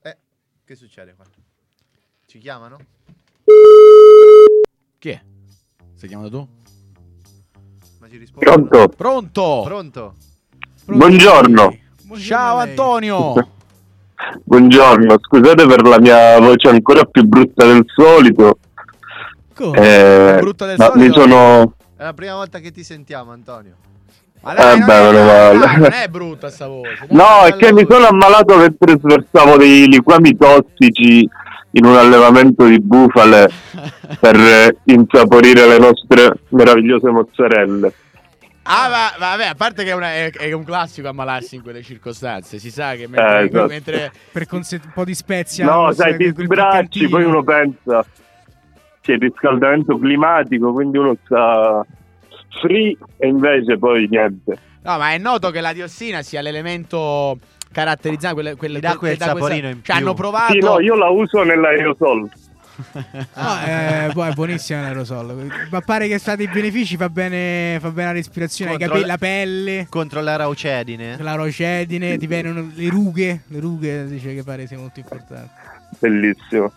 Eh, 0.03 0.17
che 0.63 0.75
succede 0.75 1.15
qua? 1.15 1.25
Ci 2.27 2.37
chiamano? 2.37 2.77
Chi 4.99 5.09
è? 5.09 5.21
Stai 5.95 6.09
chiamando 6.09 6.37
tu? 6.37 6.47
Ma 8.01 8.07
ci 8.07 8.17
rispondono? 8.17 8.67
Pronto? 8.67 8.95
Pronto? 8.95 9.61
Pronto? 9.65 10.15
Buongiorno. 10.85 11.77
Buongiorno 12.03 12.19
Ciao. 12.19 12.57
Antonio. 12.57 13.33
Buongiorno, 14.43 15.15
scusate 15.19 15.65
per 15.65 15.81
la 15.87 15.99
mia 15.99 16.39
voce 16.39 16.69
ancora 16.69 17.03
più 17.03 17.23
brutta 17.23 17.65
del 17.65 17.83
solito. 17.87 18.59
Come? 19.55 19.77
eh, 19.79 20.37
brutta 20.39 20.65
del 20.65 20.77
solito? 20.77 20.97
mi 20.97 21.11
sono. 21.13 21.73
È 21.97 22.03
la 22.03 22.13
prima 22.13 22.33
volta 22.35 22.59
che 22.59 22.71
ti 22.71 22.83
sentiamo 22.83 23.31
Antonio. 23.31 23.75
Ma 24.41 24.53
dai, 24.53 24.75
Eh, 24.75 24.77
non, 24.77 24.85
beh, 24.85 25.09
è, 25.09 25.57
dai, 25.57 25.77
non 25.79 25.91
è 25.91 26.07
brutta 26.07 26.49
sta 26.49 26.67
voce. 26.67 27.07
No, 27.09 27.43
è 27.45 27.55
che 27.55 27.73
mi 27.73 27.85
sono 27.89 28.05
ammalato 28.07 28.57
mentre 28.57 28.97
sversavo 28.99 29.57
dei 29.57 29.87
liquami 29.87 30.35
tossici 30.35 31.27
in 31.71 31.85
un 31.85 31.95
allevamento 31.95 32.65
di 32.65 32.79
bufale 32.79 33.49
per 34.19 34.75
insaporire 34.83 35.67
le 35.67 35.79
nostre 35.79 36.31
meravigliose 36.49 37.09
mozzarelle. 37.09 37.93
Ah, 38.67 38.89
ma, 38.89 39.11
ma 39.19 39.35
vabbè, 39.35 39.45
a 39.47 39.55
parte 39.55 39.83
che 39.83 39.91
è, 39.91 39.93
una- 39.93 40.11
è- 40.13 40.31
è 40.31 40.51
un 40.51 40.63
classico 40.63 41.07
ammalarsi 41.07 41.55
in 41.55 41.61
quelle 41.61 41.81
circostanze. 41.83 42.57
Si 42.59 42.71
sa 42.71 42.91
che 42.95 43.07
mentre, 43.07 43.39
Eh, 43.41 43.45
esatto. 43.45 43.67
mentre- 43.67 44.11
Per 44.31 44.47
conse- 44.47 44.81
un 44.83 44.91
po' 44.93 45.03
di 45.05 45.13
spezia. 45.15 45.65
No, 45.65 45.81
non 45.83 45.93
sai, 45.93 46.17
ti 46.17 46.33
sbracci, 46.35 47.07
poi 47.07 47.23
uno 47.23 47.43
pensa 47.43 48.03
c'è 49.05 49.13
il 49.13 49.19
riscaldamento 49.19 49.97
climatico, 49.99 50.73
quindi 50.73 50.97
uno 50.97 51.15
sta 51.23 51.85
free 52.61 52.97
e 53.17 53.27
invece 53.27 53.77
poi 53.77 54.07
niente. 54.09 54.57
No, 54.81 54.97
ma 54.97 55.11
è 55.11 55.17
noto 55.19 55.51
che 55.51 55.61
la 55.61 55.73
diossina 55.73 56.21
sia 56.23 56.41
l'elemento 56.41 57.37
caratterizzante. 57.71 58.33
Quelle, 58.35 58.55
quelle, 58.55 58.79
dà 58.79 58.95
quel 58.97 59.15
questa- 59.15 59.25
saporino 59.25 59.69
in 59.69 59.81
più. 59.81 59.93
hanno 59.93 60.13
provato. 60.15 60.53
Sì, 60.53 60.59
no, 60.59 60.79
io 60.79 60.95
la 60.95 61.09
uso 61.09 61.43
nell'aerosol. 61.43 62.29
No, 62.75 63.57
eh, 63.65 64.09
poi 64.11 64.29
è 64.31 64.33
buonissimo 64.33 64.81
l'aerosol. 64.81 65.49
Ma 65.71 65.79
pare 65.79 66.09
che 66.09 66.17
state 66.17 66.43
i 66.43 66.49
benefici, 66.49 66.97
fa 66.97 67.07
bene, 67.07 67.77
fa 67.79 67.89
bene 67.89 68.07
la 68.07 68.13
respirazione, 68.13 68.71
ai 68.71 68.77
Contro 68.77 68.95
capelli, 68.95 69.09
la- 69.11 69.17
pelle, 69.17 69.87
Contro 69.89 70.21
la 70.21 70.35
raucedine. 70.35 71.15
la 71.19 71.35
rocedine, 71.35 72.17
ti 72.17 72.27
vengono 72.27 72.69
le 72.75 72.89
rughe. 72.89 73.43
Le 73.47 73.59
rughe 73.61 74.05
dice 74.07 74.35
che 74.35 74.43
pare 74.43 74.67
sia 74.67 74.77
molto 74.77 74.99
importante. 74.99 75.51
Bellissimo. 75.99 76.71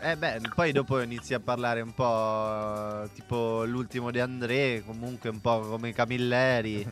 Eh 0.00 0.16
beh, 0.16 0.40
poi 0.54 0.70
dopo 0.72 1.00
inizi 1.00 1.34
a 1.34 1.40
parlare 1.40 1.80
un 1.80 1.92
po' 1.92 3.02
eh, 3.04 3.08
tipo 3.14 3.64
l'ultimo 3.64 4.10
di 4.10 4.20
André, 4.20 4.82
comunque 4.86 5.28
un 5.28 5.40
po' 5.40 5.60
come 5.60 5.92
Camilleri. 5.92 6.86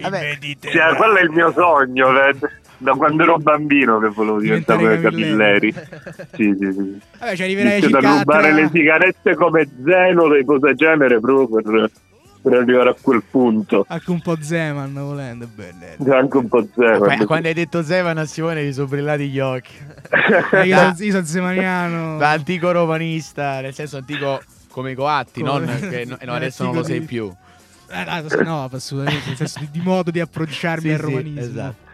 Vabbè, 0.00 0.38
Cioè, 0.60 0.96
quello 0.96 1.16
è 1.16 1.22
il 1.22 1.30
mio 1.30 1.52
sogno, 1.52 2.10
vedi? 2.12 2.46
da 2.78 2.92
quando 2.92 3.24
ero 3.24 3.38
bambino 3.38 3.98
che 3.98 4.08
volevo 4.08 4.40
diventare 4.40 4.82
come 4.82 5.00
Camilleri. 5.00 5.72
Sì, 5.72 6.56
sì, 6.58 6.72
sì. 6.72 7.00
Vabbè, 7.18 7.36
ci 7.36 7.42
arriverai 7.42 7.82
circa 7.82 7.98
rubare 7.98 8.52
le 8.52 8.68
sigarette 8.72 9.34
come 9.34 9.68
Zeno 9.84 10.28
dei 10.28 10.44
cosa 10.44 10.72
genere 10.74 11.20
proprio 11.20 11.60
per, 11.60 11.90
per 12.40 12.52
arrivare 12.54 12.90
a 12.90 12.96
quel 13.00 13.22
punto. 13.28 13.84
Anche 13.88 14.10
un 14.10 14.20
po' 14.20 14.36
Zeman 14.40 14.92
volendo, 14.94 15.48
bello. 15.52 16.14
Anche 16.14 16.36
un 16.36 16.48
po'. 16.48 16.66
Qua- 16.72 17.16
Quando 17.26 17.48
hai 17.48 17.54
detto 17.54 17.82
Zeman 17.82 18.18
a 18.18 18.24
Simone 18.24 18.64
gli 18.64 18.72
sono 18.72 18.86
brillati 18.86 19.28
gli 19.28 19.40
occhi. 19.40 19.72
Io, 20.64 20.76
sono, 20.76 20.94
io 20.98 21.10
sono 21.12 21.24
zemaniano. 21.24 22.16
Da 22.18 22.30
antico 22.30 22.70
romanista, 22.70 23.60
nel 23.60 23.74
senso 23.74 23.96
antico 23.98 24.40
come 24.70 24.94
Coatti, 24.94 25.42
Come- 25.42 25.64
non 25.66 25.78
che 25.88 26.04
no, 26.06 26.16
no, 26.24 26.32
adesso 26.34 26.64
non 26.64 26.74
lo 26.76 26.82
sei 26.84 27.00
di- 27.00 27.06
più. 27.06 27.30
Eh, 27.90 28.04
no, 28.44 28.68
assolutamente. 28.70 29.28
Nel 29.28 29.36
senso 29.36 29.58
di, 29.60 29.68
di 29.70 29.80
modo 29.80 30.10
di 30.10 30.20
approcciarmi 30.20 30.82
Sì, 30.88 30.90
al 30.90 30.98
sì, 30.98 31.04
romanismo. 31.04 31.40
esatto. 31.40 31.86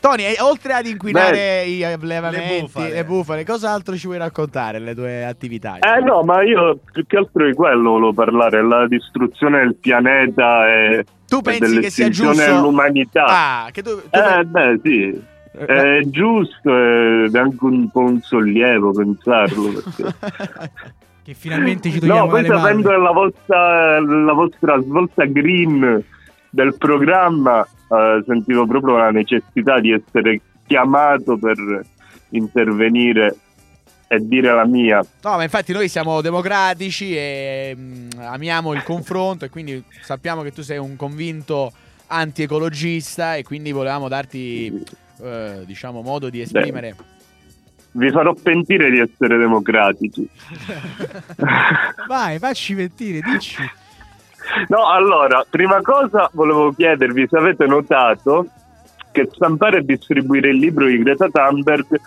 Tony, 0.00 0.24
e 0.24 0.36
oltre 0.40 0.72
ad 0.72 0.86
inquinare 0.86 1.64
i 1.64 1.84
allevamenti, 1.84 2.48
Le 2.48 2.60
bufale. 2.62 2.90
le 2.90 3.04
bufale, 3.04 3.44
cos'altro 3.44 3.96
ci 3.96 4.06
vuoi 4.06 4.18
raccontare 4.18 4.78
le 4.78 4.94
tue 4.94 5.24
attività? 5.24 5.76
Eh 5.78 6.00
no, 6.00 6.22
ma 6.22 6.42
io 6.42 6.78
più 6.90 7.06
che 7.06 7.18
altro 7.18 7.46
di 7.46 7.52
quello 7.52 7.90
volevo 7.90 8.12
parlare, 8.12 8.62
la 8.62 8.88
distruzione 8.88 9.60
del 9.60 9.76
pianeta 9.76 10.66
e, 10.72 11.04
tu 11.26 11.42
pensi 11.42 11.78
che 11.80 11.90
sia 11.90 12.08
giusto? 12.08 12.42
dell'umanità. 12.42 13.24
Ah, 13.26 13.68
che 13.70 13.82
tu, 13.82 14.00
tu 14.10 14.18
eh 14.18 14.44
beh 14.44 14.80
sì, 14.82 15.22
è 15.52 16.00
giusto 16.06 16.70
ed 17.24 17.34
è 17.34 17.38
anche 17.38 17.64
un 17.64 17.90
po' 17.90 18.00
un 18.00 18.20
sollievo 18.22 18.92
pensarlo. 18.92 19.82
Perché... 19.82 20.68
Che 21.22 21.34
finalmente 21.34 21.90
ci 21.90 22.00
togliamo 22.00 22.24
No, 22.24 22.30
poi 22.30 22.46
sapendo 22.46 22.96
la 22.96 23.12
vostra, 23.12 24.00
la 24.00 24.32
vostra 24.32 24.80
svolta 24.80 25.26
green 25.26 26.02
del 26.48 26.74
programma, 26.78 27.64
eh, 27.90 28.22
sentivo 28.26 28.66
proprio 28.66 28.96
la 28.96 29.10
necessità 29.10 29.80
di 29.80 29.90
essere 29.90 30.40
chiamato 30.66 31.36
per 31.36 31.84
intervenire 32.30 33.36
e 34.06 34.18
dire 34.20 34.52
la 34.54 34.66
mia. 34.66 35.04
No, 35.22 35.36
ma 35.36 35.42
infatti 35.42 35.72
noi 35.72 35.88
siamo 35.88 36.20
democratici 36.20 37.16
e 37.16 37.74
mm, 37.76 38.08
amiamo 38.18 38.72
il 38.72 38.82
confronto 38.82 39.44
e 39.44 39.50
quindi 39.50 39.82
sappiamo 40.02 40.42
che 40.42 40.52
tu 40.52 40.62
sei 40.62 40.78
un 40.78 40.96
convinto 40.96 41.72
anti-ecologista 42.08 43.36
e 43.36 43.44
quindi 43.44 43.70
volevamo 43.70 44.08
darti, 44.08 44.84
eh, 45.22 45.62
diciamo, 45.64 46.02
modo 46.02 46.28
di 46.28 46.40
esprimere. 46.40 46.96
Vi 47.92 48.10
farò 48.10 48.34
pentire 48.34 48.90
di 48.90 48.98
essere 48.98 49.36
democratici. 49.36 50.28
Vai, 52.06 52.38
facci 52.38 52.74
mentire, 52.74 53.20
dici. 53.20 53.56
No, 54.68 54.88
allora, 54.90 55.44
prima 55.48 55.80
cosa 55.82 56.28
volevo 56.32 56.72
chiedervi 56.72 57.26
se 57.28 57.36
avete 57.36 57.66
notato 57.66 58.46
che 59.12 59.28
stampare 59.32 59.78
e 59.78 59.84
distribuire 59.84 60.50
il 60.50 60.58
libro 60.58 60.86
di 60.86 60.98
Greta 61.02 61.28
Thunberg 61.28 62.00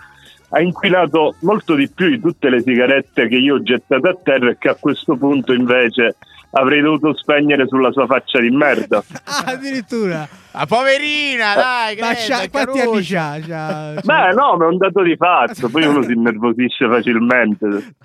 ha 0.50 0.62
inquinato 0.62 1.36
molto 1.40 1.74
di 1.76 1.90
più 1.90 2.10
di 2.10 2.20
tutte 2.20 2.50
le 2.50 2.62
sigarette 2.62 3.28
che 3.28 3.36
io 3.36 3.56
ho 3.56 3.62
gettato 3.64 4.08
a 4.08 4.16
terra 4.22 4.52
e 4.52 4.58
che 4.60 4.70
a 4.70 4.76
questo 4.80 5.16
punto 5.18 5.52
invece 5.52 6.16
avrei 6.52 6.82
dovuto 6.82 7.16
spegnere 7.18 7.66
sulla 7.68 7.92
sua 7.92 8.06
faccia 8.06 8.40
di 8.40 8.52
merda. 8.52 9.04
Ah, 9.24 9.44
addirittura. 9.54 10.28
Ah, 10.52 10.68
poverina, 10.68 11.56
dai, 11.56 11.98
Ma 12.00 12.14
Greta, 12.14 12.38
c'ha- 12.42 12.50
quanti 12.50 12.80
anni 12.80 13.02
c'ha? 13.04 13.40
C'ha- 13.40 13.48
c'ha- 13.48 14.02
Beh, 14.06 14.34
no, 14.34 14.56
ma 14.58 14.66
è 14.66 14.68
un 14.68 14.78
dato 14.78 15.02
di 15.02 15.16
fatto, 15.16 15.68
poi 15.70 15.86
uno 15.86 16.04
si 16.04 16.12
innervosisce 16.14 16.88
facilmente. 16.88 17.96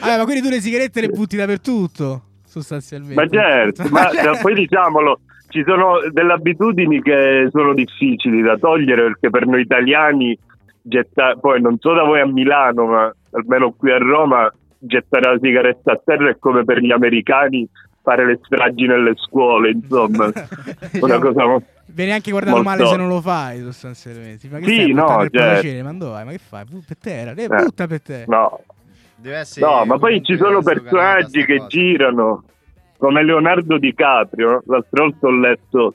Ah, 0.00 0.16
ma 0.16 0.24
quindi 0.24 0.40
tu 0.42 0.48
le 0.48 0.60
sigarette 0.62 1.02
le 1.02 1.08
butti 1.08 1.36
dappertutto, 1.36 2.22
sostanzialmente. 2.48 3.14
Ma 3.14 3.28
certo, 3.28 3.84
ma 3.90 4.10
eh, 4.10 4.38
poi 4.42 4.54
diciamolo, 4.54 5.20
ci 5.48 5.62
sono 5.66 5.98
delle 6.10 6.32
abitudini 6.32 7.00
che 7.02 7.48
sono 7.50 7.74
difficili 7.74 8.42
da 8.42 8.56
togliere 8.56 9.02
perché 9.02 9.30
per 9.30 9.46
noi 9.46 9.60
italiani, 9.62 10.36
getta- 10.82 11.36
poi 11.36 11.60
non 11.60 11.76
so 11.78 11.92
da 11.94 12.02
voi 12.04 12.20
a 12.20 12.26
Milano, 12.26 12.86
ma 12.86 13.14
almeno 13.32 13.72
qui 13.72 13.90
a 13.90 13.98
Roma, 13.98 14.52
gettare 14.78 15.32
la 15.32 15.38
sigaretta 15.40 15.92
a 15.92 16.00
terra 16.04 16.30
è 16.30 16.36
come 16.38 16.64
per 16.64 16.80
gli 16.80 16.92
americani 16.92 17.66
fare 18.02 18.24
le 18.24 18.38
stragi 18.42 18.86
nelle 18.86 19.12
scuole, 19.16 19.70
insomma, 19.70 20.30
una 21.00 21.18
cosa 21.18 21.46
mo- 21.46 21.62
Vieni 21.90 22.12
anche 22.12 22.30
guardato 22.30 22.56
Molto. 22.56 22.70
male 22.70 22.86
se 22.86 22.96
non 22.96 23.08
lo 23.08 23.20
fai, 23.22 23.60
sostanzialmente. 23.62 24.46
Ma 24.50 24.58
che 24.58 24.66
Sì, 24.66 24.92
no, 24.92 25.26
certo. 25.30 25.82
Ma 25.84 25.92
dove 25.94 26.10
vai? 26.12 26.24
Ma 26.26 26.30
che 26.32 26.38
fai? 26.38 26.64
Per 26.86 26.96
terra, 26.98 27.32
Eh. 27.32 27.46
butta 27.48 27.86
per 27.86 28.02
te. 28.02 28.24
No, 28.28 28.60
no, 29.60 29.84
ma 29.84 29.98
poi 29.98 30.22
ci 30.22 30.36
sono 30.36 30.62
personaggi 30.62 31.44
che 31.44 31.64
girano, 31.68 32.44
come 32.96 33.24
Leonardo 33.24 33.78
DiCaprio. 33.78 34.62
L'altra 34.66 35.02
volta 35.04 35.26
ho 35.26 35.30
letto 35.30 35.94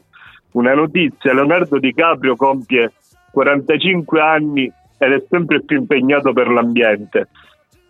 una 0.52 0.74
notizia, 0.74 1.34
Leonardo 1.34 1.80
DiCaprio 1.80 2.36
compie 2.36 2.92
45 3.32 4.22
anni 4.22 4.72
ed 4.98 5.12
è 5.12 5.24
sempre 5.30 5.64
più 5.64 5.78
impegnato 5.78 6.34
per 6.34 6.48
l'ambiente. 6.50 7.30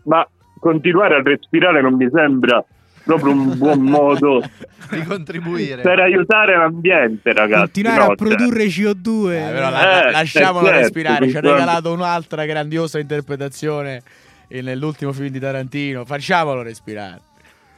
Ma 0.06 0.26
continuare 0.60 1.16
a 1.16 1.22
respirare 1.22 1.82
non 1.82 1.96
mi 1.96 2.10
sembra 2.12 2.64
proprio 3.04 3.32
un 3.34 3.58
buon 3.58 3.82
modo 3.84 4.42
di 4.90 5.04
contribuire. 5.04 5.82
per 5.82 6.00
aiutare 6.00 6.56
l'ambiente, 6.56 7.34
ragazzi. 7.34 7.62
Continuare 7.64 7.98
no, 7.98 8.04
a 8.04 8.08
cioè. 8.08 8.16
produrre 8.16 8.66
CO2. 8.66 9.32
Eh, 9.32 9.52
però 9.52 9.68
eh. 9.68 9.72
la- 9.72 10.08
Eh, 10.08 10.12
lasciamolo 10.12 10.66
certo, 10.66 10.80
respirare. 10.82 11.30
Ci 11.30 11.38
ha 11.38 11.42
regalato 11.42 11.92
un'altra 11.92 12.46
grandiosa 12.46 13.00
interpretazione 13.00 13.94
in- 13.96 14.02
nell'ultimo 14.62 15.12
film 15.14 15.30
di 15.30 15.40
Tarantino. 15.40 16.06
Facciamolo 16.06 16.62
respirare. 16.62 17.22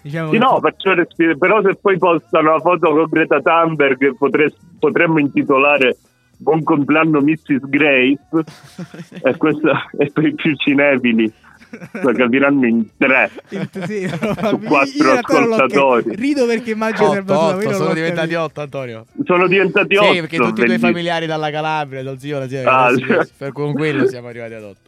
Diciamo 0.02 0.32
Sì, 0.32 0.38
che- 0.38 0.44
no, 0.44 0.60
faccio 0.62 0.94
respirare, 0.94 1.38
però 1.38 1.62
se 1.64 1.76
poi 1.82 1.98
postano 1.98 2.52
la 2.54 2.60
foto 2.60 2.92
con 2.92 3.08
Greta 3.10 3.40
Thunberg 3.42 4.16
potre- 4.18 4.54
potremmo 4.80 5.20
intitolare 5.20 5.98
Buon 6.38 6.64
compleanno 6.64 7.22
Mrs. 7.22 7.60
Grace 7.70 8.20
e 9.24 9.38
questo 9.38 9.72
è 9.98 10.10
per 10.12 10.26
i 10.26 10.36
più 10.36 10.54
cinefili 10.58 11.32
lo 12.04 12.12
capiranno 12.14 12.66
in 12.68 12.86
tre 12.98 13.32
Sì, 13.48 14.06
su 14.06 14.60
quattro 14.60 15.12
ascoltatori. 15.14 16.04
capito. 16.04 16.22
Rido 16.22 16.46
perché 16.46 16.72
immagino 16.72 17.10
Otto, 17.10 17.40
otto, 17.40 17.72
sono 17.74 17.94
diventati 17.94 18.34
otto, 18.34 18.60
Antonio. 18.62 19.06
sono 19.24 19.48
diventati 19.48 19.96
otto 19.96 20.12
Sì, 20.14 20.20
perché 20.20 20.38
tutti 20.38 20.62
i 20.62 20.66
tuoi 20.66 20.78
familiari 20.78 21.26
dalla 21.26 21.50
Calabria, 21.50 22.04
dal 22.04 22.20
zio, 22.20 22.38
la 22.40 22.48
zia, 22.50 22.70
Ah, 22.70 22.86
adesso 22.88 23.24
sì. 23.24 23.32
per 23.38 23.52
con 23.54 23.72
quello 23.74 24.06
siamo 24.08 24.28
arrivati 24.28 24.54
ad 24.56 24.64
otto. 24.64 24.85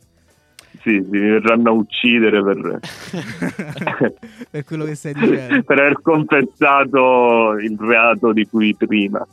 Sì, 0.87 1.05
mi 1.09 1.19
verranno 1.19 1.69
a 1.69 1.73
uccidere 1.73 2.41
per 2.41 2.79
per 4.49 4.63
quello 4.63 4.85
che 4.85 4.95
stai 4.95 5.13
dicendo, 5.13 5.63
per 5.63 5.79
aver 5.79 6.01
confessato 6.01 7.57
il 7.59 7.75
reato 7.77 8.31
di 8.31 8.47
cui 8.47 8.73
prima. 8.73 9.27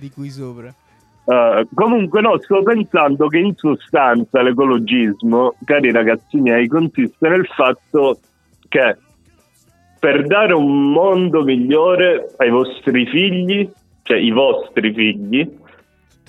di 0.00 0.10
cui 0.10 0.28
sopra. 0.30 0.74
Eh, 1.24 1.66
comunque 1.72 2.20
no, 2.20 2.36
sto 2.42 2.64
pensando 2.64 3.28
che 3.28 3.38
in 3.38 3.54
sostanza 3.54 4.42
l'ecologismo, 4.42 5.54
cari 5.64 5.92
ragazzi 5.92 6.38
miei, 6.38 6.66
consiste 6.66 7.28
nel 7.28 7.46
fatto 7.46 8.18
che 8.68 8.96
per 10.00 10.26
dare 10.26 10.52
un 10.52 10.90
mondo 10.90 11.44
migliore 11.44 12.34
ai 12.38 12.50
vostri 12.50 13.06
figli, 13.06 13.70
cioè 14.02 14.16
i 14.16 14.32
vostri 14.32 14.92
figli, 14.92 15.48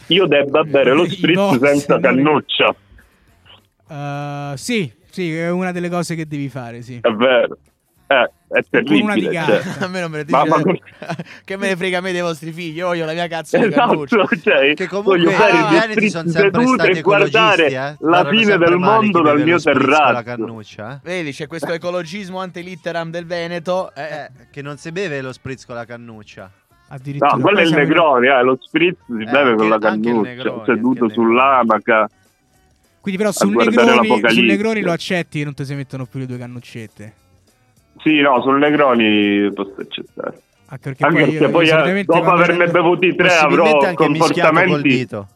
io 0.08 0.28
debba 0.28 0.64
bere 0.64 0.94
lo 0.94 1.06
spritz 1.10 1.58
senza 1.58 2.00
cannuccia. 2.00 2.76
Uh, 3.94 4.56
sì, 4.56 4.92
sì, 5.12 5.36
è 5.36 5.50
una 5.52 5.72
delle 5.72 5.90
cose 5.90 6.16
che 6.16 6.26
devi 6.26 6.50
fare, 6.50 6.82
sì. 6.82 6.98
È 7.02 7.10
vero. 7.12 7.58
Eh, 8.08 8.30
è 8.50 8.84
Con 8.84 9.00
una 9.02 9.14
di 9.16 9.22
terribile. 9.30 9.62
cioè. 9.64 9.84
a 9.84 9.88
me 9.88 10.02
non 10.02 10.12
me 10.12 10.18
ne 10.18 10.26
Ma- 10.28 10.44
ma- 10.46 10.62
che 11.46 11.58
me 11.58 11.70
ne 11.70 11.76
frega 11.76 11.98
a 11.98 12.02
me 12.02 12.12
dei 12.12 12.22
vostri 12.22 12.52
figli 12.52 12.76
io 12.78 12.88
voglio 12.88 13.06
la 13.06 13.14
mia 13.14 13.28
cazzo 13.28 13.58
di 13.58 13.70
cannuccia 13.70 14.18
Esatto, 14.18 14.38
cioè, 14.44 14.74
Che 14.76 14.88
comunque 14.88 15.18
voglio 15.18 15.30
i 15.32 16.10
sono 16.10 16.30
sempre 16.30 16.66
stati 16.66 17.02
guardare 17.02 17.66
ecologisti, 17.68 17.74
eh. 17.74 17.96
la 18.10 18.26
fine 18.30 18.58
del 18.58 18.78
mondo 18.78 19.22
dal 19.22 19.42
mio 19.42 19.58
terrazzo. 19.58 20.24
cannuccia, 20.24 20.96
eh. 20.96 21.00
vedi 21.02 21.32
c'è 21.32 21.48
questo 21.48 21.72
ecologismo 21.72 22.40
antelitteram 22.40 23.10
del 23.10 23.26
Veneto 23.26 23.92
eh, 23.96 24.02
Eh, 24.04 24.30
che 24.52 24.62
non 24.62 24.78
si 24.78 24.92
beve 24.92 25.22
lo 25.22 25.32
spritz 25.32 25.66
con 25.66 25.76
la 25.76 25.86
cannuccia. 25.86 26.52
Addirittura. 26.90 27.32
No, 27.36 27.40
quello 27.40 27.60
è 27.60 27.64
il 27.64 27.74
Negroni, 27.74 28.28
eh, 28.28 28.44
lo 28.44 28.58
spritz 28.62 28.98
si 29.08 29.22
Eh, 29.22 29.32
beve 29.32 29.56
con 29.56 29.70
la 29.70 29.80
cannuccia, 29.80 30.30
Negroni, 30.30 30.64
seduto 30.66 31.10
sull'amaca. 31.10 32.10
Quindi 33.04 33.20
però 33.20 33.34
sul 33.34 33.54
Negroni, 33.54 34.22
sul. 34.30 34.46
Negroni 34.46 34.80
lo 34.80 34.94
accetti 34.94 35.42
e 35.42 35.44
non 35.44 35.54
ti 35.54 35.66
si 35.66 35.74
mettono 35.76 36.06
più 36.06 36.20
le 36.20 36.26
due 36.26 36.38
cannuccette. 36.38 37.14
Sì, 38.02 38.22
no, 38.22 38.42
sul 38.42 38.58
Negroni 38.60 39.52
posso 39.54 39.74
accettare. 39.78 40.42
Anche 40.68 40.84
perché 40.96 41.04
Anche 41.04 41.24
poi, 41.26 41.34
io- 41.34 41.50
poi 41.50 41.66
io 41.68 41.84
eh, 41.84 42.04
dopo 42.06 42.32
averne 42.32 42.68
bevuti 42.68 43.14
tre 43.14 43.36
avrò 43.36 43.78
col 43.78 43.94
comportamenti 43.96 44.88
dito. 44.88 45.28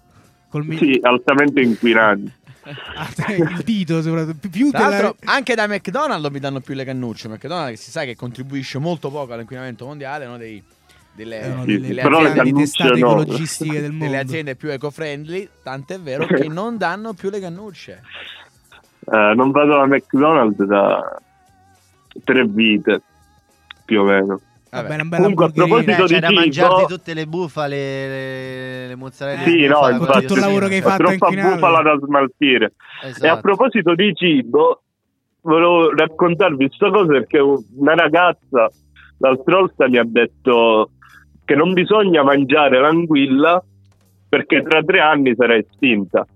col 0.50 0.64
mi- 0.66 0.78
sì, 0.78 0.98
altamente 1.02 1.60
inquinanti. 1.60 2.32
Ah, 2.96 3.08
il 3.34 3.62
dito 3.64 4.02
soprattutto 4.02 4.48
più 4.50 4.72
della- 4.72 5.14
anche 5.26 5.54
da 5.56 5.68
McDonald's 5.68 6.30
mi 6.30 6.40
danno 6.40 6.60
più 6.60 6.74
le 6.74 6.84
cannucce 6.84 7.30
McDonald's 7.30 7.82
si 7.82 7.92
sa 7.92 8.04
che 8.04 8.14
contribuisce 8.16 8.78
molto 8.78 9.10
poco 9.10 9.32
all'inquinamento 9.32 9.86
mondiale 9.86 10.26
uno 10.26 10.36
dei 10.38 10.62
delle, 11.18 11.56
Sì, 11.66 11.80
delle 11.80 12.02
però 12.02 12.22
le 12.22 12.34
testate 12.34 12.90
no. 13.00 13.12
ecologistiche 13.12 13.82
del 13.82 13.90
mondo. 13.92 14.06
delle 14.06 14.20
aziende 14.20 14.56
più 14.56 14.70
eco-friendly 14.72 15.50
tant'è 15.64 16.00
vero 16.00 16.26
che 16.28 16.48
non 16.48 16.78
danno 16.78 17.14
più 17.14 17.30
le 17.30 17.40
cannucce 17.40 18.02
Eh, 19.12 19.34
non 19.36 19.52
vado 19.52 19.74
alla 19.76 19.88
McDonald's 19.88 20.64
da 20.66 21.18
tre 22.24 22.46
vite, 22.46 23.02
più 23.86 24.02
o 24.02 24.04
meno. 24.04 24.42
Vabbè, 24.70 24.94
una 24.96 25.04
bella 25.06 25.16
Comunque, 25.22 25.46
a 25.46 25.50
proposito 25.50 25.92
Beh, 26.04 26.08
di 26.08 26.20
da 26.20 26.28
cibo- 26.28 26.40
mangiarti 26.40 26.86
tutte 26.88 27.14
le 27.14 27.26
bufale, 27.26 27.78
le, 27.78 28.88
le 28.88 28.96
mozzarelle. 28.96 29.44
Sì, 29.44 29.52
di 29.56 29.66
no, 29.68 29.76
bufala, 29.76 29.96
infatti, 29.98 30.20
tutto 30.22 30.34
il 30.34 30.40
lavoro 30.42 30.68
che 30.68 30.76
hai 30.76 30.82
fatto 30.82 30.94
a 30.94 30.98
troppa 31.06 31.14
inquinare. 31.14 31.54
bufala 31.56 31.82
da 31.84 32.00
smaltire. 32.06 32.74
Esatto. 33.04 33.26
E 33.26 33.28
a 33.30 33.38
proposito 33.40 33.96
di 33.96 34.14
cibo, 34.14 34.82
volevo 35.42 35.96
raccontarvi 35.96 36.68
questa 36.68 36.90
cosa 36.90 37.12
perché 37.14 37.40
una 37.40 37.94
ragazza 37.96 38.70
l'altra 39.20 39.56
volta 39.56 39.88
mi 39.88 39.98
ha 39.98 40.04
detto 40.06 40.92
che 41.48 41.56
non 41.56 41.72
bisogna 41.72 42.24
mangiare 42.24 42.78
l'anguilla 42.78 43.64
perché 44.28 44.62
tra 44.64 44.84
tre 44.84 45.00
anni 45.00 45.34
sarà 45.34 45.56
estinta. 45.56 46.28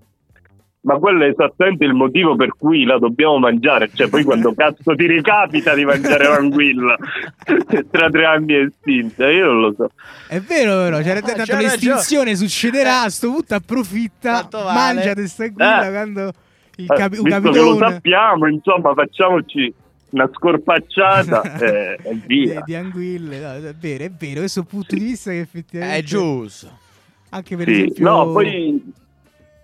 Ma 0.84 0.94
quello 0.96 1.22
è 1.24 1.28
esattamente 1.28 1.84
il 1.84 1.92
motivo 1.92 2.34
per 2.34 2.54
cui 2.58 2.84
la 2.84 2.98
dobbiamo 2.98 3.38
mangiare. 3.38 3.90
Cioè, 3.92 4.08
poi 4.08 4.24
quando 4.24 4.52
cazzo 4.56 4.94
ti 4.96 5.06
ricapita 5.06 5.74
di 5.74 5.84
mangiare 5.84 6.26
l'anguilla, 6.26 6.96
tra 7.90 8.08
tre 8.08 8.24
anni 8.24 8.54
è 8.54 8.64
estinta. 8.64 9.30
Io 9.30 9.44
non 9.44 9.60
lo 9.60 9.74
so. 9.76 9.90
È 10.28 10.40
vero, 10.40 10.76
però. 10.82 10.98
C'era 11.02 11.18
Ah, 11.18 11.34
tanto 11.34 11.56
l'estinzione 11.58 12.34
succederà. 12.34 13.02
A 13.02 13.10
sto 13.10 13.30
punto 13.30 13.54
approfitta. 13.54 14.48
Vale. 14.50 14.72
Mangia 14.72 15.12
questa 15.12 15.46
guida 15.48 15.86
Eh. 15.86 15.90
quando 15.92 16.32
il, 16.76 16.86
Eh, 16.90 16.96
capi- 16.96 17.22
che 17.22 17.60
lo 17.60 17.76
sappiamo, 17.76 18.46
insomma, 18.48 18.94
facciamoci 18.94 19.72
una 20.12 20.28
scorpacciata 20.32 21.56
e, 21.58 21.98
e 22.02 22.14
via. 22.26 22.54
di, 22.60 22.62
di 22.66 22.74
anguille. 22.74 23.38
No, 23.40 23.68
è 23.68 23.74
vero, 23.74 24.04
è 24.04 24.10
vero. 24.10 24.40
Questo 24.40 24.62
punto 24.64 24.94
di 24.94 25.02
vista 25.04 25.30
che 25.30 25.40
effettivamente. 25.40 25.96
è 25.98 26.02
giusto 26.02 26.78
Anche 27.30 27.56
per 27.56 27.66
Sì, 27.66 27.72
esempio. 27.74 28.04
no, 28.04 28.32
poi 28.32 28.92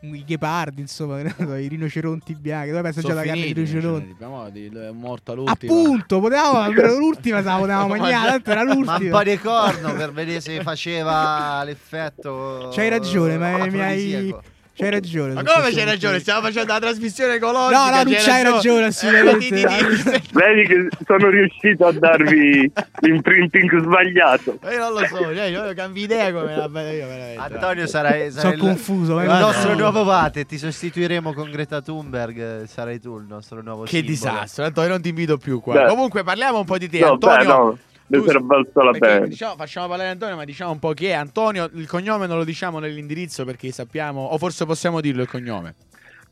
I 0.00 0.24
ghepardi, 0.24 0.80
insomma, 0.80 1.20
i 1.58 1.68
rinoceronti 1.68 2.34
bianchi. 2.34 2.70
Dove 2.70 2.82
penso 2.82 3.00
già 3.02 3.14
la 3.14 3.22
carne 3.22 3.46
di 3.46 3.52
rinoceronti? 3.52 4.16
è 4.18 4.90
morta 4.92 5.32
l'ultima 5.32 5.72
Appunto, 5.72 6.20
potevamo 6.20 6.58
avere 6.60 6.96
l'ultima, 6.96 7.38
se 7.38 7.44
la 7.48 7.56
potevamo 7.58 7.88
mangiare, 7.88 8.30
tanto 8.40 8.50
era 8.50 8.64
Ma 8.64 8.72
un 8.72 8.78
l'ultima. 8.84 9.18
po' 9.18 9.24
di 9.24 9.38
corno 9.38 9.92
per 9.94 10.12
vedere 10.12 10.40
se 10.40 10.62
faceva 10.62 11.62
l'effetto. 11.64 12.70
C'hai 12.72 12.88
ragione, 12.88 13.36
ma 13.36 13.66
mi 13.66 13.80
hai. 13.80 14.34
C'hai 14.78 14.90
ragione. 14.90 15.32
ma 15.34 15.42
come 15.42 15.70
c'hai 15.72 15.84
ragione 15.84 16.20
stiamo 16.20 16.40
facendo 16.42 16.72
la 16.72 16.78
trasmissione 16.78 17.34
ecologica 17.34 17.78
No, 17.78 17.90
no, 17.96 18.02
non 18.04 18.12
c'hai 18.16 18.42
ragione, 18.44 18.84
assolutamente. 18.86 19.46
Eh, 19.46 19.50
di- 19.50 19.56
di- 19.56 20.02
di- 20.10 20.22
vedi 20.32 20.66
che 20.68 20.88
sono 21.04 21.28
riuscito 21.30 21.86
a 21.86 21.92
darvi 21.92 22.70
l'imprinting 23.00 23.82
sbagliato. 23.82 24.58
io 24.70 24.78
non 24.78 24.92
lo 24.92 25.06
so 25.06 25.16
cioè, 25.34 25.44
io 25.46 25.74
cambi 25.74 26.02
idea 26.02 26.32
come 26.32 26.54
la 26.54 26.64
io 26.64 27.06
veramente 27.06 27.36
Antonio 27.38 27.86
sarai, 27.86 28.30
Sono 28.30 28.40
sarai 28.40 28.54
il- 28.54 28.60
confuso. 28.60 29.20
il 29.20 29.26
nostro 29.26 29.74
nuovo 29.74 30.04
Vate. 30.04 30.44
Ti 30.46 30.58
sostituiremo 30.58 31.32
con 31.32 31.50
Greta 31.50 31.80
Thunberg. 31.82 32.38
eh, 32.62 32.66
Sarai 32.66 33.00
tu 33.00 33.18
il 33.18 33.26
nostro 33.28 33.62
nuovo 33.62 33.82
che 33.82 33.88
simbolo. 34.02 34.12
disastro 34.12 34.64
Antonio 34.64 34.90
non 34.90 35.00
ti 35.02 35.08
invito 35.08 35.36
più 35.38 35.60
qua 35.60 35.74
Beh. 35.74 35.86
comunque 35.88 36.22
parliamo 36.22 36.58
un 36.60 36.64
po' 36.64 36.78
di 36.78 36.88
te 36.88 37.00
No, 37.00 37.12
Antonio 37.12 37.78
beh, 38.08 38.16
no, 38.16 38.22
ne 38.22 38.26
tu- 38.26 38.26
sarà 38.26 38.40
valsa 38.44 38.82
la 38.82 38.90
perché, 38.90 39.06
pena. 39.06 39.26
diciamo, 39.26 39.54
facciamo 39.56 39.86
parlare 39.88 40.08
Antonio 40.10 40.36
ma 40.36 40.44
diciamo 40.44 40.70
un 40.72 40.78
po' 40.78 40.92
chi 40.92 41.06
è 41.06 41.12
Antonio 41.12 41.70
il 41.74 41.86
cognome 41.86 42.26
non 42.26 42.38
lo 42.38 42.44
diciamo 42.44 42.78
nell'indirizzo 42.78 43.44
perché 43.44 43.70
sappiamo 43.70 44.22
o 44.22 44.38
forse 44.38 44.64
possiamo 44.66 45.00
dirlo 45.00 45.22
il 45.22 45.28
cognome 45.28 45.74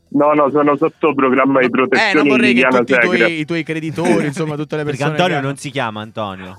No, 0.09 0.31
no, 0.33 0.49
sono 0.49 0.77
sotto 0.77 1.13
programma 1.13 1.59
di 1.59 1.65
eh 1.65 1.69
non 1.69 1.87
protezione 1.87 2.29
vorrei 2.29 2.53
che 2.53 2.65
tutti 2.67 2.93
i 2.93 2.99
tuoi, 2.99 3.39
i 3.41 3.45
tuoi 3.45 3.63
creditori 3.63 4.25
insomma 4.27 4.55
tutte 4.55 4.77
le 4.77 4.83
Perché 4.83 4.97
persone 4.99 5.17
Antonio 5.17 5.35
che- 5.39 5.45
non 5.45 5.57
si 5.57 5.69
chiama 5.69 5.99
Antonio. 6.01 6.57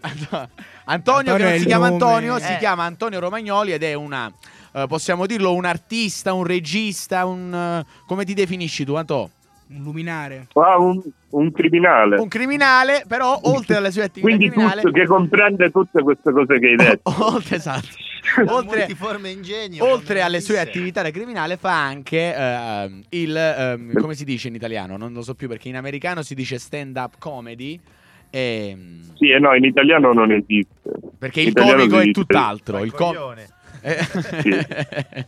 Antonio, 0.00 0.48
Antonio 0.86 1.36
che 1.36 1.42
non 1.42 1.58
si 1.58 1.66
chiama 1.66 1.88
nome. 1.88 2.02
Antonio, 2.04 2.38
si 2.38 2.52
Eh. 2.52 2.56
chiama 2.58 2.84
Antonio 2.84 3.20
Romagnoli 3.20 3.72
ed 3.72 3.82
è 3.84 3.94
una, 3.94 4.32
eh, 4.72 4.86
possiamo 4.88 5.26
dirlo, 5.26 5.52
un 5.54 5.66
artista, 5.66 6.32
un 6.32 6.44
regista, 6.44 7.26
un... 7.26 7.54
eh, 7.54 7.86
come 8.06 8.24
ti 8.24 8.34
definisci 8.34 8.84
tu, 8.84 8.94
Anto? 8.94 9.30
Un 9.72 9.82
luminare. 9.84 10.48
Ah, 10.54 10.78
un, 10.78 11.00
un 11.30 11.52
criminale. 11.52 12.18
Un 12.18 12.26
criminale, 12.26 13.04
però 13.06 13.38
oltre 13.44 13.76
alle 13.76 13.92
sue 13.92 14.02
attività 14.02 14.26
Quindi 14.26 14.48
criminali... 14.50 14.80
tutto, 14.80 14.92
che 14.92 15.06
comprende 15.06 15.70
tutte 15.70 16.02
queste 16.02 16.32
cose 16.32 16.58
che 16.58 16.66
hai 16.66 16.74
detto. 16.76 17.14
oltre, 17.24 17.56
esatto. 17.56 17.86
oltre, 18.48 18.88
ingegno. 19.30 19.84
oltre 19.84 20.22
alle 20.22 20.40
sue 20.40 20.58
attività 20.58 21.02
da 21.02 21.10
criminale 21.10 21.56
fa 21.56 21.72
anche 21.84 22.34
ehm, 22.34 23.02
il... 23.10 23.36
ehm, 23.36 23.92
come 23.94 24.14
si 24.14 24.24
dice 24.24 24.48
in 24.48 24.56
italiano? 24.56 24.96
Non 24.96 25.12
lo 25.12 25.22
so 25.22 25.34
più 25.34 25.46
perché 25.46 25.68
in 25.68 25.76
americano 25.76 26.22
si 26.22 26.34
dice 26.34 26.58
stand-up 26.58 27.14
comedy. 27.18 27.80
ehm, 28.28 29.14
Sì, 29.14 29.30
e 29.30 29.38
no, 29.38 29.54
in 29.54 29.64
italiano 29.64 30.12
non 30.12 30.32
esiste. 30.32 30.90
perché 31.16 31.42
In 31.42 31.48
il 31.48 31.54
comico 31.54 31.98
è 32.00 32.10
tutt'altro. 32.10 32.82
Il 32.82 32.92
com- 32.92 33.14
coglione. 33.14 33.48
Eh, 33.82 33.96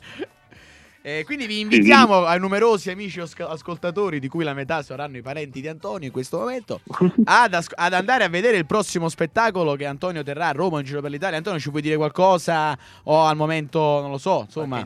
eh, 1.05 1.25
quindi 1.25 1.47
vi 1.47 1.59
invitiamo 1.59 2.25
ai 2.25 2.39
numerosi 2.39 2.89
amici 2.89 3.21
ascoltatori, 3.21 4.21
di 4.21 4.29
cui 4.29 4.45
la 4.45 4.55
metà 4.55 4.83
saranno 4.83 5.17
i 5.17 5.23
parenti 5.23 5.61
di 5.61 5.67
Antonio 5.67 6.07
in 6.07 6.13
questo 6.13 6.39
momento, 6.39 6.81
ad, 7.25 7.55
as- 7.55 7.73
ad 7.75 7.93
andare 7.93 8.23
a 8.23 8.29
vedere 8.29 8.57
il 8.57 8.67
prossimo 8.67 9.09
spettacolo 9.09 9.75
che 9.75 9.85
Antonio 9.85 10.23
terrà 10.23 10.49
a 10.49 10.53
Roma 10.53 10.79
in 10.79 10.85
giro 10.85 11.01
per 11.01 11.11
l'Italia. 11.11 11.39
Antonio, 11.39 11.59
ci 11.59 11.71
puoi 11.71 11.83
dire 11.83 11.97
qualcosa? 11.97 12.79
O 13.05 13.25
al 13.25 13.37
momento 13.37 13.79
non 14.01 14.11
lo 14.11 14.19
so, 14.19 14.43
insomma. 14.47 14.77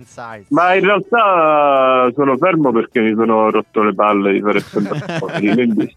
Ma 0.49 0.75
in 0.75 0.85
realtà 0.85 2.11
sono 2.15 2.37
fermo 2.39 2.73
perché 2.73 3.01
mi 3.01 3.15
sono 3.15 3.51
rotto 3.51 3.83
le 3.83 3.95
palle 3.95 4.33
di 4.33 4.41
fare 4.41 4.63
comedy, 5.21 5.53
quindi 5.53 5.97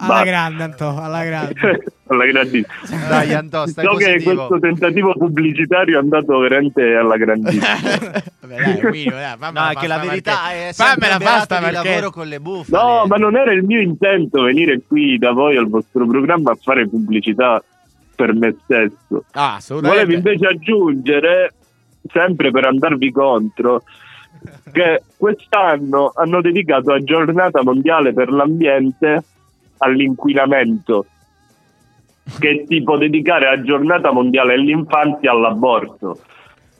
Alla 0.00 0.08
basta. 0.08 0.24
grande, 0.24 0.62
Anto, 0.62 0.96
alla 0.98 1.24
grande. 1.24 1.54
alla 2.08 2.24
grandissima. 2.26 3.06
Dai, 3.08 3.34
Anto, 3.34 3.66
stai 3.66 3.84
so 3.84 3.94
che 3.94 4.12
positivo. 4.12 4.46
questo 4.46 4.58
tentativo 4.58 5.12
pubblicitario 5.12 5.96
è 5.96 6.00
andato 6.00 6.38
veramente 6.38 6.94
alla 6.94 7.16
grandissima. 7.16 7.74
Vabbè, 8.40 8.56
dai, 8.80 8.90
minimo, 8.90 9.16
dai, 9.16 9.36
fammela 9.38 9.70
No, 9.72 9.80
che 9.80 9.86
la 9.86 9.94
basta 9.96 10.08
verità 10.10 10.36
perché- 10.48 10.68
è 10.68 10.72
sempre 10.72 11.06
fammela 11.08 11.18
basta 11.18 11.58
perché 11.58 11.72
lavoro 11.90 12.10
con 12.10 12.26
le 12.26 12.40
bufale. 12.40 12.82
No, 12.82 13.04
ma 13.06 13.16
non 13.16 13.36
era 13.36 13.52
il 13.52 13.62
mio 13.64 13.80
intento 13.80 14.42
venire 14.42 14.80
qui 14.86 15.18
da 15.18 15.32
voi 15.32 15.56
al 15.56 15.68
vostro 15.68 16.06
programma 16.06 16.50
a 16.52 16.58
fare 16.60 16.88
pubblicità 16.88 17.62
per 18.14 18.34
me 18.34 18.56
stesso. 18.64 19.24
Ah. 19.32 19.58
Volevo 19.68 20.12
invece 20.12 20.46
aggiungere, 20.46 21.54
sempre 22.12 22.50
per 22.50 22.66
andarvi 22.66 23.10
contro, 23.12 23.82
che 24.72 25.02
quest'anno 25.16 26.12
hanno 26.14 26.40
dedicato 26.40 26.90
la 26.92 27.02
giornata 27.02 27.62
mondiale 27.62 28.12
per 28.12 28.30
l'ambiente 28.30 29.22
all'inquinamento, 29.80 31.06
che 32.38 32.50
è 32.50 32.64
tipo 32.66 32.96
dedicare 32.96 33.46
la 33.46 33.62
giornata 33.62 34.12
mondiale 34.12 34.54
all'infanzia 34.54 35.32
all'aborto. 35.32 36.18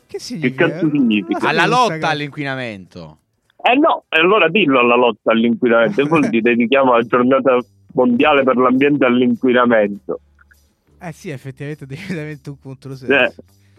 Che 0.06 0.16
Che 0.16 0.18
significa? 0.18 0.68
cazzo 0.68 0.90
significa? 0.90 1.48
Alla 1.48 1.66
lotta 1.66 2.08
all'inquinamento. 2.08 3.18
Eh 3.62 3.76
no, 3.76 4.04
e 4.08 4.18
allora 4.18 4.48
dillo 4.48 4.80
alla 4.80 4.96
lotta 4.96 5.32
all'inquinamento, 5.32 6.00
e 6.00 6.08
poi 6.08 6.28
ti 6.30 6.40
dedichiamo 6.40 6.92
la 6.96 7.02
giornata 7.02 7.58
mondiale 7.92 8.42
per 8.42 8.56
l'ambiente 8.56 9.04
e 9.04 9.10
l'inquinamento. 9.10 10.20
Eh 11.02 11.12
sì, 11.12 11.30
effettivamente 11.30 11.86
decisamente 11.86 12.50
un 12.50 12.56
controsenso. 12.60 13.12
Cioè, 13.14 13.32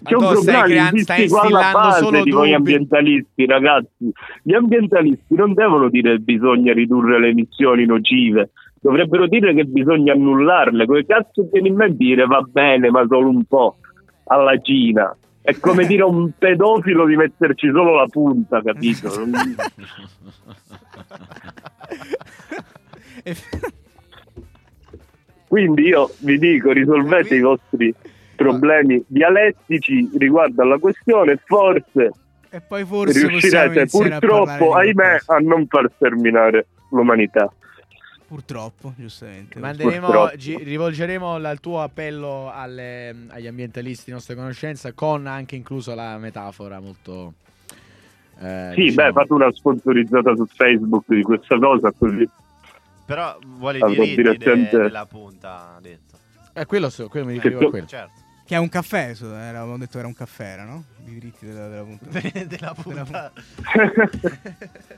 c'è 0.04 0.16
un 0.16 0.28
problema 0.28 0.64
creando- 0.64 1.02
stai 1.02 1.28
qua 1.28 1.42
alla 1.42 1.72
base 1.72 2.04
solo 2.04 2.24
di 2.24 2.32
voi 2.32 2.42
dubbi. 2.42 2.54
ambientalisti, 2.56 3.46
ragazzi. 3.46 4.12
Gli 4.42 4.54
ambientalisti 4.54 5.36
non 5.36 5.54
devono 5.54 5.90
dire 5.90 6.14
che 6.14 6.20
bisogna 6.20 6.74
ridurre 6.74 7.20
le 7.20 7.28
emissioni 7.30 7.86
nocive, 7.86 8.50
dovrebbero 8.82 9.28
dire 9.28 9.54
che 9.54 9.64
bisogna 9.66 10.14
annullarle. 10.14 10.86
Come 10.86 11.06
cazzo 11.06 11.48
viene 11.52 11.70
in 11.70 11.76
mente 11.76 11.98
dire 11.98 12.26
va 12.26 12.42
bene, 12.42 12.90
ma 12.90 13.06
solo 13.08 13.30
un 13.30 13.46
po' 13.46 13.78
alla 14.26 14.60
Cina? 14.60 15.16
È 15.42 15.58
come 15.60 15.86
dire 15.88 16.02
a 16.02 16.08
un 16.08 16.32
pedofilo 16.38 17.06
di 17.06 17.16
metterci 17.16 17.68
solo 17.68 17.96
la 17.96 18.08
punta, 18.08 18.62
capito? 18.62 19.10
Quindi 25.48 25.84
io 25.84 26.10
vi 26.20 26.38
dico, 26.40 26.72
risolvete 26.72 27.36
i 27.36 27.42
vostri 27.42 27.94
problemi 28.36 29.04
dialettici 29.06 30.10
riguardo 30.18 30.62
alla 30.62 30.78
questione, 30.78 31.38
forse 31.44 32.12
e 32.54 32.60
poi 32.60 32.84
forse 32.84 33.28
riuscirete 33.28 33.82
a 33.82 33.86
purtroppo, 33.86 34.74
di 34.74 34.88
ahimè, 34.88 35.20
a 35.26 35.38
non 35.38 35.68
far 35.68 35.90
terminare 35.98 36.68
l'umanità. 36.90 37.52
Purtroppo, 38.32 38.94
giustamente. 38.96 39.60
Manderemo, 39.60 40.06
Purtroppo. 40.06 40.36
gi- 40.38 40.64
rivolgeremo 40.64 41.38
la- 41.38 41.52
il 41.52 41.60
tuo 41.60 41.82
appello 41.82 42.50
alle- 42.50 43.26
agli 43.28 43.46
ambientalisti 43.46 44.06
di 44.06 44.12
nostra 44.14 44.36
conoscenza 44.36 44.94
con 44.94 45.28
anche 45.28 45.58
incluso 45.58 45.94
la 45.96 46.18
metafora 46.18 46.80
molto... 46.80 47.34
eh, 48.40 48.72
Sì, 48.74 48.84
diciamo- 48.84 49.08
beh, 49.08 49.14
fate 49.20 49.34
una 49.34 49.52
sponsorizzata 49.52 50.34
su 50.38 50.46
Facebook 50.46 51.04
di 51.14 51.24
questa 51.24 51.60
cosa, 51.60 51.92
così 51.92 52.30
Però 53.06 53.38
vuole 53.46 53.80
i 53.80 53.82
Al 53.82 53.96
diritti 53.96 54.38
de- 54.46 54.70
della 54.70 55.06
punta, 55.06 55.76
ha 55.76 55.80
detto. 55.82 56.18
Eh, 56.54 56.66
quello, 56.66 56.90
so- 56.90 57.10
quello 57.10 57.26
mi 57.26 57.34
Che 57.34 57.50
riferivo 57.50 57.68
a 57.68 57.70
quello. 57.70 57.86
Certo. 57.86 58.20
Che 58.52 58.58
è 58.58 58.60
un 58.60 58.68
caffè, 58.68 59.14
so- 59.14 59.34
era- 59.34 59.60
avevamo 59.60 59.78
detto 59.78 59.92
che 59.94 60.00
era 60.00 60.08
un 60.08 60.14
caffè, 60.14 60.44
era, 60.44 60.64
no? 60.66 60.84
I 61.06 61.14
diritti 61.14 61.46
della, 61.46 61.70
della 61.70 61.84
punta. 61.84 62.20
della 62.44 62.74
punta. 62.76 63.32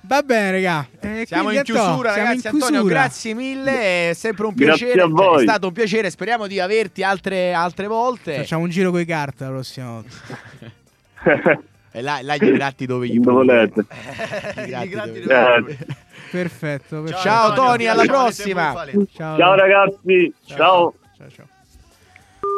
Va 0.02 0.24
bene, 0.24 0.52
raga. 0.54 0.88
Eh, 1.00 1.24
Siamo 1.28 1.52
in 1.52 1.62
chiusura, 1.62 2.14
siamo 2.14 2.28
ragazzi. 2.30 2.48
in 2.48 2.54
Antonio, 2.54 2.80
chiusura. 2.80 2.94
grazie 3.00 3.34
mille. 3.36 4.10
È 4.10 4.14
sempre 4.16 4.48
un 4.48 4.54
Grazie 4.56 4.86
piacere. 4.88 5.02
a 5.04 5.08
voi. 5.08 5.38
è 5.38 5.42
stato 5.44 5.68
un 5.68 5.74
piacere. 5.74 6.10
Speriamo 6.10 6.48
di 6.48 6.60
averti 6.60 7.04
altre, 7.04 7.54
altre 7.54 7.86
volte. 7.86 8.38
Facciamo 8.38 8.64
un 8.64 8.70
giro 8.72 8.90
con 8.90 9.02
i 9.02 9.06
carte 9.06 9.44
la 9.44 9.50
prossima 9.52 9.90
volta. 9.92 11.62
E 11.96 12.02
là, 12.02 12.22
là 12.24 12.36
gli 12.38 12.52
gratti 12.54 12.88
dove 12.88 13.08
gli 13.08 13.20
volete. 13.20 13.86
Gli 14.66 14.70
gratti 14.72 14.88
Gli 14.88 14.90
gratti 14.90 15.20
dove- 15.22 15.60
dove- 15.60 15.72
Eh, 15.80 15.96
Perfetto. 16.32 17.02
perfetto. 17.04 17.22
Ciao, 17.22 17.50
Antonio, 17.50 17.70
Tony, 17.70 17.86
alla 17.86 18.02
le 18.02 18.08
prossima. 18.08 18.74
Ciao, 19.14 19.38
Ciao 19.38 19.54
ragazzi, 19.54 20.34
ciao. 20.48 20.96
ciao, 21.16 21.30
ciao. 21.30 21.48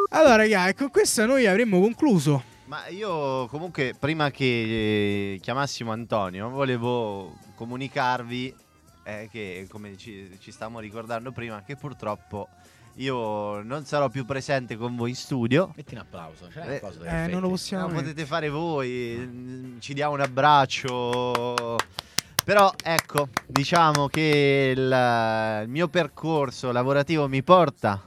Allora, 0.10 0.38
raga, 0.38 0.70
e 0.70 0.74
con 0.74 0.90
questa 0.92 1.26
noi 1.26 1.46
avremmo 1.46 1.80
concluso. 1.80 2.44
Ma 2.66 2.88
io 2.88 3.48
comunque 3.48 3.94
prima 4.00 4.32
che 4.32 5.34
eh, 5.34 5.40
chiamassimo 5.40 5.92
Antonio 5.92 6.50
volevo 6.50 7.38
comunicarvi 7.56 8.56
eh, 9.04 9.30
che 9.32 9.68
come 9.70 9.96
ci, 9.98 10.36
ci 10.40 10.52
stavamo 10.52 10.80
ricordando 10.80 11.32
prima 11.32 11.62
che 11.64 11.76
purtroppo 11.76 12.48
io 12.96 13.62
non 13.62 13.86
sarò 13.86 14.10
più 14.10 14.26
presente 14.26 14.78
con 14.78 14.96
voi 14.96 15.10
in 15.10 15.16
studio. 15.16 15.74
Metti 15.76 15.94
un 15.94 16.00
applauso. 16.00 16.48
C'è 16.52 16.80
Eh, 16.82 16.82
Eh, 17.04 17.28
non 17.28 17.42
lo 17.42 17.50
possiamo. 17.50 17.88
No, 17.88 17.94
potete 17.94 18.26
fare 18.26 18.50
voi, 18.50 19.16
mm, 19.20 19.80
ci 19.80 19.94
diamo 19.94 20.14
un 20.14 20.22
abbraccio. 20.22 21.76
Però 22.44 22.72
ecco, 22.84 23.30
diciamo 23.48 24.08
che 24.08 24.74
il, 24.76 25.62
il 25.64 25.70
mio 25.70 25.88
percorso 25.88 26.72
lavorativo 26.72 27.28
mi 27.28 27.44
porta 27.44 28.02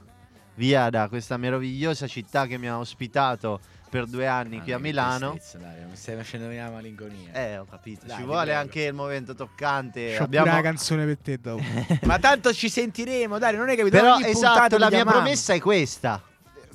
via 0.59 0.89
da 0.89 1.07
questa 1.07 1.37
meravigliosa 1.37 2.05
città 2.05 2.45
che 2.45 2.57
mi 2.57 2.67
ha 2.67 2.77
ospitato 2.77 3.61
per 3.89 4.05
due 4.05 4.27
anni 4.27 4.57
Ah, 4.57 4.61
qui 4.61 4.73
a 4.73 4.77
Milano. 4.77 5.31
tristezza, 5.31 5.57
dai, 5.57 5.85
mi 5.89 5.95
stai 5.95 6.15
facendo 6.17 6.47
venire 6.47 6.65
la 6.65 6.71
malinconia. 6.71 7.31
Eh, 7.31 7.57
ho 7.57 7.65
capito. 7.65 8.05
Dai, 8.05 8.17
Ci 8.17 8.23
vuole 8.23 8.43
prego. 8.43 8.59
anche 8.59 8.81
il 8.83 8.93
momento 8.93 9.33
toccante. 9.33 10.15
C'ho 10.17 10.23
Abbiamo... 10.25 10.51
la 10.51 10.61
canzone 10.61 11.05
per 11.05 11.17
te 11.17 11.39
dopo. 11.39 11.63
Ma 12.03 12.19
tanto 12.19 12.53
ci 12.53 12.69
sentiremo, 12.69 13.39
dai, 13.39 13.55
non 13.55 13.69
è 13.69 13.77
capito? 13.77 13.97
Però 13.97 14.15
Ogni 14.15 14.25
esatto, 14.25 14.77
la 14.77 14.89
mia 14.89 15.05
promessa 15.05 15.53
è 15.53 15.59
questa. 15.61 16.21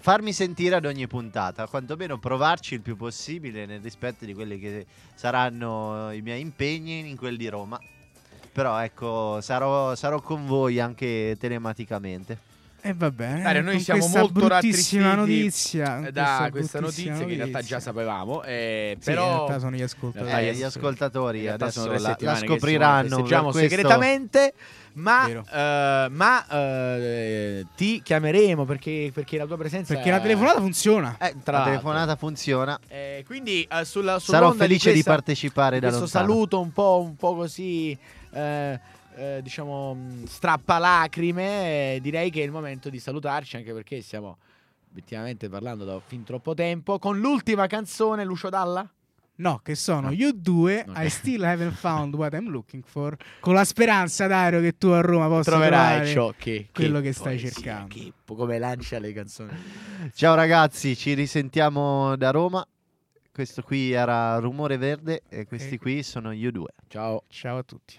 Farmi 0.01 0.33
sentire 0.33 0.77
ad 0.77 0.87
ogni 0.87 1.07
puntata, 1.07 1.67
quantomeno 1.67 2.19
provarci 2.19 2.75
il 2.75 2.81
più 2.81 2.97
possibile 2.97 3.67
nel 3.67 3.81
rispetto 3.81 4.25
di 4.25 4.33
quelli 4.35 4.59
che 4.59 4.87
saranno 5.15 6.11
i 6.11 6.21
miei 6.23 6.41
impegni 6.41 7.07
in 7.09 7.17
quel 7.17 7.37
di 7.37 7.49
Roma. 7.49 7.79
Però 8.51 8.79
ecco, 8.83 9.41
sarò, 9.43 9.95
sarò 9.95 10.21
con 10.21 10.47
voi 10.47 10.81
anche 10.81 11.37
telematicamente. 11.39 12.53
E 12.87 12.93
va 12.93 13.11
bene. 13.11 13.41
Dario, 13.43 13.63
noi 13.63 13.75
con 13.77 13.83
siamo 13.83 14.01
questa 14.01 14.19
molto 14.21 14.41
bruttissima 14.47 15.15
rattristiti 15.15 15.41
notizia. 15.41 16.07
Eh, 16.07 16.13
Da 16.13 16.49
questa 16.51 16.79
bruttissima 16.81 17.11
notizia 17.15 17.27
che 17.27 17.33
in 17.33 17.39
realtà 17.39 17.57
notizia. 17.59 17.77
già 17.79 17.83
sapevamo, 17.83 18.43
eh, 18.43 18.97
Sì, 19.01 19.09
in 19.11 19.15
però 19.17 19.37
realtà 19.37 19.59
sono 19.59 19.77
gli 19.77 19.83
ascoltatori. 19.83 20.31
Eh, 20.31 20.37
Eh, 20.39 20.45
yes. 20.45 20.57
gli 20.59 20.63
ascoltatori 20.65 21.43
in 21.45 21.49
adesso 21.49 21.87
la, 21.87 22.17
la 22.21 22.37
scopriranno. 22.37 23.23
questo- 23.23 23.53
segretamente. 23.53 24.53
Ma, 24.97 25.27
eh, 25.29 26.09
ma 26.11 26.47
eh, 26.47 27.67
ti 27.75 28.01
chiameremo 28.03 28.65
perché, 28.65 29.11
perché 29.13 29.39
la 29.39 29.47
tua 29.47 29.57
presenza 29.57 29.93
Perché 29.95 30.11
la 30.11 30.21
telefonata 30.21 30.61
funziona. 30.61 31.17
Eh, 31.19 31.35
tra 31.43 31.59
La 31.61 31.65
telefonata 31.65 32.15
funziona. 32.17 32.79
Eh, 32.87 33.25
quindi 33.27 33.63
eh, 33.69 33.85
sulla, 33.85 34.21
Sarò 34.21 34.47
sull'onda 34.51 34.63
felice 34.63 34.89
di, 34.89 34.93
questa- 35.03 35.11
partecipare 35.11 35.81
da 35.81 35.89
questo 35.89 36.05
lontano. 36.05 36.27
saluto 36.29 36.61
un 36.61 36.73
po', 36.73 37.01
un 37.05 37.17
po' 37.17 37.35
così 37.35 37.99
eh, 38.35 38.81
eh, 39.17 39.41
diciamo 39.43 39.95
mh, 39.95 40.25
strappalacrime 40.25 41.95
eh, 41.95 41.99
direi 42.01 42.31
che 42.31 42.41
è 42.41 42.45
il 42.45 42.51
momento 42.51 42.89
di 42.91 42.99
salutarci 42.99 43.57
anche 43.57 43.73
perché 43.73 44.01
stiamo 44.03 44.39
obiettivamente 44.91 45.49
parlando 45.49 45.85
da 45.85 46.01
fin 46.05 46.23
troppo 46.25 46.55
tempo 46.55 46.99
con 46.99 47.19
l'ultima 47.19 47.67
canzone 47.67 48.25
Lucio 48.25 48.49
Dalla 48.49 48.89
No, 49.37 49.59
che 49.65 49.75
sono 49.75 50.03
No. 50.09 50.13
You 50.13 50.31
due, 50.33 50.85
Ok. 50.89 50.97
I 50.97 51.11
still 51.11 51.43
haven't 51.45 51.73
found 51.75 52.15
what 52.15 52.35
I'm 52.35 52.51
looking 52.51 52.85
for. 52.87 53.17
Con 53.41 53.55
la 53.55 53.65
speranza, 53.65 54.29
Dario, 54.29 54.61
che 54.61 54.79
tu 54.79 54.87
a 54.87 55.01
Roma 55.01 55.27
possa 55.27 55.51
troverai 55.51 55.89
trovare 55.89 56.13
ciò 56.13 56.33
che, 56.39 56.69
quello 56.73 57.01
che 57.01 57.13
stai 57.13 57.37
poesia, 57.41 57.51
cercando. 57.51 57.89
che- 57.93 58.13
come 58.25 58.59
lancia 58.61 59.01
le 59.01 59.13
canzoni 59.13 59.51
Ciao 60.15 60.37
ragazzi, 60.37 60.95
ci 60.95 61.15
risentiamo 61.15 62.15
da 62.15 62.31
Roma. 62.31 62.65
Questo 63.33 63.63
qui 63.63 63.91
era 63.91 64.39
Rumore 64.39 64.77
Verde 64.77 65.23
e 65.29 65.47
questi 65.47 65.75
E- 65.75 65.79
qui 65.79 66.05
sono 66.05 66.31
io 66.31 66.53
due. 66.53 66.69
ciao 66.87 67.25
Ciao 67.27 67.59
a 67.59 67.63
tutti. 67.65 67.97